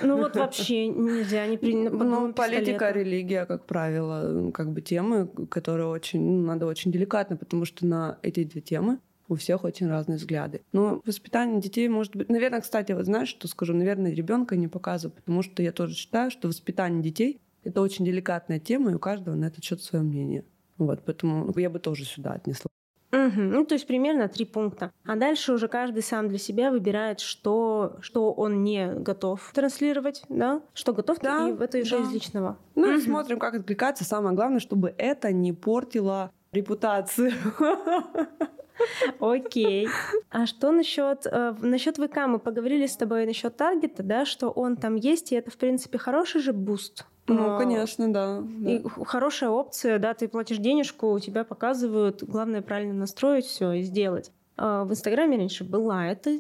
Ну 0.03 0.17
вот 0.17 0.37
вообще 0.37 0.89
нельзя 0.89 1.47
не 1.47 1.57
при... 1.57 1.75
Ну, 1.75 2.33
политика, 2.33 2.91
религия, 2.91 3.47
как 3.47 3.67
правило, 3.67 4.51
как 4.51 4.73
бы 4.73 4.81
темы, 4.81 5.29
которые 5.49 5.87
очень, 5.87 6.21
ну, 6.21 6.43
надо 6.47 6.67
очень 6.67 6.91
деликатно, 6.91 7.37
потому 7.37 7.65
что 7.65 7.87
на 7.87 8.19
эти 8.23 8.45
две 8.45 8.61
темы 8.61 8.99
у 9.29 9.37
всех 9.37 9.65
очень 9.65 9.89
разные 9.89 10.19
взгляды. 10.19 10.63
Но 10.73 11.01
воспитание 11.07 11.61
детей 11.61 11.89
может 11.89 12.17
быть... 12.17 12.29
Наверное, 12.29 12.61
кстати, 12.61 12.93
вот 12.93 13.05
знаешь, 13.05 13.29
что 13.29 13.49
скажу? 13.49 13.73
Наверное, 13.73 14.13
ребенка 14.13 14.57
не 14.57 14.69
показываю, 14.69 15.15
потому 15.15 15.43
что 15.43 15.63
я 15.63 15.73
тоже 15.73 15.95
считаю, 15.95 16.31
что 16.31 16.49
воспитание 16.49 17.03
детей— 17.03 17.41
это 17.65 17.81
очень 17.81 18.05
деликатная 18.05 18.59
тема, 18.59 18.91
и 18.91 18.95
у 18.95 18.99
каждого 18.99 19.35
на 19.35 19.47
этот 19.47 19.63
счет 19.65 19.83
свое 19.83 20.05
мнение. 20.05 20.45
Вот, 20.79 21.03
поэтому 21.05 21.53
я 21.57 21.71
бы 21.71 21.79
тоже 21.79 22.05
сюда 22.05 22.33
отнесла. 22.33 22.69
Угу. 23.13 23.41
Ну, 23.41 23.65
то 23.65 23.75
есть 23.75 23.87
примерно 23.87 24.29
три 24.29 24.47
пункта. 24.47 24.91
А 25.05 25.17
дальше 25.17 25.53
уже 25.53 25.69
каждый 25.69 26.03
сам 26.03 26.29
для 26.29 26.39
себя 26.39 26.71
выбирает, 26.71 27.21
что, 27.21 27.97
что 28.01 28.33
он 28.33 28.65
не 28.65 28.95
готов 28.95 29.51
транслировать, 29.55 30.23
да, 30.31 30.63
что 30.73 30.95
готов, 30.95 31.19
да, 31.21 31.49
и 31.49 31.53
это 31.53 31.79
уже 31.79 31.99
да. 31.99 32.05
из 32.05 32.13
личного. 32.13 32.57
Ну 32.75 32.89
угу. 32.89 32.93
и 32.93 33.01
смотрим, 33.01 33.39
как 33.39 33.55
откликаться. 33.55 34.05
Самое 34.05 34.35
главное, 34.35 34.61
чтобы 34.61 34.95
это 34.97 35.31
не 35.31 35.53
портило 35.53 36.33
репутацию. 36.53 37.33
Окей. 39.21 39.89
А 40.31 40.47
что 40.47 40.73
насчет 40.73 41.27
э, 41.27 41.55
насчет 41.61 41.97
ВК? 41.99 42.27
Мы 42.27 42.39
поговорили 42.39 42.87
с 42.87 42.97
тобой 42.97 43.27
насчет 43.27 43.57
таргета, 43.57 44.03
да, 44.03 44.25
что 44.25 44.51
он 44.51 44.77
там 44.77 44.97
есть, 44.97 45.33
и 45.33 45.35
это, 45.35 45.51
в 45.51 45.57
принципе, 45.57 45.99
хороший 45.99 46.41
же 46.41 46.53
буст. 46.53 47.07
Ну, 47.33 47.59
конечно, 47.59 48.13
да, 48.13 48.41
да. 48.43 48.71
И 48.71 48.83
хорошая 49.05 49.51
опция, 49.51 49.99
да, 49.99 50.15
ты 50.15 50.29
платишь 50.29 50.59
денежку, 50.59 51.13
у 51.13 51.19
тебя 51.19 51.45
показывают, 51.45 52.23
главное 52.23 52.63
правильно 52.63 52.95
настроить 52.95 53.47
все 53.47 53.73
и 53.73 53.83
сделать. 53.83 54.31
А 54.57 54.85
в 54.85 54.91
Инстаграме 54.91 55.39
раньше 55.39 55.65
была 55.65 56.07
эта 56.07 56.39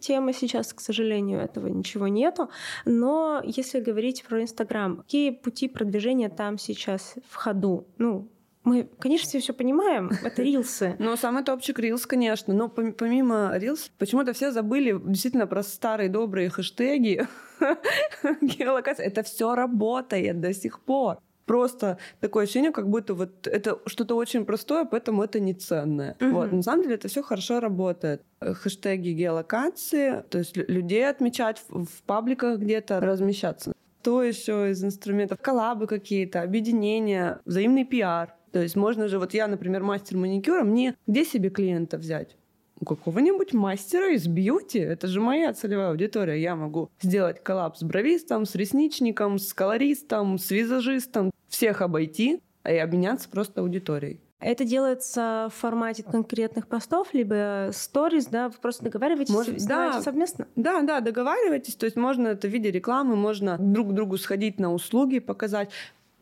тема, 0.00 0.32
сейчас, 0.32 0.72
к 0.72 0.80
сожалению, 0.80 1.40
этого 1.40 1.68
ничего 1.68 2.08
нету. 2.08 2.50
Но 2.84 3.40
если 3.44 3.80
говорить 3.80 4.24
про 4.24 4.42
Инстаграм, 4.42 4.96
какие 4.96 5.30
пути 5.30 5.68
продвижения 5.68 6.28
там 6.28 6.58
сейчас 6.58 7.14
в 7.28 7.36
ходу? 7.36 7.86
Ну, 7.98 8.28
мы, 8.64 8.88
конечно, 8.98 9.28
все 9.28 9.40
все 9.40 9.52
понимаем, 9.52 10.10
это 10.22 10.42
рилсы. 10.42 10.96
Ну, 11.02 11.16
самый 11.16 11.42
топчик 11.42 11.78
рилс, 11.78 12.06
конечно. 12.06 12.54
Но 12.54 12.68
помимо 12.68 13.52
рилс, 13.56 13.90
почему-то 13.98 14.32
все 14.32 14.52
забыли 14.52 15.00
действительно 15.04 15.46
про 15.46 15.62
старые 15.62 16.08
добрые 16.08 16.48
хэштеги, 16.48 17.26
геолокация. 18.40 19.06
Это 19.06 19.22
все 19.22 19.54
работает 19.54 20.40
до 20.40 20.54
сих 20.54 20.80
пор. 20.80 21.18
Просто 21.44 21.98
такое 22.20 22.44
ощущение, 22.44 22.70
как 22.70 22.88
будто 22.88 23.14
вот 23.14 23.48
это 23.48 23.80
что-то 23.86 24.14
очень 24.14 24.44
простое, 24.44 24.84
поэтому 24.84 25.24
это 25.24 25.40
не 25.40 25.54
ценное. 25.54 26.16
Uh-huh. 26.20 26.30
Вот. 26.30 26.52
На 26.52 26.62
самом 26.62 26.84
деле 26.84 26.94
это 26.94 27.08
все 27.08 27.22
хорошо 27.22 27.58
работает. 27.58 28.22
Хэштеги 28.40 29.10
геолокации, 29.10 30.22
то 30.30 30.38
есть 30.38 30.56
людей 30.56 31.08
отмечать 31.08 31.60
в, 31.68 31.84
в 31.84 32.02
пабликах 32.04 32.58
где-то, 32.60 33.00
размещаться. 33.00 33.72
То 34.02 34.22
еще 34.22 34.70
из 34.70 34.84
инструментов. 34.84 35.38
Коллабы 35.42 35.88
какие-то, 35.88 36.42
объединения, 36.42 37.40
взаимный 37.44 37.84
пиар. 37.84 38.34
То 38.52 38.60
есть 38.60 38.76
можно 38.76 39.08
же, 39.08 39.18
вот 39.18 39.34
я, 39.34 39.48
например, 39.48 39.82
мастер 39.82 40.16
маникюра, 40.16 40.62
мне 40.62 40.94
где 41.06 41.24
себе 41.24 41.50
клиента 41.50 41.98
взять? 41.98 42.36
у 42.82 42.84
какого-нибудь 42.84 43.52
мастера 43.52 44.12
из 44.12 44.26
бьюти. 44.26 44.80
Это 44.80 45.06
же 45.06 45.20
моя 45.20 45.52
целевая 45.52 45.90
аудитория. 45.90 46.42
Я 46.42 46.56
могу 46.56 46.90
сделать 47.00 47.40
коллапс 47.40 47.78
с 47.78 47.82
бровистом, 47.84 48.44
с 48.44 48.56
ресничником, 48.56 49.38
с 49.38 49.54
колористом, 49.54 50.36
с 50.36 50.50
визажистом. 50.50 51.30
Всех 51.46 51.80
обойти 51.80 52.40
и 52.64 52.76
обменяться 52.76 53.28
просто 53.28 53.60
аудиторией. 53.60 54.20
Это 54.40 54.64
делается 54.64 55.48
в 55.54 55.60
формате 55.60 56.02
конкретных 56.02 56.66
постов, 56.66 57.14
либо 57.14 57.70
сториз, 57.72 58.26
да, 58.26 58.48
вы 58.48 58.54
просто 58.60 58.82
договариваетесь, 58.82 59.32
Может, 59.32 59.64
да, 59.64 60.02
совместно? 60.02 60.48
Да, 60.56 60.82
да, 60.82 60.98
договариваетесь, 60.98 61.76
то 61.76 61.86
есть 61.86 61.94
можно 61.94 62.26
это 62.26 62.48
в 62.48 62.50
виде 62.50 62.72
рекламы, 62.72 63.14
можно 63.14 63.56
друг 63.60 63.94
другу 63.94 64.18
сходить 64.18 64.58
на 64.58 64.72
услуги, 64.72 65.20
показать. 65.20 65.70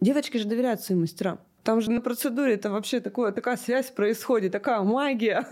Девочки 0.03 0.37
же 0.37 0.47
доверяют 0.47 0.83
своим 0.83 1.01
мастерам. 1.01 1.41
Там 1.63 1.81
же 1.81 1.91
на 1.91 2.01
процедуре 2.01 2.55
это 2.55 2.71
вообще 2.71 3.01
такое, 3.01 3.33
такая 3.33 3.57
связь 3.57 3.91
происходит, 3.91 4.53
такая 4.53 4.81
магия, 4.81 5.47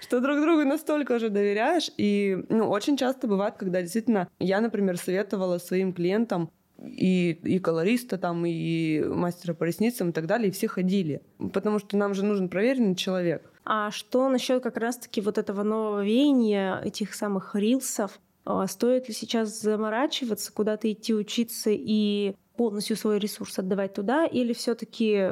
что 0.00 0.20
друг 0.20 0.40
другу 0.40 0.64
настолько 0.64 1.12
уже 1.12 1.28
доверяешь. 1.28 1.90
И 1.98 2.44
ну, 2.48 2.68
очень 2.70 2.96
часто 2.96 3.26
бывает, 3.26 3.54
когда 3.58 3.82
действительно 3.82 4.28
я, 4.38 4.60
например, 4.60 4.96
советовала 4.96 5.58
своим 5.58 5.92
клиентам 5.92 6.50
и, 6.82 7.32
и 7.44 7.58
колориста 7.58 8.18
там, 8.18 8.44
и 8.46 9.02
мастера 9.02 9.54
по 9.54 9.64
ресницам 9.64 10.10
и 10.10 10.12
так 10.12 10.26
далее, 10.26 10.48
и 10.48 10.52
все 10.52 10.68
ходили. 10.68 11.22
Потому 11.52 11.78
что 11.78 11.96
нам 11.96 12.14
же 12.14 12.24
нужен 12.24 12.48
проверенный 12.48 12.94
человек. 12.94 13.50
А 13.64 13.90
что 13.90 14.28
насчет 14.28 14.62
как 14.62 14.76
раз-таки 14.76 15.20
вот 15.20 15.38
этого 15.38 15.62
нового 15.62 16.04
веяния, 16.04 16.80
этих 16.82 17.14
самых 17.14 17.54
рилсов? 17.54 18.20
А 18.44 18.66
стоит 18.66 19.08
ли 19.08 19.14
сейчас 19.14 19.60
заморачиваться, 19.60 20.52
куда-то 20.52 20.90
идти 20.92 21.14
учиться 21.14 21.70
и 21.72 22.34
полностью 22.56 22.96
свой 22.96 23.18
ресурс 23.18 23.58
отдавать 23.58 23.94
туда, 23.94 24.26
или 24.26 24.52
все-таки 24.52 25.30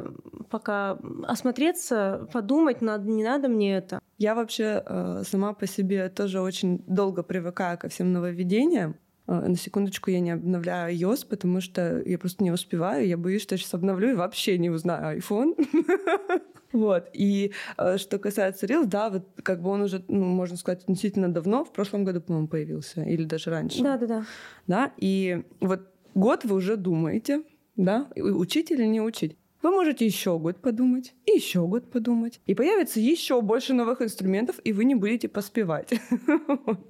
пока 0.51 0.99
осмотреться, 1.25 2.29
подумать, 2.33 2.83
надо, 2.83 3.09
не 3.09 3.25
надо 3.25 3.49
мне 3.49 3.77
это? 3.77 4.01
Я 4.19 4.35
вообще 4.35 4.83
э, 4.85 5.23
сама 5.25 5.53
по 5.55 5.67
себе 5.67 6.09
тоже 6.09 6.41
очень 6.41 6.83
долго 6.87 7.23
привыкаю 7.23 7.79
ко 7.79 7.89
всем 7.89 8.13
нововведениям. 8.13 8.97
Э, 9.27 9.49
на 9.49 9.57
секундочку, 9.57 10.11
я 10.11 10.21
не 10.21 10.33
обновляю 10.33 10.95
iOS, 10.95 11.27
потому 11.29 11.61
что 11.61 12.03
я 12.05 12.19
просто 12.19 12.43
не 12.45 12.51
успеваю. 12.51 13.07
Я 13.07 13.17
боюсь, 13.17 13.43
что 13.43 13.55
я 13.55 13.59
сейчас 13.59 13.75
обновлю 13.75 14.11
и 14.11 14.15
вообще 14.15 14.59
не 14.59 14.71
узнаю 14.71 15.19
iPhone. 15.19 15.55
Вот. 16.73 17.11
И 17.13 17.53
э, 17.77 17.99
что 17.99 18.19
касается 18.19 18.65
Reels, 18.65 18.87
да, 18.87 19.11
вот 19.11 19.29
как 19.43 19.61
бы 19.61 19.69
он 19.69 19.83
уже, 19.83 20.03
ну, 20.09 20.25
можно 20.25 20.57
сказать, 20.57 20.85
относительно 20.85 21.29
давно, 21.29 21.65
в 21.65 21.73
прошлом 21.73 22.05
году, 22.05 22.23
по-моему, 22.23 22.49
появился, 22.49 23.03
или 23.03 23.25
даже 23.25 23.51
раньше. 23.51 23.83
Да, 23.83 23.99
да, 23.99 24.07
да. 24.07 24.25
Да, 24.67 24.93
и 24.97 25.45
вот 25.61 25.92
год 26.15 26.45
вы 26.45 26.57
уже 26.57 26.77
думаете, 26.77 27.43
да, 27.77 28.09
учить 28.17 28.71
или 28.71 28.85
не 28.85 29.01
учить. 29.01 29.37
Вы 29.63 29.71
можете 29.71 30.05
еще 30.05 30.41
год 30.41 30.61
подумать, 30.61 31.15
и 31.25 31.37
еще 31.37 31.65
год 31.69 31.89
подумать. 31.89 32.41
И 32.47 32.55
появится 32.55 32.99
еще 32.99 33.41
больше 33.41 33.75
новых 33.75 34.03
инструментов, 34.03 34.57
и 34.65 34.73
вы 34.73 34.85
не 34.85 34.97
будете 34.97 35.29
поспевать. 35.29 35.95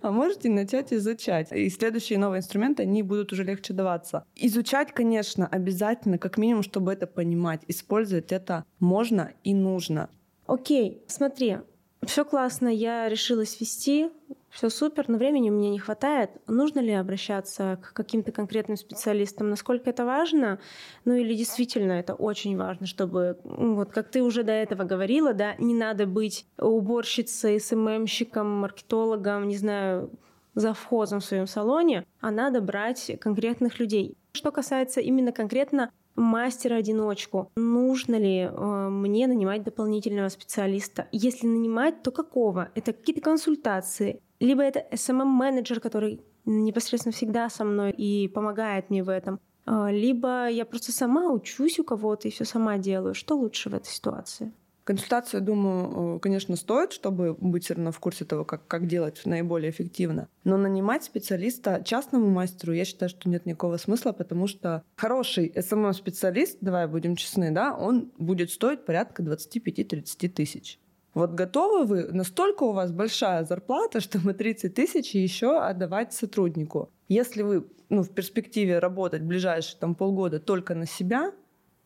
А 0.01 0.11
можете 0.11 0.49
начать 0.49 0.93
изучать. 0.93 1.53
И 1.53 1.68
следующие 1.68 2.18
новые 2.18 2.39
инструменты, 2.39 2.83
они 2.83 3.03
будут 3.03 3.33
уже 3.33 3.45
легче 3.45 3.75
даваться. 3.75 4.25
Изучать, 4.37 4.93
конечно, 4.93 5.47
обязательно, 5.47 6.18
как 6.18 6.39
минимум, 6.39 6.62
чтобы 6.62 6.93
это 6.93 7.07
понимать. 7.07 7.61
Использовать 7.68 8.33
это 8.33 8.64
можно 8.81 9.33
и 9.45 9.55
нужно. 9.55 10.09
Окей, 10.47 11.03
смотри, 11.07 11.59
все 12.05 12.25
классно, 12.25 12.68
я 12.68 13.09
решилась 13.09 13.61
вести, 13.61 14.09
все 14.53 14.68
супер, 14.68 15.07
но 15.09 15.16
времени 15.16 15.50
у 15.50 15.55
меня 15.55 15.70
не 15.70 15.78
хватает. 15.78 16.30
Нужно 16.46 16.80
ли 16.80 16.92
обращаться 16.92 17.78
к 17.82 17.94
каким-то 17.94 18.32
конкретным 18.32 18.76
специалистам? 18.76 19.48
Насколько 19.48 19.90
это 19.90 20.05
важно? 20.05 20.61
Ну 21.07 21.14
или 21.14 21.34
действительно 21.34 21.92
это 21.92 22.14
очень 22.14 22.57
важно, 22.57 22.86
чтобы, 22.86 23.38
вот 23.44 23.90
как 23.90 24.11
ты 24.11 24.22
уже 24.22 24.42
до 24.42 24.53
этого 24.53 24.84
говорила, 24.84 25.32
да, 25.32 25.55
не 25.59 25.74
надо 25.74 26.07
быть 26.07 26.46
уборщицей, 26.59 27.59
СММщиком, 27.59 28.48
маркетологом, 28.48 29.48
не 29.48 29.57
знаю, 29.57 30.11
завхозом 30.55 31.20
в 31.20 31.24
своем 31.24 31.46
салоне, 31.46 32.05
а 32.20 32.30
надо 32.30 32.61
брать 32.61 33.11
конкретных 33.20 33.80
людей. 33.80 34.18
Что 34.32 34.50
касается 34.50 35.00
именно 35.00 35.32
конкретно 35.32 35.90
мастера-одиночку. 36.14 37.50
Нужно 37.57 38.16
ли 38.16 38.40
э, 38.40 38.88
мне 38.90 39.26
нанимать 39.26 39.62
дополнительного 39.62 40.28
специалиста? 40.28 41.09
Если 41.11 41.46
нанимать, 41.46 42.03
то 42.03 42.11
какого? 42.11 42.68
Это 42.74 42.92
какие-то 42.92 43.22
консультации? 43.22 44.20
Либо 44.43 44.64
это 44.64 44.84
SMM-менеджер, 44.90 45.78
который 45.78 46.20
непосредственно 46.47 47.12
всегда 47.12 47.49
со 47.49 47.64
мной 47.64 47.93
и 47.93 48.26
помогает 48.26 48.90
мне 48.90 49.05
в 49.05 49.09
этом. 49.09 49.38
Э, 49.66 49.86
либо 49.93 50.49
я 50.49 50.64
просто 50.64 50.90
сама 50.90 51.30
учусь 51.30 51.78
у 51.78 51.84
кого-то 51.84 52.26
и 52.26 52.32
все 52.32 52.45
сама 52.45 52.76
делаю. 52.78 53.14
Что 53.14 53.36
лучше 53.36 53.70
в 53.70 53.74
этой 53.74 53.86
ситуации? 53.86 54.51
Консультацию, 54.82 55.43
думаю, 55.43 56.16
э, 56.16 56.18
конечно, 56.18 56.57
стоит, 56.57 56.93
чтобы 56.93 57.34
быть 57.34 57.62
все 57.62 57.74
равно 57.74 57.93
в 57.93 58.01
курсе 58.01 58.24
того, 58.24 58.45
как, 58.45 58.66
как 58.66 58.88
делать 58.88 59.22
наиболее 59.24 59.70
эффективно. 59.70 60.26
Но 60.43 60.57
нанимать 60.57 61.05
специалиста 61.05 61.80
частному 61.84 62.28
мастеру, 62.28 62.72
я 62.72 62.84
считаю, 62.84 63.11
что 63.11 63.28
нет 63.28 63.47
никакого 63.47 63.76
смысла, 63.76 64.11
потому 64.11 64.49
что 64.49 64.82
хороший 64.97 65.53
SMM-специалист, 65.55 66.59
давай 66.61 66.88
будем 66.88 67.14
честны, 67.14 67.53
да, 67.53 67.76
он 67.76 68.11
будет 68.18 68.51
стоить 68.51 68.84
порядка 68.84 69.22
25-30 69.22 70.28
тысяч. 70.30 70.80
Вот 71.15 71.33
готовы 71.33 71.85
вы, 71.85 72.13
настолько 72.13 72.63
у 72.65 72.73
вас 72.73 72.91
большая 72.91 73.45
зарплата, 73.45 74.01
чтобы 74.01 74.33
30 74.33 74.75
тысяч 74.75 75.15
еще 75.15 75.59
отдавать 75.59 76.13
сотруднику. 76.13 76.91
Если 77.09 77.43
вы 77.43 77.67
ну, 77.91 78.03
в 78.03 78.11
перспективе 78.11 78.79
работать 78.79 79.23
ближайшие 79.23 79.79
там, 79.79 79.95
полгода 79.95 80.41
только 80.41 80.75
на 80.75 80.87
себя, 80.87 81.33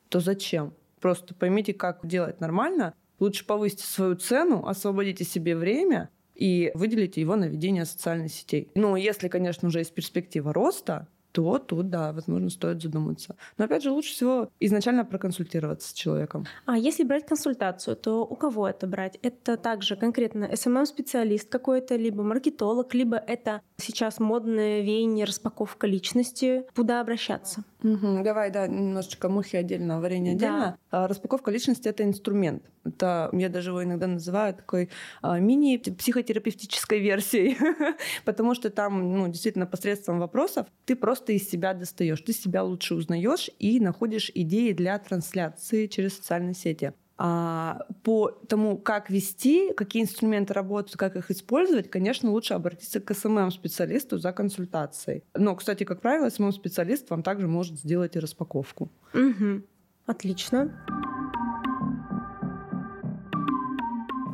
то 0.08 0.20
зачем? 0.20 0.72
Просто 1.00 1.34
поймите, 1.34 1.74
как 1.74 2.06
делать 2.06 2.40
нормально. 2.40 2.94
Лучше 3.18 3.44
повысьте 3.44 3.84
свою 3.84 4.14
цену, 4.14 4.66
освободите 4.66 5.24
себе 5.24 5.56
время 5.56 6.10
и 6.34 6.70
выделите 6.74 7.20
его 7.20 7.34
на 7.34 7.46
ведение 7.46 7.84
социальных 7.84 8.30
сетей. 8.30 8.70
Ну, 8.74 8.94
если, 8.94 9.28
конечно, 9.28 9.68
уже 9.68 9.80
есть 9.80 9.94
перспектива 9.94 10.52
роста, 10.52 11.08
то 11.36 11.58
тут, 11.58 11.90
да, 11.90 12.12
возможно, 12.12 12.48
стоит 12.48 12.80
задуматься. 12.80 13.36
Но 13.58 13.66
опять 13.66 13.82
же, 13.82 13.90
лучше 13.90 14.14
всего 14.14 14.48
изначально 14.58 15.04
проконсультироваться 15.04 15.90
с 15.90 15.92
человеком. 15.92 16.46
А 16.64 16.78
если 16.78 17.04
брать 17.04 17.26
консультацию, 17.26 17.94
то 17.94 18.24
у 18.24 18.36
кого 18.36 18.66
это 18.66 18.86
брать? 18.86 19.18
Это 19.20 19.58
также 19.58 19.96
конкретно 19.96 20.46
SMM-специалист 20.46 21.50
какой-то, 21.50 21.96
либо 21.96 22.22
маркетолог, 22.22 22.94
либо 22.94 23.18
это 23.18 23.60
сейчас 23.78 24.18
модное 24.20 24.80
веяние 24.80 25.24
распаковка 25.24 25.86
личности. 25.86 26.64
Куда 26.74 27.00
обращаться? 27.00 27.64
Угу, 27.82 28.22
давай, 28.24 28.50
да, 28.50 28.66
немножечко 28.66 29.28
мухи 29.28 29.56
отдельно, 29.56 30.00
варенье 30.00 30.32
отдельно. 30.32 30.78
Да. 30.90 31.04
А, 31.04 31.08
распаковка 31.08 31.50
личности— 31.50 31.88
это 31.90 32.04
инструмент. 32.04 32.62
Это, 32.84 33.28
я 33.32 33.48
даже 33.48 33.70
его 33.70 33.84
иногда 33.84 34.06
называю 34.06 34.54
такой 34.54 34.90
а, 35.22 35.38
мини-психотерапевтической 35.38 37.00
версией, 37.00 37.56
потому 38.24 38.54
что 38.54 38.70
там, 38.70 39.12
ну, 39.12 39.28
действительно, 39.28 39.66
посредством 39.66 40.18
вопросов 40.20 40.66
ты 40.84 40.96
просто 40.96 41.32
из 41.32 41.48
себя 41.48 41.74
достаешь, 41.74 42.20
ты 42.20 42.32
себя 42.32 42.62
лучше 42.62 42.94
узнаешь 42.94 43.50
и 43.58 43.80
находишь 43.80 44.30
идеи 44.34 44.72
для 44.72 44.98
трансляции 44.98 45.86
через 45.86 46.16
социальные 46.16 46.54
сети. 46.54 46.92
А 47.18 47.86
по 48.02 48.30
тому, 48.30 48.76
как 48.76 49.08
вести, 49.08 49.72
какие 49.72 50.02
инструменты 50.02 50.52
работают, 50.52 50.96
как 50.96 51.16
их 51.16 51.30
использовать, 51.30 51.90
конечно, 51.90 52.30
лучше 52.30 52.54
обратиться 52.54 53.00
к 53.00 53.14
СММ-специалисту 53.14 54.18
за 54.18 54.32
консультацией. 54.32 55.24
Но, 55.34 55.54
кстати, 55.56 55.84
как 55.84 56.02
правило, 56.02 56.28
СММ-специалист 56.28 57.08
вам 57.08 57.22
также 57.22 57.48
может 57.48 57.78
сделать 57.78 58.16
и 58.16 58.18
распаковку. 58.18 58.90
Угу. 59.14 59.62
Отлично. 60.06 60.72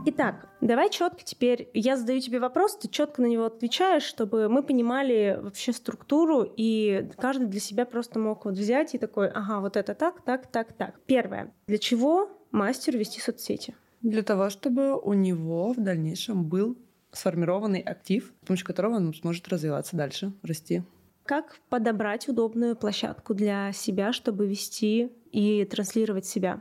Итак, 0.04 0.48
давай 0.60 0.90
четко 0.90 1.22
теперь, 1.22 1.70
я 1.74 1.96
задаю 1.96 2.18
тебе 2.18 2.40
вопрос, 2.40 2.76
ты 2.76 2.88
четко 2.88 3.22
на 3.22 3.26
него 3.26 3.44
отвечаешь, 3.44 4.02
чтобы 4.02 4.48
мы 4.48 4.64
понимали 4.64 5.38
вообще 5.40 5.72
структуру, 5.72 6.44
и 6.56 7.08
каждый 7.18 7.46
для 7.46 7.60
себя 7.60 7.86
просто 7.86 8.18
мог 8.18 8.44
вот 8.44 8.54
взять 8.54 8.96
и 8.96 8.98
такой, 8.98 9.28
ага, 9.28 9.60
вот 9.60 9.76
это 9.76 9.94
так, 9.94 10.24
так, 10.24 10.48
так, 10.48 10.72
так. 10.72 11.00
Первое. 11.06 11.54
Для 11.68 11.78
чего 11.78 12.30
мастеру 12.52 12.98
вести 12.98 13.20
соцсети? 13.20 13.74
Для 14.02 14.22
того, 14.22 14.50
чтобы 14.50 14.98
у 14.98 15.12
него 15.12 15.72
в 15.72 15.80
дальнейшем 15.80 16.44
был 16.44 16.76
сформированный 17.12 17.80
актив, 17.80 18.32
с 18.42 18.46
помощью 18.46 18.66
которого 18.66 18.96
он 18.96 19.14
сможет 19.14 19.48
развиваться 19.48 19.96
дальше, 19.96 20.32
расти. 20.42 20.82
Как 21.24 21.58
подобрать 21.68 22.28
удобную 22.28 22.74
площадку 22.74 23.34
для 23.34 23.72
себя, 23.72 24.12
чтобы 24.12 24.46
вести 24.46 25.12
и 25.30 25.64
транслировать 25.64 26.26
себя? 26.26 26.60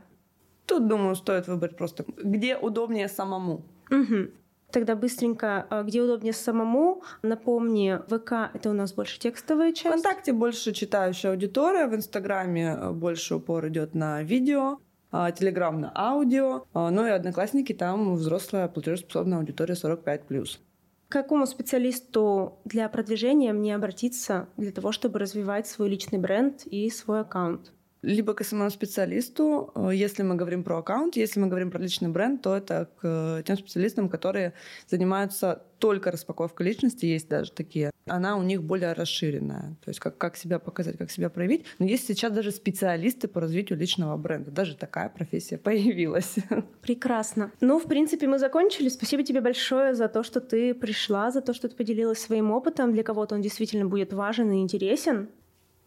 Тут, 0.66 0.86
думаю, 0.86 1.16
стоит 1.16 1.48
выбрать 1.48 1.76
просто, 1.76 2.04
где 2.22 2.56
удобнее 2.56 3.08
самому. 3.08 3.64
Угу. 3.90 4.30
Тогда 4.70 4.94
быстренько, 4.94 5.66
а, 5.68 5.82
где 5.82 6.00
удобнее 6.00 6.32
самому, 6.32 7.02
напомни, 7.22 7.98
ВК— 8.08 8.50
это 8.54 8.70
у 8.70 8.72
нас 8.72 8.94
больше 8.94 9.18
текстовая 9.18 9.72
часть. 9.72 9.88
Вконтакте 9.88 10.32
больше 10.32 10.72
читающая 10.72 11.30
аудитория, 11.32 11.86
в 11.88 11.94
Инстаграме 11.94 12.78
э, 12.78 12.90
больше 12.92 13.34
упор 13.34 13.68
идет 13.68 13.94
на 13.94 14.22
видео, 14.22 14.78
Телеграм 15.12 15.78
на 15.78 15.92
аудио, 15.94 16.64
а, 16.72 16.90
ну 16.90 17.06
и 17.06 17.10
Одноклассники 17.10 17.74
там 17.74 18.14
взрослая 18.14 18.66
платежеспособная 18.68 19.38
аудитория 19.38 19.74
45+. 19.74 20.58
К 21.08 21.12
какому 21.12 21.46
специалисту 21.46 22.58
для 22.64 22.88
продвижения 22.88 23.52
мне 23.52 23.74
обратиться 23.74 24.48
для 24.56 24.72
того, 24.72 24.92
чтобы 24.92 25.18
развивать 25.18 25.66
свой 25.66 25.90
личный 25.90 26.18
бренд 26.18 26.64
и 26.64 26.88
свой 26.88 27.20
аккаунт? 27.20 27.72
Либо 28.02 28.34
к 28.34 28.44
СММ-специалисту, 28.44 29.70
э, 29.74 29.90
если 29.94 30.22
мы 30.22 30.34
говорим 30.34 30.64
про 30.64 30.78
аккаунт, 30.78 31.16
если 31.16 31.40
мы 31.40 31.46
говорим 31.46 31.70
про 31.70 31.78
личный 31.78 32.08
бренд, 32.08 32.42
то 32.42 32.56
это 32.56 32.88
к 33.00 33.02
э, 33.02 33.42
тем 33.46 33.56
специалистам, 33.56 34.08
которые 34.08 34.54
занимаются 34.88 35.62
только 35.78 36.10
распаковкой 36.10 36.66
личности, 36.66 37.06
есть 37.06 37.28
даже 37.28 37.52
такие. 37.52 37.90
Она 38.06 38.36
у 38.36 38.42
них 38.42 38.62
более 38.62 38.92
расширенная, 38.92 39.76
то 39.84 39.88
есть 39.88 40.00
как, 40.00 40.18
как 40.18 40.36
себя 40.36 40.58
показать, 40.58 40.98
как 40.98 41.10
себя 41.10 41.28
проявить. 41.30 41.64
Но 41.78 41.86
есть 41.86 42.06
сейчас 42.06 42.32
даже 42.32 42.50
специалисты 42.50 43.28
по 43.28 43.40
развитию 43.40 43.78
личного 43.78 44.16
бренда. 44.16 44.50
Даже 44.50 44.76
такая 44.76 45.08
профессия 45.08 45.58
появилась. 45.62 46.36
Прекрасно. 46.82 47.52
Ну, 47.60 47.78
в 47.78 47.84
принципе, 47.84 48.26
мы 48.26 48.38
закончили. 48.38 48.88
Спасибо 48.88 49.22
тебе 49.22 49.40
большое 49.40 49.94
за 49.94 50.08
то, 50.08 50.22
что 50.22 50.40
ты 50.40 50.74
пришла, 50.74 51.30
за 51.30 51.40
то, 51.40 51.54
что 51.54 51.68
ты 51.68 51.76
поделилась 51.76 52.18
своим 52.18 52.50
опытом. 52.50 52.92
Для 52.92 53.02
кого-то 53.02 53.36
он 53.36 53.42
действительно 53.42 53.86
будет 53.86 54.12
важен 54.12 54.50
и 54.50 54.60
интересен. 54.60 55.28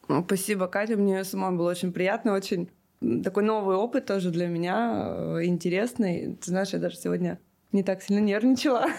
Ну, 0.08 0.24
спасибо, 0.24 0.68
Катя. 0.68 0.98
Мне 0.98 1.24
самой 1.24 1.58
было 1.58 1.72
очень 1.72 1.92
приятно, 1.92 2.34
очень 2.34 2.70
такой 3.24 3.44
новый 3.44 3.76
опыт 3.76 4.06
тоже 4.06 4.30
для 4.32 4.48
меня, 4.48 5.06
э, 5.08 5.46
интересный. 5.46 6.38
Ты 6.42 6.52
знаешь, 6.52 6.70
я 6.70 6.80
даже 6.80 6.98
сегодня 6.98 7.40
не 7.72 7.84
так 7.84 8.02
сильно 8.02 8.20
нервничала. 8.20 8.86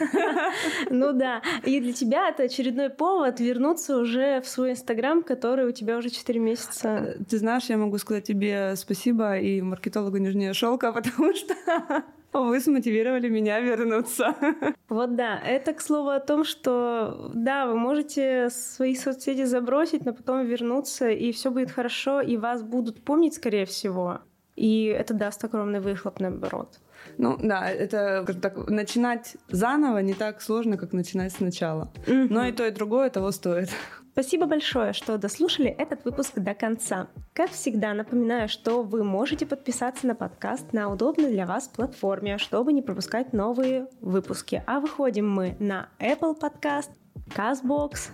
Ну 0.91 1.13
да. 1.13 1.43
И 1.65 1.81
для 1.81 1.93
тебя 1.93 2.29
это 2.29 2.45
очередной 2.45 2.89
повод 2.89 3.41
вернуться 3.41 3.99
уже 3.99 4.41
в 4.41 4.49
свой 4.49 4.73
Инстаграм, 4.73 5.23
который 5.23 5.67
у 5.67 5.73
тебя 5.73 5.99
уже 5.99 6.11
4 6.11 6.39
месяца. 6.41 6.89
Э, 6.89 7.25
ты 7.25 7.39
знаешь, 7.39 7.65
я 7.65 7.77
могу 7.77 7.99
сказать 7.99 8.25
тебе 8.25 8.75
спасибо 8.77 9.39
и 9.39 9.61
маркетологу 9.61 10.17
Нижнего 10.19 10.55
Шелка, 10.55 10.93
потому 10.95 11.35
что 11.35 11.55
вы 12.33 12.61
смотивировали 12.61 13.29
меня 13.29 13.61
вернуться. 13.61 14.35
Вот 14.89 15.17
да, 15.17 15.39
это 15.39 15.73
к 15.73 15.81
слову 15.81 16.11
о 16.11 16.21
том, 16.21 16.45
что 16.45 17.31
да, 17.35 17.67
вы 17.67 17.77
можете 17.77 18.51
свои 18.51 18.95
соцсети 18.95 19.45
забросить, 19.45 20.05
но 20.05 20.13
потом 20.13 20.47
вернуться, 20.47 21.09
и 21.11 21.33
все 21.33 21.51
будет 21.51 21.71
хорошо, 21.71 22.21
и 22.21 22.37
вас 22.37 22.63
будут 22.63 23.03
помнить, 23.03 23.35
скорее 23.35 23.65
всего. 23.65 24.21
И 24.55 24.87
это 24.87 25.13
даст 25.15 25.45
огромный 25.45 25.81
выхлоп, 25.81 26.21
наоборот. 26.21 26.81
Ну 27.19 27.37
да, 27.39 27.71
это 27.71 28.25
так, 28.41 28.69
начинать 28.69 29.37
заново 29.49 29.99
не 29.99 30.15
так 30.15 30.41
сложно, 30.41 30.77
как 30.77 30.93
начинать 30.93 31.33
сначала. 31.33 31.93
Mm-hmm. 32.07 32.27
Но 32.31 32.47
и 32.47 32.53
то, 32.53 32.67
и 32.67 32.71
другое 32.71 33.11
того 33.11 33.31
стоит. 33.33 33.71
Спасибо 34.19 34.47
большое, 34.47 34.95
что 34.95 35.19
дослушали 35.19 35.69
этот 35.69 36.07
выпуск 36.07 36.39
до 36.39 36.55
конца. 36.55 37.09
Как 37.35 37.51
всегда, 37.51 37.93
напоминаю, 37.93 38.49
что 38.49 38.83
вы 38.83 39.05
можете 39.05 39.45
подписаться 39.45 40.07
на 40.07 40.15
подкаст 40.15 40.73
на 40.73 40.91
удобной 40.91 41.31
для 41.31 41.45
вас 41.45 41.69
платформе, 41.69 42.39
чтобы 42.39 42.73
не 42.73 42.81
пропускать 42.81 43.35
новые 43.35 43.89
выпуски. 44.01 44.63
А 44.67 44.81
выходим 44.81 45.31
мы 45.31 45.55
на 45.59 45.91
Apple 45.99 46.35
Podcast, 46.41 46.89
CastBox, 47.37 48.09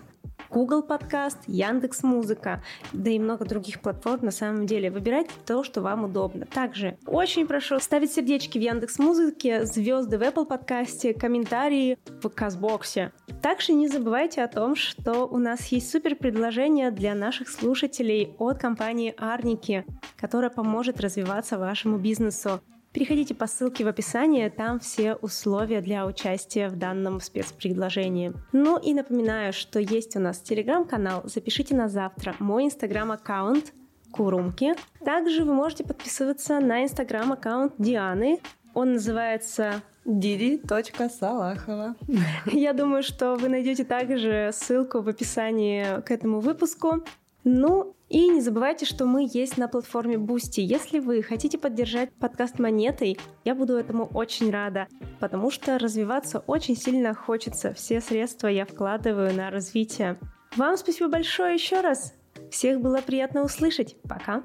Google 0.52 0.82
Подкаст, 0.82 1.38
Яндекс 1.46 2.02
Музыка, 2.02 2.62
да 2.92 3.10
и 3.10 3.18
много 3.18 3.46
других 3.46 3.80
платформ 3.80 4.26
на 4.26 4.30
самом 4.30 4.66
деле. 4.66 4.90
Выбирайте 4.90 5.30
то, 5.46 5.64
что 5.64 5.80
вам 5.80 6.04
удобно. 6.04 6.44
Также 6.44 6.98
очень 7.06 7.46
прошу 7.46 7.80
ставить 7.80 8.12
сердечки 8.12 8.58
в 8.58 8.60
Яндекс 8.60 8.98
Музыке, 8.98 9.64
звезды 9.64 10.18
в 10.18 10.22
Apple 10.22 10.44
подкасте, 10.44 11.14
комментарии 11.14 11.98
в 12.22 12.28
Казбоксе. 12.28 13.12
Также 13.40 13.72
не 13.72 13.88
забывайте 13.88 14.42
о 14.42 14.48
том, 14.48 14.76
что 14.76 15.26
у 15.26 15.38
нас 15.38 15.66
есть 15.68 15.90
супер 15.90 16.16
предложение 16.16 16.90
для 16.90 17.14
наших 17.14 17.48
слушателей 17.48 18.34
от 18.38 18.58
компании 18.58 19.14
Арники, 19.16 19.86
которая 20.18 20.50
поможет 20.50 21.00
развиваться 21.00 21.58
вашему 21.58 21.96
бизнесу. 21.96 22.60
Переходите 22.92 23.34
по 23.34 23.46
ссылке 23.46 23.84
в 23.84 23.88
описании, 23.88 24.48
там 24.50 24.78
все 24.78 25.14
условия 25.14 25.80
для 25.80 26.06
участия 26.06 26.68
в 26.68 26.76
данном 26.76 27.20
спецпредложении. 27.20 28.34
Ну 28.52 28.78
и 28.78 28.92
напоминаю, 28.92 29.54
что 29.54 29.80
есть 29.80 30.14
у 30.16 30.20
нас 30.20 30.40
телеграм-канал 30.40 31.22
«Запишите 31.24 31.74
на 31.74 31.88
завтра», 31.88 32.36
мой 32.38 32.66
инстаграм-аккаунт 32.66 33.72
Курумки. 34.10 34.74
Также 35.02 35.44
вы 35.44 35.54
можете 35.54 35.84
подписываться 35.84 36.60
на 36.60 36.84
инстаграм-аккаунт 36.84 37.72
Дианы. 37.78 38.40
Он 38.74 38.92
называется 38.92 39.82
Диди.Салахова. 40.04 41.94
Я 42.52 42.74
думаю, 42.74 43.02
что 43.02 43.36
вы 43.36 43.48
найдете 43.48 43.84
также 43.84 44.50
ссылку 44.52 45.00
в 45.00 45.08
описании 45.08 46.02
к 46.02 46.10
этому 46.10 46.40
выпуску. 46.40 47.02
Ну 47.44 47.94
и 48.12 48.28
не 48.28 48.42
забывайте, 48.42 48.84
что 48.84 49.06
мы 49.06 49.26
есть 49.32 49.56
на 49.56 49.68
платформе 49.68 50.16
Boosty. 50.16 50.60
Если 50.60 50.98
вы 50.98 51.22
хотите 51.22 51.56
поддержать 51.56 52.12
подкаст 52.12 52.58
монетой, 52.58 53.18
я 53.42 53.54
буду 53.54 53.74
этому 53.74 54.04
очень 54.04 54.50
рада, 54.50 54.86
потому 55.18 55.50
что 55.50 55.78
развиваться 55.78 56.40
очень 56.40 56.76
сильно 56.76 57.14
хочется. 57.14 57.72
Все 57.72 58.02
средства 58.02 58.48
я 58.48 58.66
вкладываю 58.66 59.32
на 59.34 59.50
развитие. 59.50 60.18
Вам 60.56 60.76
спасибо 60.76 61.08
большое 61.08 61.54
еще 61.54 61.80
раз. 61.80 62.12
Всех 62.50 62.82
было 62.82 62.98
приятно 62.98 63.44
услышать. 63.44 63.96
Пока. 64.02 64.42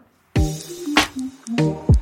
thank 1.58 1.90
you 1.90 1.97